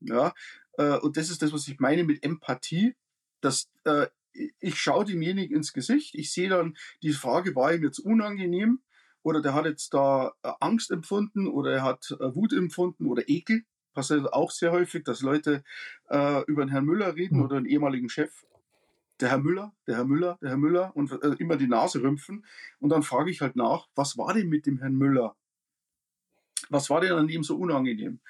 Ja, 0.00 0.34
äh, 0.78 0.98
und 0.98 1.16
das 1.16 1.30
ist 1.30 1.42
das, 1.42 1.52
was 1.52 1.68
ich 1.68 1.80
meine 1.80 2.04
mit 2.04 2.24
Empathie, 2.24 2.94
dass 3.40 3.70
äh, 3.84 4.06
ich 4.32 4.78
schaue 4.78 5.04
demjenigen 5.04 5.56
ins 5.56 5.72
Gesicht, 5.72 6.14
ich 6.14 6.32
sehe 6.32 6.48
dann, 6.48 6.76
die 7.02 7.12
Frage 7.12 7.54
war 7.54 7.72
ihm 7.72 7.84
jetzt 7.84 8.00
unangenehm 8.00 8.80
oder 9.24 9.40
der 9.40 9.54
hat 9.54 9.64
jetzt 9.64 9.92
da 9.94 10.32
äh, 10.42 10.52
Angst 10.60 10.90
empfunden 10.90 11.48
oder 11.48 11.72
er 11.72 11.82
hat 11.82 12.14
äh, 12.20 12.34
Wut 12.36 12.52
empfunden 12.52 13.06
oder 13.06 13.28
Ekel. 13.28 13.64
Passiert 13.94 14.32
auch 14.32 14.50
sehr 14.50 14.70
häufig, 14.70 15.02
dass 15.04 15.22
Leute 15.22 15.64
äh, 16.10 16.44
über 16.44 16.64
den 16.64 16.68
Herrn 16.68 16.84
Müller 16.84 17.16
reden 17.16 17.38
mhm. 17.38 17.44
oder 17.44 17.56
einen 17.56 17.66
ehemaligen 17.66 18.08
Chef. 18.08 18.44
Der 19.20 19.30
Herr 19.30 19.38
Müller, 19.38 19.72
der 19.86 19.96
Herr 19.96 20.04
Müller, 20.04 20.38
der 20.42 20.50
Herr 20.50 20.56
Müller 20.58 20.94
und 20.94 21.10
äh, 21.10 21.36
immer 21.38 21.56
die 21.56 21.68
Nase 21.68 22.02
rümpfen. 22.02 22.44
Und 22.80 22.90
dann 22.90 23.02
frage 23.02 23.30
ich 23.30 23.40
halt 23.40 23.56
nach, 23.56 23.88
was 23.94 24.18
war 24.18 24.34
denn 24.34 24.48
mit 24.48 24.66
dem 24.66 24.78
Herrn 24.78 24.94
Müller? 24.94 25.36
Was 26.68 26.90
war 26.90 27.00
denn 27.00 27.12
an 27.12 27.28
ihm 27.28 27.44
so 27.44 27.56
unangenehm? 27.56 28.20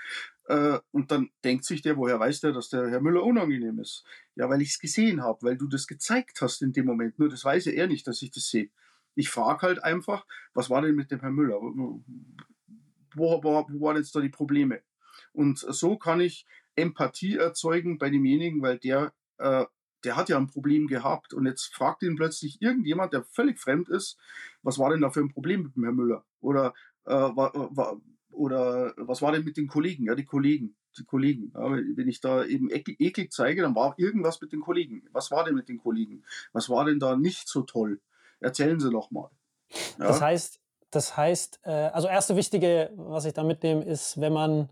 Äh, 0.47 0.78
und 0.92 1.11
dann 1.11 1.30
denkt 1.42 1.64
sich 1.64 1.82
der, 1.82 1.97
woher 1.97 2.20
weiß 2.20 2.40
der, 2.40 2.53
dass 2.53 2.68
der 2.68 2.88
Herr 2.88 3.01
Müller 3.01 3.24
unangenehm 3.24 3.80
ist? 3.80 4.05
Ja, 4.36 4.49
weil 4.49 4.62
ich 4.62 4.70
es 4.70 4.78
gesehen 4.78 5.22
habe, 5.22 5.38
weil 5.42 5.57
du 5.57 5.66
das 5.66 5.86
gezeigt 5.86 6.40
hast 6.40 6.62
in 6.62 6.72
dem 6.72 6.86
Moment. 6.86 7.18
Nur 7.18 7.30
das 7.30 7.45
weiß 7.45 7.66
er 7.66 7.86
nicht, 7.88 8.07
dass 8.07 8.22
ich 8.22 8.30
das 8.30 8.49
sehe. 8.49 8.70
Ich 9.14 9.30
frage 9.30 9.62
halt 9.62 9.82
einfach, 9.82 10.26
was 10.54 10.70
war 10.70 10.82
denn 10.82 10.94
mit 10.94 11.10
dem 11.10 11.20
Herrn 11.20 11.34
Müller? 11.34 11.60
Wo, 11.60 12.02
wo, 13.14 13.42
wo 13.42 13.80
waren 13.80 13.96
jetzt 13.96 14.14
da 14.14 14.20
die 14.20 14.28
Probleme? 14.28 14.82
Und 15.32 15.58
so 15.58 15.96
kann 15.96 16.20
ich 16.20 16.46
Empathie 16.76 17.36
erzeugen 17.36 17.98
bei 17.98 18.10
demjenigen, 18.10 18.62
weil 18.62 18.78
der, 18.78 19.12
äh, 19.38 19.64
der 20.04 20.16
hat 20.16 20.28
ja 20.28 20.36
ein 20.36 20.48
Problem 20.48 20.86
gehabt 20.86 21.32
und 21.32 21.46
jetzt 21.46 21.74
fragt 21.74 22.02
ihn 22.02 22.16
plötzlich 22.16 22.60
irgendjemand, 22.60 23.12
der 23.12 23.24
völlig 23.24 23.58
fremd 23.58 23.88
ist, 23.88 24.18
was 24.62 24.78
war 24.78 24.90
denn 24.90 25.00
da 25.00 25.10
für 25.10 25.20
ein 25.20 25.32
Problem 25.32 25.62
mit 25.62 25.76
dem 25.76 25.84
Herrn 25.84 25.96
Müller? 25.96 26.24
Oder, 26.40 26.74
äh, 27.06 27.12
war, 27.12 27.52
war, 27.76 28.00
oder 28.30 28.94
was 28.96 29.22
war 29.22 29.32
denn 29.32 29.44
mit 29.44 29.56
den 29.56 29.68
Kollegen? 29.68 30.06
Ja, 30.06 30.14
die 30.14 30.24
Kollegen, 30.24 30.76
die 30.98 31.04
Kollegen. 31.04 31.52
Ja, 31.54 31.70
wenn 31.70 32.08
ich 32.08 32.20
da 32.20 32.44
eben 32.44 32.68
eklig 32.70 33.32
zeige, 33.32 33.62
dann 33.62 33.74
war 33.74 33.94
irgendwas 33.96 34.40
mit 34.40 34.52
den 34.52 34.60
Kollegen. 34.60 35.06
Was 35.12 35.30
war 35.30 35.44
denn 35.44 35.54
mit 35.54 35.68
den 35.68 35.78
Kollegen? 35.78 36.24
Was 36.52 36.68
war 36.68 36.84
denn 36.84 36.98
da 36.98 37.16
nicht 37.16 37.48
so 37.48 37.62
toll? 37.62 38.00
Erzählen 38.45 38.78
Sie 38.78 38.90
doch 38.90 39.11
mal. 39.11 39.30
Ja? 39.99 40.09
Das 40.09 40.20
heißt, 40.20 40.61
das 40.90 41.16
heißt, 41.16 41.61
äh, 41.64 41.70
also 41.70 42.09
erste 42.09 42.36
wichtige, 42.36 42.92
was 42.97 43.24
ich 43.24 43.32
da 43.32 43.42
mitnehme, 43.42 43.82
ist, 43.84 44.20
wenn 44.20 44.32
man 44.32 44.68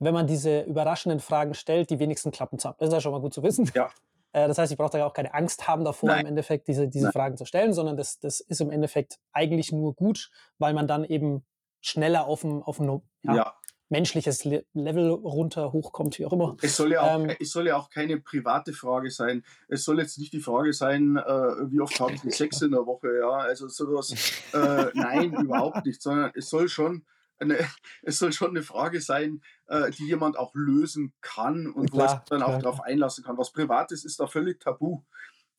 wenn 0.00 0.14
man 0.14 0.26
diese 0.26 0.60
überraschenden 0.62 1.20
Fragen 1.20 1.54
stellt, 1.54 1.90
die 1.90 1.98
wenigsten 1.98 2.30
klappen 2.30 2.58
zusammen. 2.58 2.76
Das 2.78 2.88
ist 2.88 2.94
ja 2.94 3.00
schon 3.00 3.12
mal 3.12 3.20
gut 3.20 3.34
zu 3.34 3.42
wissen. 3.42 3.70
Ja. 3.74 3.90
Äh, 4.32 4.46
das 4.46 4.58
heißt, 4.58 4.70
ich 4.70 4.76
brauche 4.76 4.90
da 4.90 5.06
auch 5.06 5.14
keine 5.14 5.32
Angst 5.32 5.68
haben 5.68 5.84
davor, 5.86 6.10
Nein. 6.10 6.20
im 6.20 6.26
Endeffekt 6.26 6.68
diese, 6.68 6.86
diese 6.86 7.10
Fragen 7.12 7.38
zu 7.38 7.46
stellen, 7.46 7.72
sondern 7.72 7.96
das, 7.96 8.18
das 8.18 8.40
ist 8.40 8.60
im 8.60 8.70
Endeffekt 8.70 9.18
eigentlich 9.32 9.72
nur 9.72 9.94
gut, 9.94 10.30
weil 10.58 10.74
man 10.74 10.86
dann 10.86 11.02
eben 11.04 11.46
schneller 11.80 12.26
auf 12.26 12.44
ein, 12.44 12.62
auf 12.62 12.78
ein 12.78 13.00
ja, 13.22 13.34
ja. 13.34 13.57
Menschliches 13.88 14.44
Level 14.44 15.10
runter 15.10 15.72
hochkommt, 15.72 16.18
wie 16.18 16.26
auch 16.26 16.32
immer. 16.32 16.56
Es 16.60 16.76
soll, 16.76 16.92
ja 16.92 17.02
auch, 17.02 17.20
ähm, 17.20 17.34
es 17.40 17.50
soll 17.50 17.66
ja 17.66 17.76
auch 17.76 17.90
keine 17.90 18.20
private 18.20 18.72
Frage 18.72 19.10
sein. 19.10 19.44
Es 19.68 19.84
soll 19.84 19.98
jetzt 19.98 20.18
nicht 20.18 20.32
die 20.32 20.40
Frage 20.40 20.72
sein, 20.72 21.16
äh, 21.16 21.22
wie 21.70 21.80
oft 21.80 21.98
habe 21.98 22.12
ich 22.12 22.34
Sex 22.34 22.62
in 22.62 22.72
der 22.72 22.86
Woche, 22.86 23.18
ja, 23.18 23.30
also 23.30 23.68
sowas. 23.68 24.12
Äh, 24.52 24.86
nein, 24.94 25.32
überhaupt 25.34 25.86
nicht, 25.86 26.02
sondern 26.02 26.30
es 26.34 26.50
soll 26.50 26.68
schon 26.68 27.04
eine, 27.38 27.58
es 28.02 28.18
soll 28.18 28.32
schon 28.32 28.50
eine 28.50 28.62
Frage 28.62 29.00
sein, 29.00 29.42
äh, 29.68 29.90
die 29.90 30.06
jemand 30.06 30.36
auch 30.36 30.54
lösen 30.54 31.12
kann 31.20 31.68
und 31.68 31.90
klar, 31.90 32.00
wo 32.00 32.04
er 32.04 32.08
sich 32.08 32.28
dann 32.28 32.40
klar. 32.40 32.56
auch 32.56 32.62
darauf 32.62 32.80
einlassen 32.80 33.24
kann. 33.24 33.38
Was 33.38 33.52
Privates 33.52 34.04
ist 34.04 34.20
da 34.20 34.26
völlig 34.26 34.60
tabu. 34.60 35.02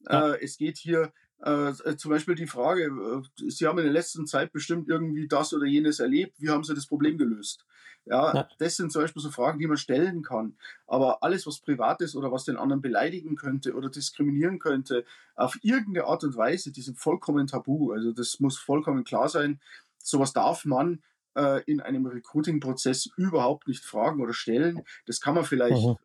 Ja. 0.01 0.33
Äh, 0.33 0.43
es 0.43 0.57
geht 0.57 0.77
hier 0.77 1.13
äh, 1.41 1.95
zum 1.95 2.11
Beispiel 2.11 2.35
die 2.35 2.47
Frage, 2.47 2.85
äh, 2.85 3.49
Sie 3.49 3.65
haben 3.65 3.77
in 3.77 3.85
der 3.85 3.93
letzten 3.93 4.27
Zeit 4.27 4.51
bestimmt 4.51 4.89
irgendwie 4.89 5.27
das 5.27 5.53
oder 5.53 5.65
jenes 5.65 5.99
erlebt, 5.99 6.35
wie 6.39 6.49
haben 6.49 6.63
Sie 6.63 6.73
das 6.73 6.87
Problem 6.87 7.17
gelöst? 7.17 7.65
Ja, 8.09 8.33
ja, 8.33 8.49
das 8.57 8.75
sind 8.75 8.91
zum 8.91 9.03
Beispiel 9.03 9.21
so 9.21 9.29
Fragen, 9.29 9.59
die 9.59 9.67
man 9.67 9.77
stellen 9.77 10.23
kann. 10.23 10.57
Aber 10.87 11.21
alles, 11.21 11.45
was 11.45 11.59
privat 11.59 12.01
ist 12.01 12.15
oder 12.15 12.31
was 12.31 12.43
den 12.43 12.57
anderen 12.57 12.81
beleidigen 12.81 13.35
könnte 13.35 13.75
oder 13.75 13.89
diskriminieren 13.89 14.57
könnte, 14.57 15.05
auf 15.35 15.59
irgendeine 15.61 16.07
Art 16.07 16.23
und 16.23 16.35
Weise, 16.35 16.71
die 16.71 16.81
sind 16.81 16.97
vollkommen 16.97 17.45
tabu. 17.45 17.91
Also 17.91 18.11
das 18.11 18.39
muss 18.39 18.57
vollkommen 18.57 19.03
klar 19.03 19.29
sein. 19.29 19.61
Sowas 19.99 20.33
darf 20.33 20.65
man 20.65 21.03
äh, 21.35 21.61
in 21.65 21.81
einem 21.81 22.07
Recruiting-Prozess 22.07 23.09
überhaupt 23.15 23.67
nicht 23.67 23.85
fragen 23.85 24.21
oder 24.21 24.33
stellen. 24.33 24.83
Das 25.05 25.21
kann 25.21 25.35
man 25.35 25.45
vielleicht 25.45 25.85
mhm. 25.85 25.97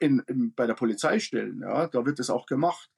in, 0.00 0.18
in, 0.26 0.54
bei 0.54 0.66
der 0.66 0.74
Polizei 0.74 1.20
stellen, 1.20 1.60
ja, 1.60 1.86
da 1.86 2.04
wird 2.04 2.18
das 2.18 2.30
auch 2.30 2.46
gemacht. 2.46 2.90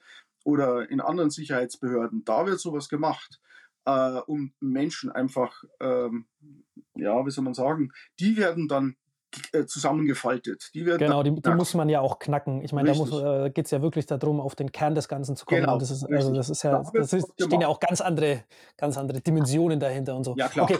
Oder 0.45 0.91
in 0.91 1.01
anderen 1.01 1.31
Sicherheitsbehörden, 1.31 2.25
da 2.25 2.47
wird 2.47 2.61
sowas 2.61 2.89
gemacht, 2.89 3.41
äh, 3.87 4.21
um 4.27 4.53
Menschen 4.61 5.11
einfach, 5.11 5.65
ähm, 5.81 6.27
ja, 6.97 7.25
wie 7.25 7.31
soll 7.31 7.45
man 7.45 7.55
sagen, 7.55 7.91
die 8.21 8.37
werden 8.37 8.69
dann 8.69 8.97
äh, 9.53 9.65
zusammengefaltet. 9.65 10.71
Die 10.75 10.87
werden 10.87 10.99
genau, 10.99 11.23
die, 11.23 11.35
die, 11.35 11.51
muss 11.51 11.75
man 11.75 11.89
ja 11.89 12.01
auch 12.01 12.19
knacken. 12.19 12.63
Ich 12.63 12.73
meine, 12.73 12.93
da 12.93 13.47
äh, 13.47 13.51
geht 13.51 13.65
es 13.65 13.71
ja 13.71 13.83
wirklich 13.83 14.07
darum, 14.07 14.41
auf 14.41 14.55
den 14.55 14.71
Kern 14.71 14.95
des 14.95 15.09
Ganzen 15.09 15.37
zu 15.37 15.45
kommen. 15.45 15.63
Genau, 15.63 15.79
das 15.79 15.91
ist, 15.91 16.05
also 16.05 16.33
das 16.33 16.51
ist 16.51 16.63
ja, 16.63 16.85
das 16.93 17.13
ist, 17.13 17.33
stehen 17.41 17.61
ja 17.61 17.69
auch 17.69 17.81
ganz 17.81 18.01
andere, 18.01 18.45
ganz 18.77 18.97
andere 18.97 19.21
Dimensionen 19.21 19.81
dahinter 19.81 20.15
und 20.15 20.25
so. 20.25 20.35
Ja, 20.37 20.49
klar. 20.49 20.65
Okay, 20.65 20.79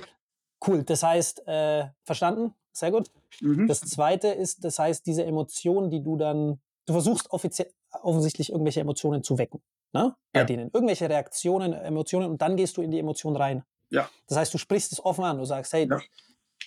Cool, 0.67 0.83
das 0.83 1.03
heißt, 1.03 1.47
äh, 1.47 1.87
verstanden, 2.05 2.55
sehr 2.73 2.91
gut. 2.91 3.11
Mhm. 3.41 3.67
Das 3.67 3.81
zweite 3.81 4.29
ist, 4.29 4.65
das 4.65 4.79
heißt, 4.79 5.07
diese 5.07 5.25
Emotionen, 5.25 5.91
die 5.91 6.03
du 6.03 6.17
dann, 6.17 6.61
du 6.87 6.93
versuchst 6.93 7.31
offensichtlich 7.31 8.51
irgendwelche 8.51 8.81
Emotionen 8.81 9.23
zu 9.23 9.39
wecken, 9.39 9.61
ne? 9.93 10.15
Bei 10.33 10.41
ja. 10.41 10.47
denen. 10.47 10.71
Irgendwelche 10.73 11.09
Reaktionen, 11.09 11.73
Emotionen 11.73 12.31
und 12.31 12.41
dann 12.41 12.57
gehst 12.57 12.77
du 12.77 12.83
in 12.83 12.91
die 12.91 12.99
Emotion 12.99 13.37
rein. 13.37 13.65
Ja. 13.95 14.09
Das 14.29 14.39
heißt, 14.39 14.55
du 14.55 14.59
sprichst 14.59 14.93
es 14.93 15.05
offen 15.05 15.25
an, 15.25 15.39
du 15.39 15.45
sagst, 15.45 15.73
hey, 15.73 15.89
ja. 15.89 16.01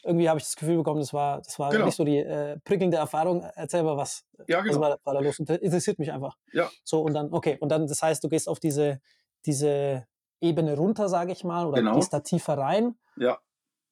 irgendwie 0.03 0.29
habe 0.29 0.39
ich 0.39 0.45
das 0.45 0.55
Gefühl 0.55 0.77
bekommen, 0.77 0.99
das 0.99 1.13
war, 1.13 1.41
das 1.41 1.59
war 1.59 1.71
genau. 1.71 1.85
nicht 1.85 1.95
so 1.95 2.03
die 2.03 2.17
äh, 2.17 2.57
prickelnde 2.63 2.97
Erfahrung. 2.97 3.43
Erzähl 3.55 3.83
mal 3.83 3.97
was. 3.97 4.25
Ja, 4.47 4.61
genau. 4.61 4.75
Was 4.75 4.81
war, 4.81 4.99
war 5.03 5.13
da 5.13 5.19
los? 5.19 5.39
Interessiert 5.39 5.99
mich 5.99 6.11
einfach. 6.11 6.37
Ja. 6.53 6.69
So, 6.83 7.01
und 7.01 7.13
dann, 7.13 7.33
okay, 7.33 7.57
und 7.59 7.69
dann, 7.69 7.87
das 7.87 8.01
heißt, 8.01 8.23
du 8.23 8.29
gehst 8.29 8.47
auf 8.47 8.59
diese, 8.59 9.01
diese 9.45 10.07
Ebene 10.41 10.75
runter, 10.75 11.09
sage 11.09 11.31
ich 11.31 11.43
mal, 11.43 11.65
oder 11.65 11.77
genau. 11.77 11.95
gehst 11.95 12.13
da 12.13 12.19
tiefer 12.21 12.57
rein. 12.57 12.95
Ja 13.17 13.39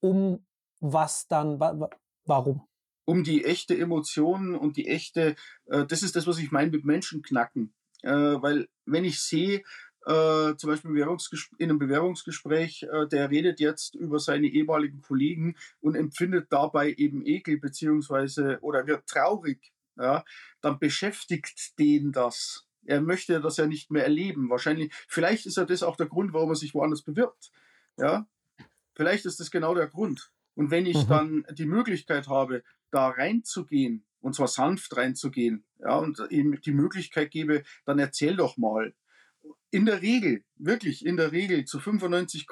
um 0.05 0.45
was 0.79 1.27
dann, 1.27 1.59
wa 1.59 1.89
warum? 2.25 2.61
Um 3.05 3.23
die 3.23 3.43
echte 3.45 3.77
Emotion 3.77 4.55
und 4.55 4.77
die 4.77 4.87
echte, 4.87 5.35
äh, 5.65 5.85
das 5.85 6.03
ist 6.03 6.15
das, 6.15 6.27
was 6.27 6.39
ich 6.39 6.51
meine 6.51 6.71
mit 6.71 6.85
Menschen 6.85 7.21
knacken. 7.21 7.73
Äh, 8.01 8.11
weil 8.11 8.67
wenn 8.85 9.03
ich 9.03 9.19
sehe, 9.19 9.63
äh, 10.05 10.55
zum 10.55 10.69
Beispiel 10.69 10.91
in 10.91 11.69
einem 11.69 11.79
Bewerbungsgespräch, 11.79 12.83
äh, 12.83 13.07
der 13.07 13.29
redet 13.29 13.59
jetzt 13.59 13.95
über 13.95 14.19
seine 14.19 14.47
ehemaligen 14.47 15.01
Kollegen 15.01 15.55
und 15.81 15.95
empfindet 15.95 16.47
dabei 16.51 16.93
eben 16.93 17.25
Ekel 17.25 17.59
beziehungsweise 17.59 18.59
oder 18.61 18.87
wird 18.87 19.07
traurig, 19.07 19.73
ja, 19.97 20.23
dann 20.61 20.79
beschäftigt 20.79 21.77
den 21.79 22.11
das. 22.11 22.67
Er 22.85 23.01
möchte 23.01 23.41
das 23.41 23.57
ja 23.57 23.65
nicht 23.65 23.89
mehr 23.89 24.03
erleben. 24.03 24.49
Wahrscheinlich, 24.49 24.93
vielleicht 25.07 25.47
ist 25.47 25.57
ja 25.57 25.65
das 25.65 25.81
auch 25.81 25.95
der 25.95 26.05
Grund, 26.05 26.33
warum 26.33 26.51
er 26.51 26.55
sich 26.55 26.75
woanders 26.75 27.01
bewirbt. 27.01 27.51
Ja, 27.97 28.27
Vielleicht 28.95 29.25
ist 29.25 29.39
das 29.39 29.51
genau 29.51 29.75
der 29.75 29.87
Grund. 29.87 30.31
Und 30.55 30.71
wenn 30.71 30.85
ich 30.85 31.03
mhm. 31.03 31.09
dann 31.09 31.45
die 31.51 31.65
Möglichkeit 31.65 32.27
habe, 32.27 32.63
da 32.91 33.09
reinzugehen, 33.09 34.05
und 34.21 34.35
zwar 34.35 34.47
sanft 34.47 34.95
reinzugehen, 34.95 35.65
ja, 35.79 35.97
und 35.97 36.19
ihm 36.29 36.59
die 36.61 36.71
Möglichkeit 36.71 37.29
gebe, 37.29 37.63
dann 37.83 37.99
erzähl 37.99 38.37
doch 38.37 38.57
mal. 38.57 38.93
In 39.71 39.85
der 39.85 40.01
Regel, 40.01 40.43
wirklich 40.55 41.05
in 41.05 41.17
der 41.17 41.31
Regel, 41.31 41.65
zu 41.65 41.79
95, 41.79 42.47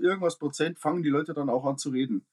irgendwas 0.00 0.38
Prozent 0.38 0.78
fangen 0.78 1.02
die 1.02 1.08
Leute 1.08 1.34
dann 1.34 1.50
auch 1.50 1.64
an 1.64 1.78
zu 1.78 1.90
reden. 1.90 2.26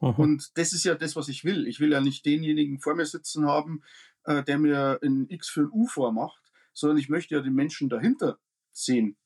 Mhm. 0.00 0.14
Und 0.14 0.58
das 0.58 0.72
ist 0.72 0.84
ja 0.84 0.94
das, 0.94 1.16
was 1.16 1.28
ich 1.28 1.44
will. 1.44 1.66
Ich 1.66 1.80
will 1.80 1.92
ja 1.92 2.00
nicht 2.00 2.24
denjenigen 2.26 2.80
vor 2.80 2.94
mir 2.94 3.06
sitzen 3.06 3.46
haben, 3.46 3.82
äh, 4.24 4.42
der 4.42 4.58
mir 4.58 4.98
ein 5.02 5.26
X 5.28 5.48
für 5.48 5.62
ein 5.62 5.70
U 5.72 5.86
vormacht, 5.86 6.40
sondern 6.72 6.98
ich 6.98 7.08
möchte 7.08 7.34
ja 7.34 7.40
den 7.40 7.54
Menschen 7.54 7.88
dahinter 7.88 8.38
sehen. 8.72 9.16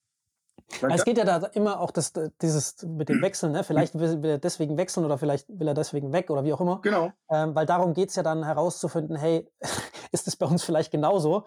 Weil 0.80 0.92
es 0.92 1.04
geht 1.04 1.18
ja 1.18 1.24
da 1.24 1.46
immer 1.48 1.80
auch 1.80 1.90
das, 1.90 2.12
dieses 2.40 2.82
mit 2.82 3.08
dem 3.08 3.20
Wechseln, 3.20 3.52
ne? 3.52 3.64
vielleicht 3.64 3.98
will 3.98 4.24
er 4.24 4.38
deswegen 4.38 4.76
wechseln 4.76 5.04
oder 5.04 5.18
vielleicht 5.18 5.48
will 5.48 5.68
er 5.68 5.74
deswegen 5.74 6.12
weg 6.12 6.30
oder 6.30 6.44
wie 6.44 6.52
auch 6.52 6.60
immer. 6.60 6.80
Genau. 6.82 7.12
Ähm, 7.30 7.54
weil 7.54 7.66
darum 7.66 7.94
geht 7.94 8.10
es 8.10 8.16
ja 8.16 8.22
dann 8.22 8.44
herauszufinden, 8.44 9.16
hey, 9.16 9.50
ist 10.12 10.26
das 10.26 10.36
bei 10.36 10.46
uns 10.46 10.62
vielleicht 10.62 10.90
genauso? 10.90 11.46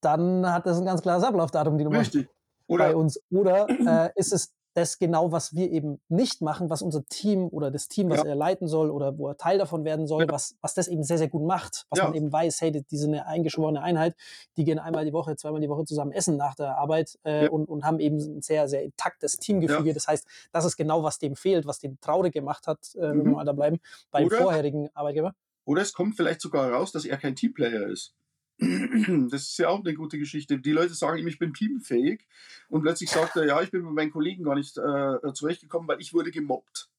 Dann 0.00 0.50
hat 0.50 0.66
das 0.66 0.78
ein 0.78 0.84
ganz 0.84 1.02
klares 1.02 1.24
Ablaufdatum, 1.24 1.78
die 1.78 1.84
Nummer 1.84 2.00
Richtig. 2.00 2.28
Oder, 2.66 2.88
bei 2.88 2.96
uns. 2.96 3.20
Oder 3.30 3.68
äh, 3.68 4.10
ist 4.14 4.32
es 4.32 4.52
das 4.74 4.98
genau, 4.98 5.32
was 5.32 5.54
wir 5.54 5.70
eben 5.70 6.00
nicht 6.08 6.42
machen, 6.42 6.70
was 6.70 6.82
unser 6.82 7.04
Team 7.06 7.48
oder 7.48 7.70
das 7.70 7.88
Team, 7.88 8.08
was 8.08 8.18
ja. 8.18 8.26
er 8.26 8.34
leiten 8.34 8.68
soll 8.68 8.90
oder 8.90 9.18
wo 9.18 9.28
er 9.28 9.36
Teil 9.36 9.58
davon 9.58 9.84
werden 9.84 10.06
soll, 10.06 10.22
ja. 10.22 10.32
was, 10.32 10.56
was 10.60 10.74
das 10.74 10.86
eben 10.86 11.02
sehr, 11.02 11.18
sehr 11.18 11.28
gut 11.28 11.42
macht. 11.42 11.86
Was 11.90 11.98
ja. 11.98 12.04
man 12.04 12.14
eben 12.14 12.32
weiß, 12.32 12.60
hey, 12.60 12.70
die 12.70 12.96
sind 12.96 13.14
eine 13.14 13.26
eingeschworene 13.26 13.82
Einheit, 13.82 14.14
die 14.56 14.64
gehen 14.64 14.78
einmal 14.78 15.04
die 15.04 15.12
Woche, 15.12 15.34
zweimal 15.36 15.60
die 15.60 15.68
Woche 15.68 15.84
zusammen 15.84 16.12
essen 16.12 16.36
nach 16.36 16.54
der 16.54 16.78
Arbeit 16.78 17.18
äh, 17.24 17.48
und, 17.48 17.68
und 17.68 17.84
haben 17.84 17.98
eben 17.98 18.18
ein 18.18 18.42
sehr, 18.42 18.68
sehr 18.68 18.82
intaktes 18.82 19.38
Teamgefüge. 19.38 19.92
Das 19.92 20.06
heißt, 20.06 20.26
das 20.52 20.64
ist 20.64 20.76
genau, 20.76 21.02
was 21.02 21.18
dem 21.18 21.34
fehlt, 21.34 21.66
was 21.66 21.80
den 21.80 21.98
traurig 22.00 22.32
gemacht 22.32 22.66
hat, 22.66 22.94
äh, 22.94 22.98
mhm. 22.98 23.02
wenn 23.02 23.24
wir 23.24 23.32
mal 23.32 23.44
da 23.44 23.52
bleiben, 23.52 23.80
beim 24.12 24.26
oder, 24.26 24.38
vorherigen 24.38 24.88
Arbeitgeber. 24.94 25.34
Oder 25.64 25.82
es 25.82 25.92
kommt 25.92 26.16
vielleicht 26.16 26.40
sogar 26.40 26.66
heraus, 26.66 26.92
dass 26.92 27.04
er 27.04 27.16
kein 27.16 27.34
Teamplayer 27.34 27.88
ist. 27.88 28.14
Das 28.60 29.42
ist 29.42 29.58
ja 29.58 29.68
auch 29.68 29.82
eine 29.82 29.94
gute 29.94 30.18
Geschichte. 30.18 30.58
Die 30.58 30.72
Leute 30.72 30.94
sagen 30.94 31.18
ihm, 31.18 31.26
ich 31.26 31.38
bin 31.38 31.54
teamfähig 31.54 32.26
und 32.68 32.82
plötzlich 32.82 33.10
sagt 33.10 33.36
er, 33.36 33.46
ja, 33.46 33.62
ich 33.62 33.70
bin 33.70 33.82
mit 33.82 33.94
meinen 33.94 34.10
Kollegen 34.10 34.44
gar 34.44 34.54
nicht 34.54 34.76
äh, 34.76 35.32
zurechtgekommen, 35.32 35.88
weil 35.88 36.00
ich 36.00 36.12
wurde 36.12 36.30
gemobbt. 36.30 36.90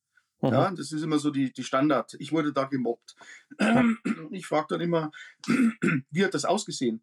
Mhm. 0.41 0.49
Ja, 0.49 0.71
das 0.71 0.91
ist 0.91 1.03
immer 1.03 1.19
so 1.19 1.29
die, 1.29 1.51
die 1.51 1.63
Standard. 1.63 2.15
Ich 2.19 2.31
wurde 2.31 2.51
da 2.51 2.65
gemobbt. 2.65 3.15
Ich 4.31 4.47
frage 4.47 4.67
dann 4.69 4.81
immer, 4.81 5.11
wie 6.09 6.23
hat 6.23 6.33
das 6.33 6.45
ausgesehen? 6.45 7.01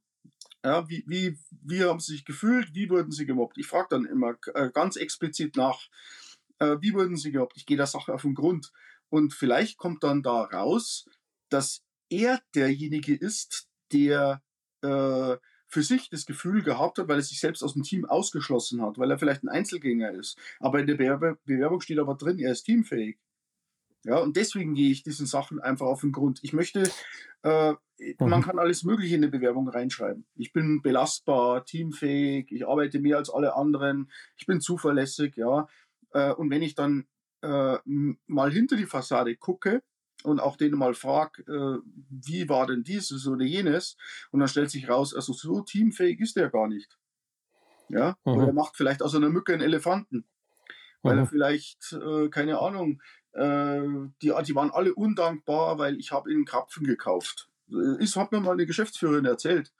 Ja, 0.65 0.89
wie, 0.89 1.05
wie, 1.07 1.39
wie 1.63 1.85
haben 1.85 2.01
sie 2.01 2.13
sich 2.13 2.25
gefühlt? 2.25 2.75
Wie 2.75 2.91
wurden 2.91 3.13
sie 3.13 3.27
gemobbt? 3.27 3.59
Ich 3.59 3.67
frage 3.67 3.89
dann 3.91 4.05
immer 4.05 4.37
äh, 4.55 4.71
ganz 4.71 4.97
explizit 4.97 5.57
nach, 5.57 5.89
äh, 6.59 6.77
wie 6.81 6.95
wurden 6.95 7.17
sie 7.17 7.31
gemobbt? 7.31 7.57
Ich 7.57 7.67
gehe 7.67 7.77
der 7.77 7.87
Sache 7.87 8.13
auf 8.13 8.23
den 8.23 8.35
Grund. 8.35 8.73
Und 9.09 9.35
vielleicht 9.35 9.79
kommt 9.79 10.03
dann 10.03 10.23
da 10.23 10.43
raus, 10.43 11.07
dass 11.49 11.85
er 12.11 12.41
derjenige 12.55 13.15
ist, 13.15 13.69
der 13.93 14.43
äh, 14.83 15.37
für 15.67 15.83
sich 15.83 16.09
das 16.11 16.25
Gefühl 16.27 16.63
gehabt 16.63 16.99
hat, 16.99 17.09
weil 17.09 17.19
er 17.19 17.23
sich 17.23 17.41
selbst 17.41 17.63
aus 17.63 17.75
dem 17.75 17.83
Team 17.83 18.05
ausgeschlossen 18.07 18.81
hat, 18.83 18.99
weil 18.99 19.11
er 19.11 19.19
vielleicht 19.19 19.43
ein 19.45 19.49
Einzelgänger 19.49 20.13
ist. 20.13 20.39
Aber 20.61 20.81
in 20.81 20.87
der 20.87 20.95
Bewerbung 20.97 21.81
steht 21.81 21.99
aber 21.99 22.15
drin, 22.15 22.39
er 22.39 22.53
ist 22.53 22.65
teamfähig. 22.65 23.19
Ja, 24.05 24.19
und 24.19 24.37
deswegen 24.37 24.75
gehe 24.75 24.91
ich 24.91 25.03
diesen 25.03 25.27
Sachen 25.27 25.61
einfach 25.61 25.87
auf 25.87 26.01
den 26.03 26.13
Grund. 26.13 26.41
Ich 26.43 26.53
möchte, 26.53 26.85
äh, 27.43 27.75
man 28.19 28.41
Mhm. 28.41 28.43
kann 28.43 28.59
alles 28.59 28.85
Mögliche 28.85 29.17
in 29.17 29.23
eine 29.23 29.31
Bewerbung 29.31 29.69
reinschreiben. 29.69 30.25
Ich 30.37 30.53
bin 30.53 30.83
belastbar, 30.83 31.65
teamfähig, 31.65 32.51
ich 32.53 32.67
arbeite 32.67 33.01
mehr 33.01 33.17
als 33.19 33.29
alle 33.29 33.55
anderen, 33.57 34.11
ich 34.37 34.47
bin 34.47 34.61
zuverlässig, 34.61 35.37
ja. 35.37 35.67
Äh, 36.13 36.33
und 36.33 36.51
wenn 36.51 36.63
ich 36.63 36.75
dann 36.75 37.07
äh, 37.43 37.79
mal 37.85 38.51
hinter 38.53 38.77
die 38.77 38.87
Fassade 38.87 39.37
gucke 39.37 39.83
und 40.25 40.41
auch 40.41 40.57
denen 40.57 40.79
mal 40.79 40.95
frage, 40.95 41.43
äh, 41.43 41.81
wie 42.11 42.49
war 42.49 42.67
denn 42.67 42.85
dieses 42.85 43.27
oder 43.27 43.45
jenes, 43.45 43.97
und 44.31 44.41
dann 44.41 44.49
stellt 44.49 44.71
sich 44.71 44.89
raus, 44.89 45.15
also 45.15 45.33
so 45.33 45.61
teamfähig 45.63 46.21
ist 46.21 46.37
der 46.37 46.51
gar 46.51 46.69
nicht. 46.69 46.99
Ja, 47.89 48.17
oder 48.31 48.47
Mhm. 48.47 48.49
er 48.49 48.53
macht 48.53 48.77
vielleicht 48.77 49.03
aus 49.03 49.15
einer 49.15 49.31
Mücke 49.31 49.53
einen 49.55 49.63
Elefanten 49.63 50.25
weil 51.05 51.19
er 51.19 51.25
Mhm. 51.25 51.29
vielleicht, 51.29 51.93
äh, 51.95 52.29
keine 52.31 52.59
Ahnung, 52.61 53.03
äh, 53.33 53.81
die, 54.23 54.33
die 54.47 54.55
waren 54.55 54.71
alle 54.71 54.95
undankbar, 54.95 55.79
weil 55.79 55.99
ich 55.99 56.13
habe 56.13 56.33
ihnen 56.33 56.45
Krapfen 56.45 56.87
gekauft. 56.87 57.49
Äh, 57.71 58.03
Ist, 58.03 58.17
hat 58.17 58.33
mir 58.33 58.41
mal 58.41 58.53
eine 58.53 58.67
Geschäftsführerin 58.67 59.25
erzählt. 59.25 59.73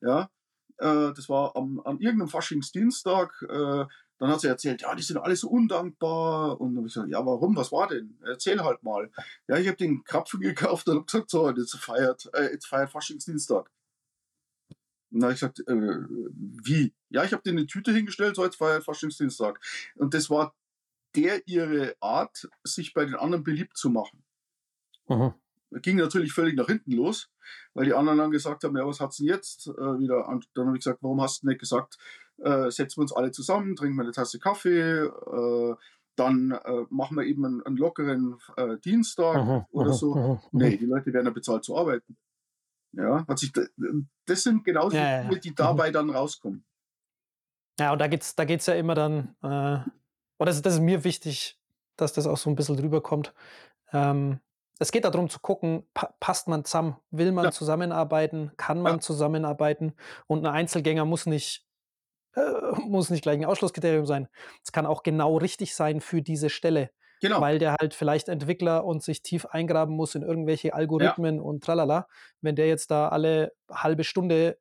Ja, 0.00 0.30
äh, 0.78 1.12
das 1.12 1.28
war 1.28 1.56
am, 1.56 1.80
an 1.84 2.00
irgendeinem 2.00 2.28
Faschingsdienstag. 2.28 3.42
Äh, 3.48 3.86
dann 4.18 4.30
hat 4.30 4.40
sie 4.40 4.48
erzählt, 4.48 4.82
ja, 4.82 4.94
die 4.94 5.02
sind 5.02 5.18
alle 5.18 5.36
so 5.36 5.48
undankbar. 5.48 6.60
Und 6.60 6.70
dann 6.70 6.78
habe 6.78 6.88
ich 6.88 6.94
gesagt, 6.94 7.10
ja, 7.10 7.24
warum? 7.24 7.56
Was 7.56 7.72
war 7.72 7.88
denn? 7.88 8.18
Erzähl 8.24 8.62
halt 8.62 8.82
mal. 8.82 9.10
Ja, 9.48 9.58
ich 9.58 9.66
habe 9.68 9.76
den 9.76 10.04
Krapfen 10.04 10.40
gekauft 10.40 10.88
und 10.88 10.96
habe 10.96 11.04
gesagt, 11.04 11.30
so, 11.30 11.50
jetzt 11.50 11.76
feiert, 11.76 12.30
äh, 12.34 12.52
jetzt 12.52 12.66
feiert 12.66 12.90
Faschingsdienstag. 12.90 13.70
Habe 15.22 15.32
ich 15.32 15.40
gesagt, 15.40 15.60
äh, 15.60 15.98
wie? 16.34 16.94
Ja, 17.10 17.24
ich 17.24 17.32
habe 17.32 17.42
dir 17.42 17.50
eine 17.50 17.66
Tüte 17.66 17.92
hingestellt, 17.92 18.36
so 18.36 18.44
jetzt 18.44 18.56
feiert 18.56 18.84
Faschingsdienstag. 18.84 19.60
Und 19.94 20.14
das 20.14 20.30
war 20.30 20.54
der 21.14 21.46
ihre 21.46 21.96
Art, 22.00 22.48
sich 22.64 22.92
bei 22.92 23.04
den 23.04 23.14
anderen 23.14 23.44
beliebt 23.44 23.76
zu 23.76 23.88
machen. 23.88 24.22
Mhm. 25.08 25.34
Ging 25.82 25.96
natürlich 25.96 26.32
völlig 26.32 26.54
nach 26.56 26.66
hinten 26.66 26.92
los, 26.92 27.28
weil 27.74 27.84
die 27.86 27.94
anderen 27.94 28.18
dann 28.18 28.30
gesagt 28.30 28.64
haben, 28.64 28.76
ja, 28.76 28.86
was 28.86 29.00
hat's 29.00 29.16
denn 29.16 29.26
jetzt 29.26 29.66
äh, 29.66 29.98
wieder? 29.98 30.28
Und 30.28 30.48
dann 30.54 30.66
habe 30.66 30.76
ich 30.76 30.84
gesagt, 30.84 31.02
warum 31.02 31.20
hast 31.20 31.42
du 31.42 31.48
nicht 31.48 31.60
gesagt, 31.60 31.98
äh, 32.38 32.70
setzen 32.70 32.98
wir 32.98 33.02
uns 33.02 33.12
alle 33.12 33.32
zusammen, 33.32 33.74
trinken 33.76 33.96
wir 33.96 34.02
eine 34.02 34.12
Tasse 34.12 34.38
Kaffee, 34.38 35.04
äh, 35.06 35.74
dann 36.14 36.52
äh, 36.52 36.84
machen 36.88 37.16
wir 37.16 37.24
eben 37.24 37.44
einen, 37.44 37.62
einen 37.64 37.76
lockeren 37.76 38.38
äh, 38.56 38.78
Dienstag 38.78 39.44
Mhm. 39.44 39.64
oder 39.70 39.90
Mhm. 39.90 39.94
so. 39.94 40.14
Mhm. 40.14 40.30
Mhm. 40.30 40.38
Nee, 40.52 40.76
die 40.76 40.86
Leute 40.86 41.12
werden 41.12 41.26
ja 41.26 41.32
bezahlt 41.32 41.64
zu 41.64 41.76
arbeiten. 41.76 42.16
Ja, 42.92 43.26
hat 43.26 43.38
sich, 43.38 43.52
das 44.24 44.42
sind 44.42 44.64
genau 44.64 44.88
die 44.88 44.96
Ja. 44.96 45.24
Dinge, 45.24 45.38
die 45.40 45.54
dabei 45.54 45.90
dann 45.90 46.08
rauskommen. 46.08 46.64
Ja, 47.78 47.92
und 47.92 47.98
da 48.00 48.06
geht's, 48.06 48.34
da 48.34 48.44
geht's 48.46 48.64
ja 48.66 48.74
immer 48.74 48.94
dann, 48.94 49.36
äh, 49.42 49.80
oder 50.38 50.46
das, 50.46 50.62
das 50.62 50.74
ist 50.74 50.80
mir 50.80 51.04
wichtig, 51.04 51.58
dass 51.96 52.14
das 52.14 52.26
auch 52.26 52.38
so 52.38 52.48
ein 52.48 52.56
bisschen 52.56 52.76
drüber 52.76 53.02
kommt. 53.02 53.34
Ähm, 53.92 54.40
es 54.78 54.92
geht 54.92 55.04
darum 55.04 55.28
zu 55.28 55.40
gucken, 55.40 55.88
pa 55.94 56.14
passt 56.20 56.48
man 56.48 56.64
zusammen, 56.64 56.96
will 57.10 57.32
man 57.32 57.46
Ja. 57.46 57.50
zusammenarbeiten, 57.50 58.52
kann 58.56 58.80
man 58.82 58.94
Ja. 58.96 59.00
zusammenarbeiten 59.00 59.94
und 60.26 60.46
ein 60.46 60.52
Einzelgänger 60.52 61.04
muss 61.04 61.26
nicht, 61.26 61.66
äh, 62.34 62.40
muss 62.86 63.10
nicht 63.10 63.22
gleich 63.22 63.38
ein 63.38 63.44
Ausschlusskriterium 63.46 64.06
sein. 64.06 64.28
Es 64.62 64.72
kann 64.72 64.86
auch 64.86 65.02
genau 65.02 65.36
richtig 65.38 65.74
sein 65.74 66.00
für 66.00 66.22
diese 66.22 66.50
Stelle, 66.50 66.90
Genau. 67.22 67.40
weil 67.40 67.58
der 67.58 67.76
halt 67.80 67.94
vielleicht 67.94 68.28
Entwickler 68.28 68.84
und 68.84 69.02
sich 69.02 69.22
tief 69.22 69.46
eingraben 69.46 69.94
muss 69.96 70.14
in 70.14 70.22
irgendwelche 70.22 70.74
Algorithmen 70.74 71.40
und 71.40 71.64
tralala. 71.64 72.06
Wenn 72.42 72.56
der 72.56 72.68
jetzt 72.68 72.90
da 72.90 73.08
alle 73.08 73.52
halbe 73.70 74.04
Stunde 74.04 74.58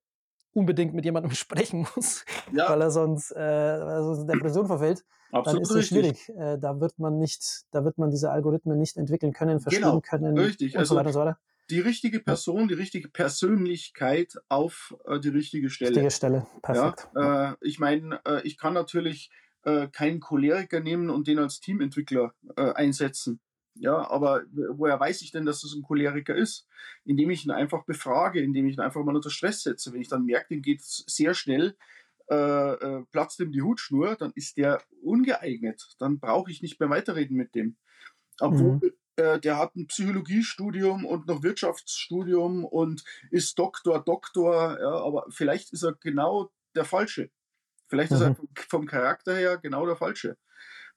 unbedingt 0.54 0.94
mit 0.94 1.04
jemandem 1.04 1.32
sprechen 1.36 1.86
muss, 1.96 2.24
ja, 2.54 2.70
weil 2.70 2.82
er 2.82 2.92
sonst, 2.92 3.32
äh, 3.32 3.36
weil 3.38 3.90
er 3.90 4.04
sonst 4.04 4.20
in 4.22 4.28
Depression 4.28 4.68
verfällt, 4.68 5.04
dann 5.44 5.58
absolut 5.58 5.64
ist 5.64 5.76
es 5.76 5.88
schwierig. 5.88 6.30
Äh, 6.30 6.58
da 6.58 6.80
wird 6.80 6.98
man 7.00 7.18
nicht, 7.20 7.66
da 7.72 7.84
wird 7.86 7.98
man 7.98 8.10
diese 8.12 8.32
Algorithmen 8.32 8.78
nicht 8.78 8.98
entwickeln 8.98 9.34
können, 9.34 9.60
verstehen 9.60 9.84
Genau, 9.84 10.02
können 10.02 10.38
richtig. 10.38 10.74
und 10.76 10.80
Also 10.80 10.94
so 10.96 11.00
weiter 11.00 11.08
und 11.08 11.14
so 11.14 11.20
weiter. 11.20 11.40
die 11.70 11.80
richtige 11.80 12.20
Person, 12.20 12.68
die 12.68 12.74
richtige 12.76 13.10
Persönlichkeit 13.10 14.34
auf 14.50 14.96
äh, 15.06 15.20
die 15.20 15.30
richtige 15.30 15.70
Stelle. 15.70 15.92
Richtige 15.92 16.12
Stelle, 16.12 16.48
perfekt. 16.62 17.08
Ja, 17.16 17.52
äh, 17.54 17.56
ich 17.62 17.80
meine, 17.80 18.20
äh, 18.26 18.42
ich 18.44 18.58
kann 18.58 18.74
natürlich 18.74 19.30
äh, 19.64 19.88
keinen 19.88 20.20
Choleriker 20.20 20.80
nehmen 20.80 21.10
und 21.10 21.28
den 21.28 21.40
als 21.40 21.60
Teamentwickler 21.60 22.34
äh, 22.56 22.72
einsetzen. 22.74 23.40
Ja, 23.78 24.10
aber 24.10 24.44
woher 24.54 25.00
weiß 25.00 25.22
ich 25.22 25.32
denn, 25.32 25.46
dass 25.46 25.62
das 25.62 25.74
ein 25.74 25.82
Choleriker 25.84 26.34
ist? 26.34 26.66
Indem 27.04 27.30
ich 27.30 27.44
ihn 27.46 27.52
einfach 27.52 27.84
befrage, 27.84 28.40
indem 28.42 28.68
ich 28.68 28.78
ihn 28.78 28.80
einfach 28.82 29.04
mal 29.04 29.16
unter 29.16 29.30
Stress 29.30 29.64
setze. 29.64 29.92
Wenn 29.92 30.00
ich 30.02 30.08
dann 30.08 30.24
merke, 30.24 30.48
dem 30.54 30.62
geht 30.62 30.80
es 30.80 31.04
sehr 31.08 31.34
schnell, 31.34 31.76
äh, 32.30 32.36
äh, 32.74 33.06
platzt 33.12 33.40
ihm 33.40 33.52
die 33.52 33.62
Hutschnur, 33.62 34.16
dann 34.16 34.32
ist 34.36 34.58
der 34.58 34.82
ungeeignet. 35.02 35.96
Dann 36.00 36.20
brauche 36.20 36.52
ich 36.52 36.62
nicht 36.62 36.80
mehr 36.80 36.90
weiterreden 36.90 37.38
mit 37.38 37.56
dem. 37.56 37.78
Obwohl 38.40 38.74
Mhm. 38.74 38.82
äh, 39.18 39.40
der 39.40 39.58
hat 39.58 39.76
ein 39.76 39.88
Psychologiestudium 39.88 41.06
und 41.06 41.28
noch 41.28 41.44
Wirtschaftsstudium 41.44 42.66
und 42.66 43.04
ist 43.32 43.58
Doktor, 43.60 44.04
Doktor, 44.04 44.80
ja, 44.80 44.92
aber 44.92 45.26
vielleicht 45.30 45.74
ist 45.74 45.84
er 45.84 45.94
genau 45.96 46.52
der 46.76 46.86
Falsche. 46.86 47.32
Vielleicht 47.88 48.14
ist 48.14 48.22
er 48.22 48.32
Mhm. 48.32 48.36
vom, 48.36 48.50
vom 48.70 48.86
Charakter 48.88 49.36
her 49.36 49.58
genau 49.58 49.86
der 49.86 49.96
Falsche. 49.98 50.38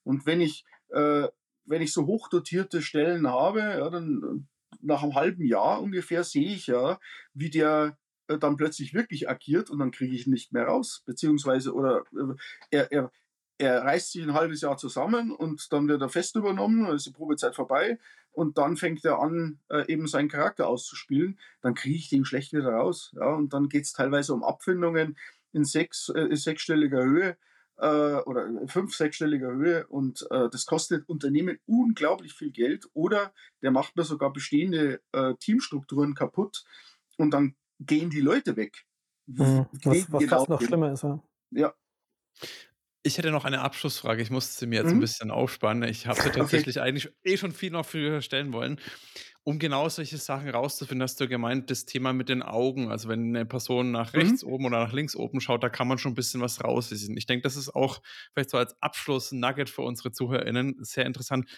Und 0.05 0.27
wenn 0.27 0.41
ich, 0.41 0.65
äh, 0.91 1.29
wenn 1.65 1.83
ich 1.83 1.93
so 1.93 2.07
hochdotierte 2.07 2.83
Stellen 2.83 3.29
habe, 3.29 3.61
ja, 3.61 3.91
dann 3.91 4.23
äh, 4.23 4.77
nach 4.81 5.03
einem 5.03 5.15
halben 5.15 5.45
Jahr 5.45 5.83
ungefähr 5.83 6.25
sehe 6.25 6.49
ich 6.53 6.67
ja, 6.69 6.99
wie 7.35 7.51
der 7.51 7.99
äh, 8.29 8.39
dann 8.39 8.57
plötzlich 8.57 8.95
wirklich 8.95 9.29
agiert 9.29 9.71
und 9.71 9.79
dann 9.79 9.91
kriege 9.91 10.15
ich 10.15 10.27
ihn 10.27 10.33
nicht 10.33 10.53
mehr 10.53 10.67
raus. 10.67 11.03
Beziehungsweise, 11.07 11.75
oder 11.75 12.05
äh, 12.13 12.35
er, 12.71 12.93
er, 12.93 13.13
er 13.59 13.83
reißt 13.83 14.13
sich 14.13 14.23
ein 14.23 14.35
halbes 14.35 14.61
Jahr 14.61 14.77
zusammen 14.77 15.33
und 15.33 15.73
dann 15.73 15.89
wird 15.89 16.03
er 16.03 16.09
fest 16.09 16.37
übernommen, 16.37 16.85
dann 16.85 16.95
ist 16.95 17.07
die 17.07 17.13
Probezeit 17.13 17.57
vorbei 17.57 17.99
und 18.33 18.57
dann 18.59 18.77
fängt 18.77 19.05
er 19.05 19.19
an, 19.19 19.59
äh, 19.69 19.91
eben 19.93 20.07
seinen 20.07 20.29
Charakter 20.29 20.69
auszuspielen. 20.69 21.39
Dann 21.61 21.75
kriege 21.75 21.97
ich 21.97 22.09
den 22.09 22.25
schlecht 22.25 22.53
wieder 22.53 22.71
raus. 22.71 23.13
Ja, 23.17 23.35
und 23.35 23.53
dann 23.53 23.69
geht 23.69 23.85
es 23.85 23.93
teilweise 23.93 24.33
um 24.35 24.45
Abfindungen 24.45 25.17
in 25.53 25.65
sechs, 25.65 26.09
äh, 26.11 26.37
sechsstelliger 26.37 27.03
Höhe 27.03 27.37
äh, 27.79 27.87
oder 27.87 28.49
fünf, 28.69 28.95
sechsstelliger 28.95 29.53
Höhe 29.53 29.87
und 29.89 30.27
das 30.31 30.67
kostet 30.67 31.09
Unternehmen 31.09 31.59
unglaublich 31.67 32.35
viel 32.35 32.51
Geld 32.51 32.87
oder 32.93 33.33
der 33.63 33.71
macht 33.71 33.97
mir 33.97 34.03
sogar 34.03 34.33
bestehende 34.33 35.01
Teamstrukturen 35.39 36.15
kaputt 36.15 36.65
und 37.19 37.31
dann 37.31 37.55
gehen 37.81 38.11
die 38.11 38.21
Leute 38.21 38.57
weg. 38.57 38.85
Mhm. 39.27 39.67
Was, 39.85 40.11
was 40.13 40.27
genau 40.27 40.29
fast 40.29 40.49
noch 40.49 40.61
schlimmer 40.63 40.93
ist. 40.93 41.03
Ja. 41.03 41.23
Ja, 41.51 41.75
Ich 43.05 43.17
hätte 43.17 43.31
noch 43.31 43.45
eine 43.45 43.61
Abschlussfrage. 43.61 44.21
Ich 44.23 44.31
musste 44.31 44.59
sie 44.59 44.67
mir 44.67 44.77
jetzt 44.77 44.93
ein 44.93 44.99
Mhm. 44.99 45.01
bisschen 45.01 45.31
aufspannen. 45.31 45.89
Ich 45.89 46.07
habe 46.07 46.21
sie 46.21 46.31
Okay. 46.41 46.65
tatsächlich 46.65 46.81
eigentlich 46.81 47.09
eh 47.25 47.37
schon 47.37 47.53
viel 47.53 47.71
noch 47.71 47.87
früher 47.87 48.21
stellen 48.23 48.53
wollen. 48.53 48.81
Um 49.45 49.59
genau 49.59 49.89
solche 49.89 50.19
Sachen 50.19 50.51
rauszufinden, 50.51 51.03
hast 51.05 51.19
du 51.21 51.29
gemeint, 51.29 51.71
das 51.71 51.87
Thema 51.87 52.13
mit 52.13 52.29
den 52.29 52.43
Augen. 52.43 52.91
Also 52.91 53.09
wenn 53.09 53.35
eine 53.35 53.47
Person 53.47 53.93
nach 53.93 54.15
Mhm. 54.15 54.15
rechts 54.15 54.45
oben 54.45 54.67
oder 54.67 54.81
nach 54.85 54.93
links 54.93 55.17
oben 55.17 55.41
schaut, 55.41 55.63
da 55.63 55.71
kann 55.71 55.89
man 55.89 55.99
schon 55.99 56.13
ein 56.13 56.17
bisschen 56.17 56.41
was 56.43 56.63
rauslesen. 56.63 57.17
Ich 57.17 57.27
denke, 57.27 57.43
das 57.45 57.57
ist 57.57 57.71
auch 57.75 58.03
vielleicht 58.35 58.51
so 58.51 58.59
als 58.59 58.77
Abschluss-Nugget 58.83 59.71
für 59.71 59.83
unsere 59.83 60.13
ZuhörerInnen 60.13 60.77
sehr 60.81 61.07
interessant. 61.07 61.49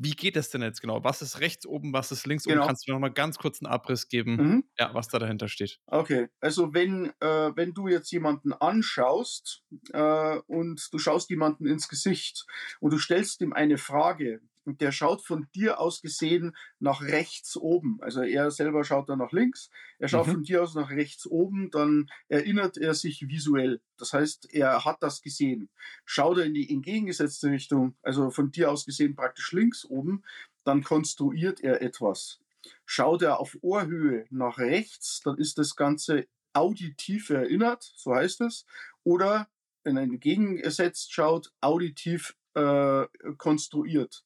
Wie 0.00 0.12
geht 0.12 0.36
das 0.36 0.50
denn 0.50 0.62
jetzt 0.62 0.80
genau? 0.80 1.02
Was 1.02 1.22
ist 1.22 1.40
rechts 1.40 1.66
oben, 1.66 1.92
was 1.92 2.12
ist 2.12 2.24
links 2.26 2.44
Genau. 2.44 2.60
oben? 2.60 2.68
Kannst 2.68 2.86
du 2.86 2.92
noch 2.92 3.00
mal 3.00 3.08
ganz 3.08 3.36
kurz 3.36 3.60
einen 3.60 3.70
Abriss 3.72 4.08
geben, 4.08 4.36
mhm. 4.36 4.64
ja, 4.78 4.94
was 4.94 5.08
da 5.08 5.18
dahinter 5.18 5.48
steht? 5.48 5.80
Okay, 5.86 6.28
also 6.40 6.72
wenn, 6.72 7.12
äh, 7.20 7.50
wenn 7.56 7.74
du 7.74 7.88
jetzt 7.88 8.12
jemanden 8.12 8.52
anschaust 8.52 9.64
äh, 9.92 10.38
und 10.46 10.88
du 10.92 10.98
schaust 10.98 11.30
jemanden 11.30 11.66
ins 11.66 11.88
Gesicht 11.88 12.46
und 12.78 12.92
du 12.92 12.98
stellst 12.98 13.40
ihm 13.40 13.52
eine 13.52 13.76
Frage 13.76 14.40
und 14.64 14.80
der 14.80 14.92
schaut 14.92 15.24
von 15.24 15.46
dir 15.54 15.80
aus 15.80 16.02
gesehen 16.02 16.54
nach 16.78 17.02
rechts 17.02 17.56
oben, 17.56 17.98
also 18.00 18.22
er 18.22 18.50
selber 18.50 18.84
schaut 18.84 19.08
dann 19.08 19.18
nach 19.18 19.32
links, 19.32 19.70
er 19.98 20.08
schaut 20.08 20.26
Mhm. 20.26 20.32
von 20.32 20.42
dir 20.42 20.62
aus 20.62 20.74
nach 20.74 20.90
rechts 20.90 21.26
oben, 21.26 21.70
dann 21.70 22.10
erinnert 22.28 22.76
er 22.76 22.94
sich 22.94 23.28
visuell. 23.28 23.80
Das 23.96 24.12
heißt, 24.12 24.52
er 24.52 24.84
hat 24.84 25.02
das 25.02 25.22
gesehen. 25.22 25.68
Schaut 26.04 26.38
er 26.38 26.44
in 26.44 26.54
die 26.54 26.70
entgegengesetzte 26.72 27.50
Richtung, 27.50 27.96
also 28.02 28.30
von 28.30 28.50
dir 28.50 28.70
aus 28.70 28.84
gesehen 28.84 29.14
praktisch 29.16 29.52
links 29.52 29.84
oben, 29.84 30.22
dann 30.64 30.82
konstruiert 30.82 31.60
er 31.60 31.80
etwas. 31.82 32.40
Schaut 32.84 33.22
er 33.22 33.40
auf 33.40 33.56
Ohrhöhe 33.62 34.26
nach 34.30 34.58
rechts, 34.58 35.20
dann 35.24 35.38
ist 35.38 35.58
das 35.58 35.76
Ganze 35.76 36.26
auditiv 36.52 37.30
erinnert, 37.30 37.82
so 37.96 38.14
heißt 38.14 38.40
es. 38.42 38.66
Oder 39.04 39.48
wenn 39.84 39.96
er 39.96 40.02
entgegengesetzt 40.02 41.12
schaut, 41.12 41.52
auditiv 41.60 42.36
äh, 42.54 43.06
konstruiert. 43.36 44.24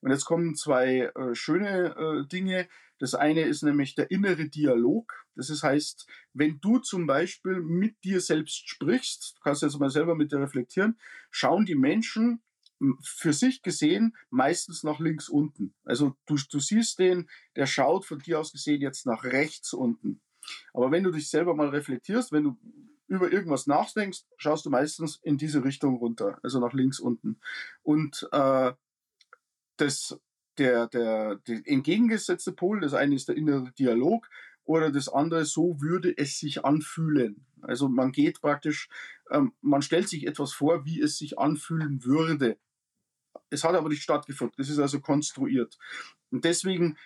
Und 0.00 0.10
jetzt 0.10 0.24
kommen 0.24 0.54
zwei 0.54 1.10
äh, 1.14 1.34
schöne 1.34 1.96
äh, 1.96 2.28
Dinge. 2.28 2.68
Das 2.98 3.14
eine 3.14 3.42
ist 3.42 3.62
nämlich 3.62 3.94
der 3.94 4.10
innere 4.10 4.48
Dialog. 4.48 5.26
Das 5.34 5.62
heißt, 5.62 6.06
wenn 6.32 6.60
du 6.60 6.78
zum 6.78 7.06
Beispiel 7.06 7.60
mit 7.60 8.02
dir 8.04 8.20
selbst 8.20 8.68
sprichst, 8.68 9.36
du 9.36 9.40
kannst 9.42 9.62
jetzt 9.62 9.78
mal 9.78 9.90
selber 9.90 10.14
mit 10.14 10.32
dir 10.32 10.40
reflektieren, 10.40 10.98
schauen 11.30 11.64
die 11.64 11.76
Menschen 11.76 12.42
m, 12.80 12.98
für 13.02 13.32
sich 13.32 13.62
gesehen 13.62 14.16
meistens 14.30 14.82
nach 14.82 14.98
links 14.98 15.28
unten. 15.28 15.74
Also 15.84 16.16
du, 16.26 16.36
du 16.50 16.60
siehst 16.60 16.98
den, 16.98 17.28
der 17.56 17.66
schaut 17.66 18.04
von 18.04 18.18
dir 18.18 18.40
aus 18.40 18.52
gesehen 18.52 18.80
jetzt 18.80 19.06
nach 19.06 19.24
rechts 19.24 19.72
unten. 19.72 20.20
Aber 20.72 20.90
wenn 20.90 21.04
du 21.04 21.10
dich 21.10 21.28
selber 21.28 21.54
mal 21.54 21.68
reflektierst, 21.68 22.32
wenn 22.32 22.44
du 22.44 22.58
über 23.06 23.32
irgendwas 23.32 23.66
nachdenkst, 23.66 24.24
schaust 24.36 24.66
du 24.66 24.70
meistens 24.70 25.18
in 25.22 25.38
diese 25.38 25.64
Richtung 25.64 25.96
runter, 25.96 26.38
also 26.42 26.60
nach 26.60 26.74
links 26.74 27.00
unten. 27.00 27.40
Und 27.82 28.28
äh, 28.32 28.72
das, 29.80 30.18
der, 30.58 30.86
der, 30.88 31.36
der 31.36 31.62
entgegengesetzte 31.64 32.52
Pol. 32.52 32.80
Das 32.80 32.94
eine 32.94 33.14
ist 33.14 33.28
der 33.28 33.36
innere 33.36 33.72
Dialog 33.78 34.28
oder 34.64 34.92
das 34.92 35.08
andere, 35.08 35.44
so 35.46 35.80
würde 35.80 36.12
es 36.16 36.38
sich 36.38 36.64
anfühlen. 36.64 37.46
Also 37.62 37.88
man 37.88 38.12
geht 38.12 38.40
praktisch, 38.40 38.88
ähm, 39.30 39.52
man 39.62 39.82
stellt 39.82 40.08
sich 40.08 40.26
etwas 40.26 40.52
vor, 40.52 40.84
wie 40.84 41.00
es 41.00 41.16
sich 41.16 41.38
anfühlen 41.38 42.04
würde. 42.04 42.58
Es 43.50 43.64
hat 43.64 43.74
aber 43.74 43.88
nicht 43.88 44.02
stattgefunden. 44.02 44.56
Das 44.58 44.68
ist 44.68 44.78
also 44.78 45.00
konstruiert. 45.00 45.78
Und 46.30 46.44
deswegen, 46.44 46.98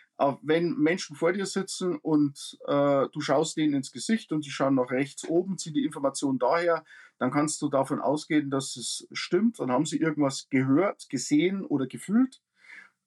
wenn 0.43 0.75
Menschen 0.75 1.15
vor 1.15 1.33
dir 1.33 1.47
sitzen 1.47 1.97
und 1.97 2.59
äh, 2.67 3.07
du 3.13 3.21
schaust 3.21 3.57
denen 3.57 3.75
ins 3.75 3.93
Gesicht 3.93 4.33
und 4.33 4.45
die 4.45 4.51
schauen 4.51 4.75
nach 4.75 4.91
rechts 4.91 5.25
oben, 5.29 5.59
ziehen 5.59 5.75
die 5.75 5.85
Information 5.85 6.41
daher, 6.41 6.85
dann 7.19 7.31
kannst 7.31 7.63
du 7.63 7.69
davon 7.69 8.01
ausgehen, 8.01 8.51
dass 8.51 8.77
es 8.77 9.07
stimmt. 9.13 9.61
Dann 9.61 9.71
haben 9.71 9.87
sie 9.87 9.99
irgendwas 9.99 10.49
gehört, 10.51 11.09
gesehen 11.09 11.65
oder 11.65 11.87
gefühlt. 11.87 12.41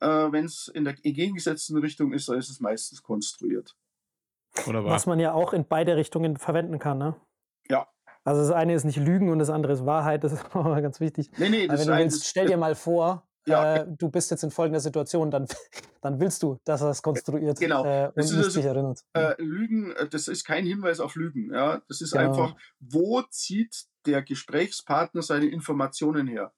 Äh, 0.05 0.31
wenn 0.31 0.45
es 0.45 0.67
in 0.67 0.83
der 0.83 0.93
entgegengesetzten 0.93 1.77
Richtung 1.77 2.13
ist, 2.13 2.29
dann 2.29 2.37
ist 2.37 2.49
es 2.49 2.59
meistens 2.59 3.01
konstruiert. 3.01 3.75
Wunderbar. 4.65 4.91
Was 4.91 5.07
man 5.07 5.19
ja 5.19 5.33
auch 5.33 5.51
in 5.51 5.65
beide 5.67 5.95
Richtungen 5.95 6.37
verwenden 6.37 6.77
kann, 6.77 6.99
ne? 6.99 7.15
Ja. 7.69 7.87
Also 8.23 8.41
das 8.41 8.51
eine 8.51 8.75
ist 8.75 8.83
nicht 8.83 8.97
Lügen 8.97 9.29
und 9.29 9.39
das 9.39 9.49
andere 9.49 9.73
ist 9.73 9.85
Wahrheit, 9.85 10.23
das 10.23 10.33
ist 10.33 10.45
auch 10.55 10.63
ganz 10.63 10.99
wichtig. 10.99 11.31
Nee, 11.37 11.49
nee, 11.49 11.67
das 11.67 11.81
wenn 11.81 11.87
du 11.87 11.97
willst, 11.97 12.25
stell 12.25 12.45
dir 12.45 12.57
mal 12.57 12.75
vor, 12.75 13.27
ja. 13.47 13.77
äh, 13.77 13.87
du 13.87 14.09
bist 14.09 14.29
jetzt 14.29 14.43
in 14.43 14.51
folgender 14.51 14.79
Situation, 14.79 15.31
dann, 15.31 15.47
dann 16.01 16.19
willst 16.19 16.43
du, 16.43 16.59
dass 16.65 16.81
er 16.81 16.89
es 16.89 17.01
konstruiert 17.01 17.59
genau. 17.59 17.83
äh, 17.83 18.07
und 18.07 18.17
das 18.17 18.31
ist 18.31 18.37
also, 18.37 18.59
dich 18.59 18.65
erinnert. 18.65 19.03
Äh, 19.13 19.41
Lügen, 19.41 19.91
äh, 19.91 20.07
das 20.07 20.27
ist 20.27 20.45
kein 20.45 20.65
Hinweis 20.65 20.99
auf 20.99 21.15
Lügen. 21.15 21.51
Ja? 21.51 21.81
Das 21.87 22.01
ist 22.01 22.11
genau. 22.11 22.29
einfach, 22.29 22.55
wo 22.79 23.23
zieht 23.23 23.85
der 24.05 24.21
Gesprächspartner 24.21 25.23
seine 25.23 25.47
Informationen 25.47 26.27
her? 26.27 26.53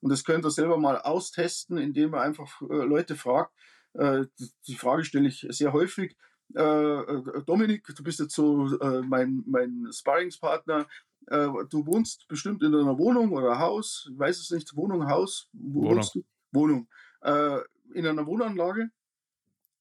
Und 0.00 0.10
das 0.10 0.24
könnt 0.24 0.44
ihr 0.44 0.50
selber 0.50 0.78
mal 0.78 1.00
austesten, 1.00 1.78
indem 1.78 2.14
ihr 2.14 2.20
einfach 2.20 2.60
äh, 2.62 2.84
Leute 2.84 3.16
fragt. 3.16 3.52
Äh, 3.94 4.26
die 4.66 4.74
Frage 4.74 5.04
stelle 5.04 5.28
ich 5.28 5.46
sehr 5.50 5.72
häufig. 5.72 6.16
Dominik, 6.48 7.92
du 7.96 8.04
bist 8.04 8.20
jetzt 8.20 8.36
so 8.36 8.68
mein, 9.02 9.42
mein 9.48 9.88
Sparringspartner 9.90 10.86
äh, 11.28 11.48
du 11.70 11.86
wohnst 11.86 12.28
bestimmt 12.28 12.62
in 12.62 12.74
einer 12.74 12.98
Wohnung 12.98 13.32
oder 13.32 13.58
Haus, 13.58 14.08
ich 14.12 14.18
weiß 14.18 14.38
es 14.38 14.50
nicht, 14.50 14.76
Wohnung, 14.76 15.08
Haus, 15.08 15.48
wo 15.52 15.80
Wohnung. 15.80 15.96
wohnst 15.96 16.14
du? 16.14 16.24
Wohnung. 16.52 16.88
Äh, 17.22 17.58
in 17.94 18.06
einer 18.06 18.26
Wohnanlage? 18.26 18.90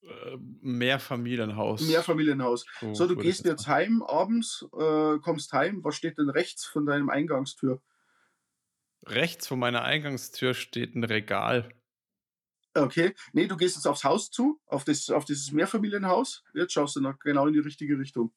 Äh, 0.02 0.38
Mehrfamilienhaus. 0.62 1.82
Mehrfamilienhaus. 1.82 2.66
So, 2.82 2.94
so 2.94 3.08
du 3.08 3.16
gehst 3.16 3.46
jetzt 3.46 3.68
heim 3.68 4.02
abends, 4.02 4.66
äh, 4.74 5.20
kommst 5.20 5.54
heim, 5.54 5.84
was 5.84 5.96
steht 5.96 6.18
denn 6.18 6.30
rechts 6.30 6.66
von 6.66 6.86
deinem 6.86 7.10
Eingangstür? 7.10 7.82
Rechts 9.06 9.48
von 9.48 9.60
meiner 9.60 9.84
Eingangstür 9.84 10.54
steht 10.54 10.96
ein 10.96 11.04
Regal. 11.04 11.70
Okay, 12.74 13.14
nee, 13.32 13.48
du 13.48 13.56
gehst 13.56 13.76
jetzt 13.76 13.86
aufs 13.86 14.04
Haus 14.04 14.30
zu, 14.30 14.60
auf, 14.66 14.84
das, 14.84 15.10
auf 15.10 15.24
dieses 15.24 15.52
Mehrfamilienhaus. 15.52 16.44
Jetzt 16.54 16.74
schaust 16.74 16.98
du 16.98 17.02
noch 17.02 17.18
genau 17.20 17.48
in 17.48 17.54
die 17.54 17.60
richtige 17.60 17.98
Richtung. 17.98 18.34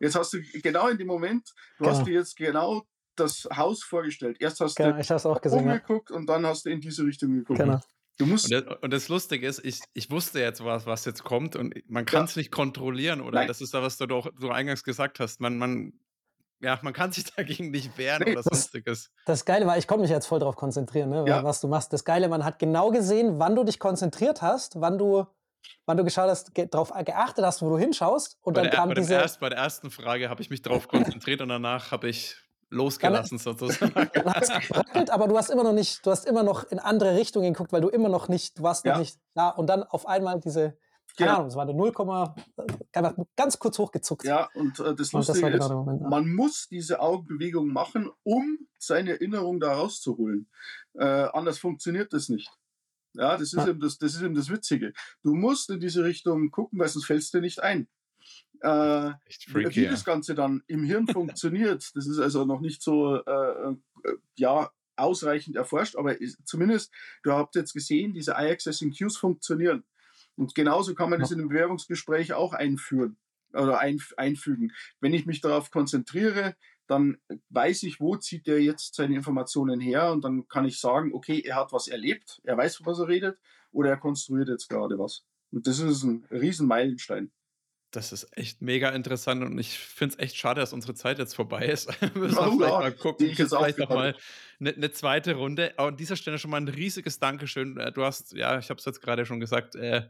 Jetzt 0.00 0.16
hast 0.16 0.32
du 0.32 0.42
genau 0.60 0.88
in 0.88 0.98
dem 0.98 1.06
Moment, 1.06 1.48
du 1.78 1.84
genau. 1.84 1.96
hast 1.96 2.06
dir 2.06 2.14
jetzt 2.14 2.36
genau 2.36 2.86
das 3.14 3.48
Haus 3.54 3.82
vorgestellt. 3.82 4.38
Erst 4.40 4.60
hast 4.60 4.74
genau, 4.74 4.92
du 4.92 5.00
ich 5.00 5.10
auch 5.10 5.40
gesehen, 5.40 5.60
umgeguckt 5.60 6.10
ja. 6.10 6.16
und 6.16 6.26
dann 6.26 6.44
hast 6.44 6.66
du 6.66 6.70
in 6.70 6.80
diese 6.80 7.04
Richtung 7.04 7.32
geguckt. 7.32 7.60
Genau. 7.60 7.80
Du 8.18 8.24
musst 8.26 8.52
und, 8.52 8.66
das, 8.66 8.76
und 8.80 8.92
das 8.92 9.08
Lustige 9.08 9.46
ist, 9.46 9.64
ich, 9.64 9.80
ich 9.92 10.10
wusste 10.10 10.40
jetzt, 10.40 10.64
was, 10.64 10.86
was 10.86 11.04
jetzt 11.04 11.22
kommt 11.22 11.54
und 11.54 11.74
man 11.88 12.06
kann 12.06 12.24
es 12.24 12.34
ja. 12.34 12.40
nicht 12.40 12.50
kontrollieren, 12.50 13.20
oder? 13.20 13.40
Nein. 13.40 13.48
Das 13.48 13.60
ist 13.60 13.74
da, 13.74 13.82
was 13.82 13.98
du 13.98 14.06
doch 14.06 14.30
so 14.38 14.50
eingangs 14.50 14.84
gesagt 14.84 15.20
hast. 15.20 15.40
Man, 15.40 15.58
man, 15.58 15.92
ja, 16.60 16.78
man 16.82 16.92
kann 16.92 17.12
sich 17.12 17.24
dagegen 17.36 17.70
nicht 17.70 17.96
wehren 17.98 18.22
nee, 18.24 18.32
oder 18.32 18.42
sonstiges. 18.42 19.10
Das, 19.24 19.24
das 19.24 19.44
Geile 19.44 19.66
war, 19.66 19.78
ich 19.78 19.86
konnte 19.86 20.02
mich 20.02 20.10
jetzt 20.10 20.26
voll 20.26 20.38
darauf 20.38 20.56
konzentrieren, 20.56 21.10
ne, 21.10 21.24
ja. 21.26 21.44
was 21.44 21.60
du 21.60 21.68
machst. 21.68 21.92
Das 21.92 22.04
Geile, 22.04 22.28
man 22.28 22.44
hat 22.44 22.58
genau 22.58 22.90
gesehen, 22.90 23.38
wann 23.38 23.54
du 23.56 23.64
dich 23.64 23.78
konzentriert 23.78 24.42
hast, 24.42 24.80
wann 24.80 24.98
du 24.98 25.26
wann 25.84 25.96
du 25.96 26.04
geschaut 26.04 26.28
hast, 26.28 26.54
ge 26.54 26.66
darauf 26.66 26.92
geachtet 26.92 27.44
hast, 27.44 27.62
wo 27.62 27.70
du 27.70 27.78
hinschaust. 27.78 28.38
Und 28.42 28.54
bei 28.54 28.62
dann 28.62 28.70
der, 28.70 28.78
kam 28.78 28.88
bei 28.88 28.94
diese. 28.94 29.14
Erst, 29.14 29.40
bei 29.40 29.48
der 29.48 29.58
ersten 29.58 29.90
Frage 29.90 30.28
habe 30.28 30.42
ich 30.42 30.50
mich 30.50 30.62
darauf 30.62 30.88
konzentriert 30.88 31.40
und 31.40 31.48
danach 31.48 31.90
habe 31.90 32.08
ich 32.08 32.36
losgelassen 32.70 33.38
dann, 33.44 33.56
sozusagen. 33.56 33.92
Dann 33.94 34.10
gebrackelt, 34.10 35.10
aber 35.10 35.28
du 35.28 35.36
hast 35.36 35.50
immer 35.50 35.64
noch 35.64 35.72
nicht, 35.72 36.04
du 36.04 36.10
hast 36.10 36.26
immer 36.26 36.42
noch 36.42 36.64
in 36.64 36.78
andere 36.78 37.16
Richtungen 37.16 37.52
geguckt, 37.52 37.72
weil 37.72 37.80
du 37.80 37.88
immer 37.88 38.08
noch 38.08 38.28
nicht, 38.28 38.58
du 38.58 38.62
warst 38.62 38.84
ja. 38.84 38.92
noch 38.92 39.00
nicht 39.00 39.18
da. 39.34 39.50
Und 39.50 39.68
dann 39.68 39.82
auf 39.82 40.06
einmal 40.06 40.40
diese, 40.40 40.76
keine 41.16 41.30
ja. 41.30 41.36
Ahnung, 41.36 41.48
es 41.48 41.56
war 41.56 41.62
eine 41.62 41.74
0, 41.74 43.26
ganz 43.36 43.58
kurz 43.58 43.78
hochgezuckt. 43.78 44.24
Ja, 44.24 44.48
und 44.54 44.78
äh, 44.80 44.94
das 44.94 45.12
Lustige 45.12 45.50
das 45.50 45.68
genau 45.68 45.80
ist, 45.80 45.86
Moment, 45.86 46.02
ja. 46.02 46.08
man 46.08 46.34
muss 46.34 46.68
diese 46.68 47.00
Augenbewegung 47.00 47.68
machen, 47.68 48.10
um 48.22 48.58
seine 48.78 49.12
Erinnerung 49.12 49.58
da 49.58 49.72
rauszuholen. 49.72 50.48
Äh, 50.94 51.04
anders 51.04 51.58
funktioniert 51.58 52.12
das 52.12 52.28
nicht. 52.28 52.50
Ja, 53.14 53.32
das 53.32 53.52
ist, 53.52 53.54
ja. 53.54 53.68
Eben 53.68 53.80
das, 53.80 53.98
das 53.98 54.14
ist 54.14 54.22
eben 54.22 54.34
das 54.34 54.50
Witzige. 54.50 54.92
Du 55.22 55.34
musst 55.34 55.70
in 55.70 55.80
diese 55.80 56.04
Richtung 56.04 56.50
gucken, 56.50 56.78
weil 56.78 56.88
sonst 56.88 57.06
fällst 57.06 57.32
dir 57.32 57.40
nicht 57.40 57.62
ein. 57.62 57.88
Äh, 58.60 59.12
freaky, 59.48 59.76
wie 59.76 59.84
ja. 59.84 59.90
das 59.90 60.04
Ganze 60.04 60.34
dann 60.34 60.62
im 60.66 60.84
Hirn 60.84 61.06
funktioniert, 61.08 61.90
das 61.94 62.06
ist 62.06 62.18
also 62.18 62.44
noch 62.44 62.60
nicht 62.60 62.82
so 62.82 63.16
äh, 63.16 63.70
äh, 63.70 63.76
ja, 64.36 64.70
ausreichend 64.96 65.56
erforscht, 65.56 65.96
aber 65.96 66.20
ist, 66.20 66.38
zumindest, 66.46 66.92
du 67.22 67.32
habt 67.32 67.54
jetzt 67.54 67.74
gesehen, 67.74 68.14
diese 68.14 68.32
Eye-Accessing 68.32 68.94
Cues 68.96 69.16
funktionieren. 69.16 69.84
Und 70.36 70.54
genauso 70.54 70.94
kann 70.94 71.10
man 71.10 71.20
das 71.20 71.30
in 71.30 71.40
einem 71.40 71.48
Bewerbungsgespräch 71.48 72.34
auch 72.34 72.52
einführen 72.52 73.16
oder 73.52 73.78
ein, 73.80 73.98
einfügen. 74.16 74.72
Wenn 75.00 75.14
ich 75.14 75.26
mich 75.26 75.40
darauf 75.40 75.70
konzentriere, 75.70 76.56
dann 76.86 77.18
weiß 77.50 77.82
ich, 77.84 78.00
wo 78.00 78.16
zieht 78.16 78.46
der 78.46 78.62
jetzt 78.62 78.94
seine 78.94 79.16
Informationen 79.16 79.80
her 79.80 80.12
und 80.12 80.24
dann 80.24 80.46
kann 80.48 80.66
ich 80.66 80.78
sagen, 80.78 81.12
okay, 81.12 81.40
er 81.40 81.56
hat 81.56 81.72
was 81.72 81.88
erlebt, 81.88 82.40
er 82.44 82.56
weiß, 82.56 82.82
was 82.84 82.98
er 83.00 83.08
redet 83.08 83.38
oder 83.72 83.90
er 83.90 83.96
konstruiert 83.96 84.48
jetzt 84.48 84.68
gerade 84.68 84.98
was. 84.98 85.24
Und 85.50 85.66
das 85.66 85.78
ist 85.78 86.02
ein 86.02 86.24
riesen 86.30 86.68
Meilenstein. 86.68 87.30
Das 87.92 88.12
ist 88.12 88.36
echt 88.36 88.62
mega 88.62 88.90
interessant 88.90 89.42
und 89.42 89.58
ich 89.58 89.78
finde 89.78 90.14
es 90.14 90.22
echt 90.22 90.36
schade, 90.36 90.60
dass 90.60 90.72
unsere 90.72 90.94
Zeit 90.94 91.18
jetzt 91.18 91.34
vorbei 91.34 91.66
ist. 91.66 91.88
wir 92.00 92.10
müssen 92.20 92.38
oh, 92.38 92.56
vielleicht 92.56 92.72
ja, 92.72 92.78
mal 92.78 92.92
gucken, 92.92 93.26
ich 93.26 93.36
vielleicht 93.36 93.78
noch 93.78 93.88
mal 93.88 94.16
eine, 94.60 94.74
eine, 94.74 94.90
zweite 94.90 95.34
Runde. 95.34 95.72
Aber 95.76 95.88
an 95.88 95.96
dieser 95.96 96.16
Stelle 96.16 96.38
schon 96.38 96.50
mal 96.50 96.58
ein 96.58 96.68
riesiges 96.68 97.18
Dankeschön. 97.18 97.78
Äh, 97.78 97.92
du 97.92 98.04
hast, 98.04 98.32
ja, 98.32 98.58
ich 98.58 98.70
habe 98.70 98.78
es 98.78 98.84
jetzt 98.84 99.00
gerade 99.00 99.24
schon 99.24 99.40
gesagt, 99.40 99.76
äh, 99.76 100.08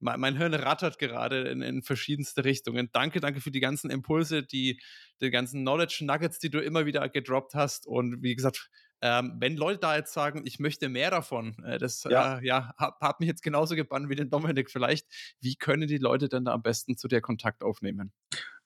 mein, 0.00 0.20
mein 0.20 0.36
Hirn 0.36 0.54
rattert 0.54 0.98
gerade 0.98 1.48
in, 1.48 1.60
in, 1.60 1.82
verschiedenste 1.82 2.44
Richtungen. 2.44 2.88
Danke, 2.92 3.20
danke 3.20 3.40
für 3.40 3.50
die 3.50 3.60
ganzen 3.60 3.90
Impulse, 3.90 4.42
die, 4.42 4.80
die 5.20 5.30
ganzen 5.30 5.62
Knowledge 5.62 6.04
Nuggets, 6.04 6.38
die 6.38 6.50
du 6.50 6.60
immer 6.60 6.86
wieder 6.86 7.08
gedroppt 7.08 7.54
hast. 7.54 7.86
Und 7.86 8.22
wie 8.22 8.36
gesagt, 8.36 8.70
ähm, 9.00 9.36
wenn 9.38 9.56
Leute 9.56 9.78
da 9.78 9.96
jetzt 9.96 10.12
sagen, 10.12 10.42
ich 10.44 10.58
möchte 10.58 10.88
mehr 10.88 11.10
davon, 11.10 11.56
äh, 11.64 11.78
das 11.78 12.04
ja, 12.04 12.38
äh, 12.38 12.46
ja 12.46 12.74
hat, 12.76 12.94
hat, 13.00 13.20
mich 13.20 13.28
jetzt 13.28 13.42
genauso 13.42 13.76
gebannt 13.76 14.08
wie 14.08 14.16
den 14.16 14.30
Dominik 14.30 14.70
vielleicht. 14.70 15.06
Wie 15.40 15.56
können 15.56 15.86
die 15.86 15.98
Leute 15.98 16.28
denn 16.28 16.44
da 16.44 16.52
am 16.52 16.62
besten 16.62 16.96
zu 16.96 17.06
dir 17.08 17.20
Kontakt 17.20 17.62
aufnehmen? 17.62 18.12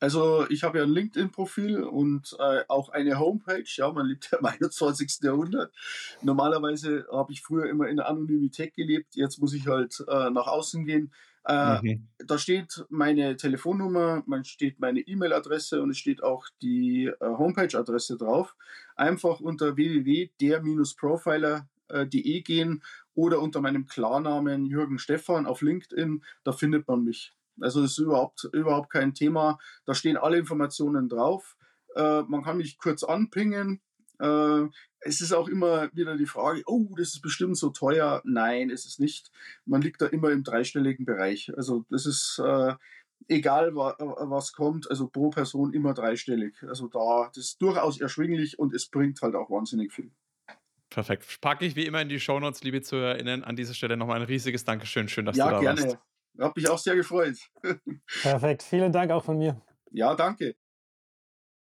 Also 0.00 0.48
ich 0.48 0.64
habe 0.64 0.78
ja 0.78 0.84
ein 0.84 0.90
LinkedIn-Profil 0.90 1.84
und 1.84 2.36
äh, 2.38 2.64
auch 2.68 2.88
eine 2.88 3.18
Homepage. 3.18 3.64
Ja, 3.76 3.92
man 3.92 4.06
lebt 4.06 4.30
ja 4.32 4.38
im 4.38 4.44
21. 4.46 5.20
Jahrhundert. 5.22 5.72
Normalerweise 6.22 7.06
habe 7.12 7.32
ich 7.32 7.42
früher 7.42 7.68
immer 7.68 7.88
in 7.88 7.96
der 7.96 8.08
Anonymität 8.08 8.74
gelebt. 8.74 9.14
Jetzt 9.14 9.38
muss 9.38 9.54
ich 9.54 9.66
halt 9.66 10.02
äh, 10.08 10.30
nach 10.30 10.46
außen 10.46 10.86
gehen. 10.86 11.12
Äh, 11.44 11.82
mhm. 11.82 12.06
Da 12.18 12.38
steht 12.38 12.84
meine 12.88 13.36
Telefonnummer, 13.36 14.22
man 14.26 14.44
steht 14.44 14.78
meine 14.78 15.00
E-Mail-Adresse 15.00 15.82
und 15.82 15.90
es 15.90 15.98
steht 15.98 16.22
auch 16.22 16.46
die 16.62 17.06
äh, 17.06 17.16
Homepage-Adresse 17.20 18.16
drauf. 18.16 18.54
Einfach 18.94 19.40
unter 19.40 19.76
www.der-profiler.de 19.76 22.42
gehen 22.42 22.84
oder 23.14 23.40
unter 23.40 23.60
meinem 23.60 23.86
Klarnamen 23.86 24.66
Jürgen 24.66 24.98
Stephan 24.98 25.46
auf 25.46 25.62
LinkedIn, 25.62 26.22
da 26.44 26.52
findet 26.52 26.86
man 26.86 27.02
mich. 27.04 27.34
Also 27.60 27.82
das 27.82 27.92
ist 27.92 27.98
überhaupt, 27.98 28.48
überhaupt 28.52 28.90
kein 28.90 29.14
Thema. 29.14 29.58
Da 29.84 29.94
stehen 29.94 30.16
alle 30.16 30.38
Informationen 30.38 31.08
drauf. 31.08 31.56
Äh, 31.94 32.22
man 32.22 32.42
kann 32.42 32.56
mich 32.56 32.78
kurz 32.78 33.02
anpingen, 33.02 33.80
äh, 34.18 34.68
es 35.00 35.20
ist 35.20 35.32
auch 35.32 35.48
immer 35.48 35.90
wieder 35.94 36.16
die 36.16 36.26
Frage, 36.26 36.62
oh, 36.66 36.94
das 36.96 37.08
ist 37.08 37.22
bestimmt 37.22 37.56
so 37.56 37.70
teuer. 37.70 38.22
Nein, 38.24 38.70
ist 38.70 38.86
es 38.86 38.98
nicht. 38.98 39.30
Man 39.64 39.82
liegt 39.82 40.00
da 40.00 40.06
immer 40.06 40.30
im 40.30 40.44
dreistelligen 40.44 41.04
Bereich. 41.04 41.52
Also 41.56 41.84
das 41.90 42.06
ist 42.06 42.40
äh, 42.44 42.74
egal, 43.28 43.74
wa 43.74 43.96
was 43.98 44.52
kommt, 44.52 44.88
also 44.90 45.08
pro 45.08 45.30
Person 45.30 45.72
immer 45.72 45.94
dreistellig. 45.94 46.54
Also 46.62 46.88
da, 46.88 47.30
das 47.34 47.44
ist 47.44 47.62
durchaus 47.62 48.00
erschwinglich 48.00 48.58
und 48.58 48.74
es 48.74 48.88
bringt 48.88 49.20
halt 49.22 49.34
auch 49.34 49.50
wahnsinnig 49.50 49.92
viel. 49.92 50.10
Perfekt. 50.90 51.40
Packe 51.40 51.64
ich 51.64 51.74
wie 51.74 51.86
immer 51.86 52.02
in 52.02 52.08
die 52.08 52.20
Shownotes, 52.20 52.62
liebe 52.62 52.82
ZuhörerInnen. 52.82 53.44
An 53.44 53.56
dieser 53.56 53.74
Stelle 53.74 53.96
nochmal 53.96 54.20
ein 54.20 54.26
riesiges 54.26 54.64
Dankeschön. 54.64 55.08
Schön, 55.08 55.24
dass 55.24 55.36
ja, 55.36 55.46
du 55.46 55.52
da 55.52 55.60
gerne. 55.60 55.80
warst. 55.80 55.94
Ja, 55.94 55.98
gerne. 56.34 56.48
Hab 56.48 56.56
mich 56.56 56.68
auch 56.68 56.78
sehr 56.78 56.96
gefreut. 56.96 57.36
Perfekt. 58.22 58.62
Vielen 58.62 58.92
Dank 58.92 59.10
auch 59.10 59.24
von 59.24 59.38
mir. 59.38 59.60
Ja, 59.90 60.14
danke. 60.14 60.54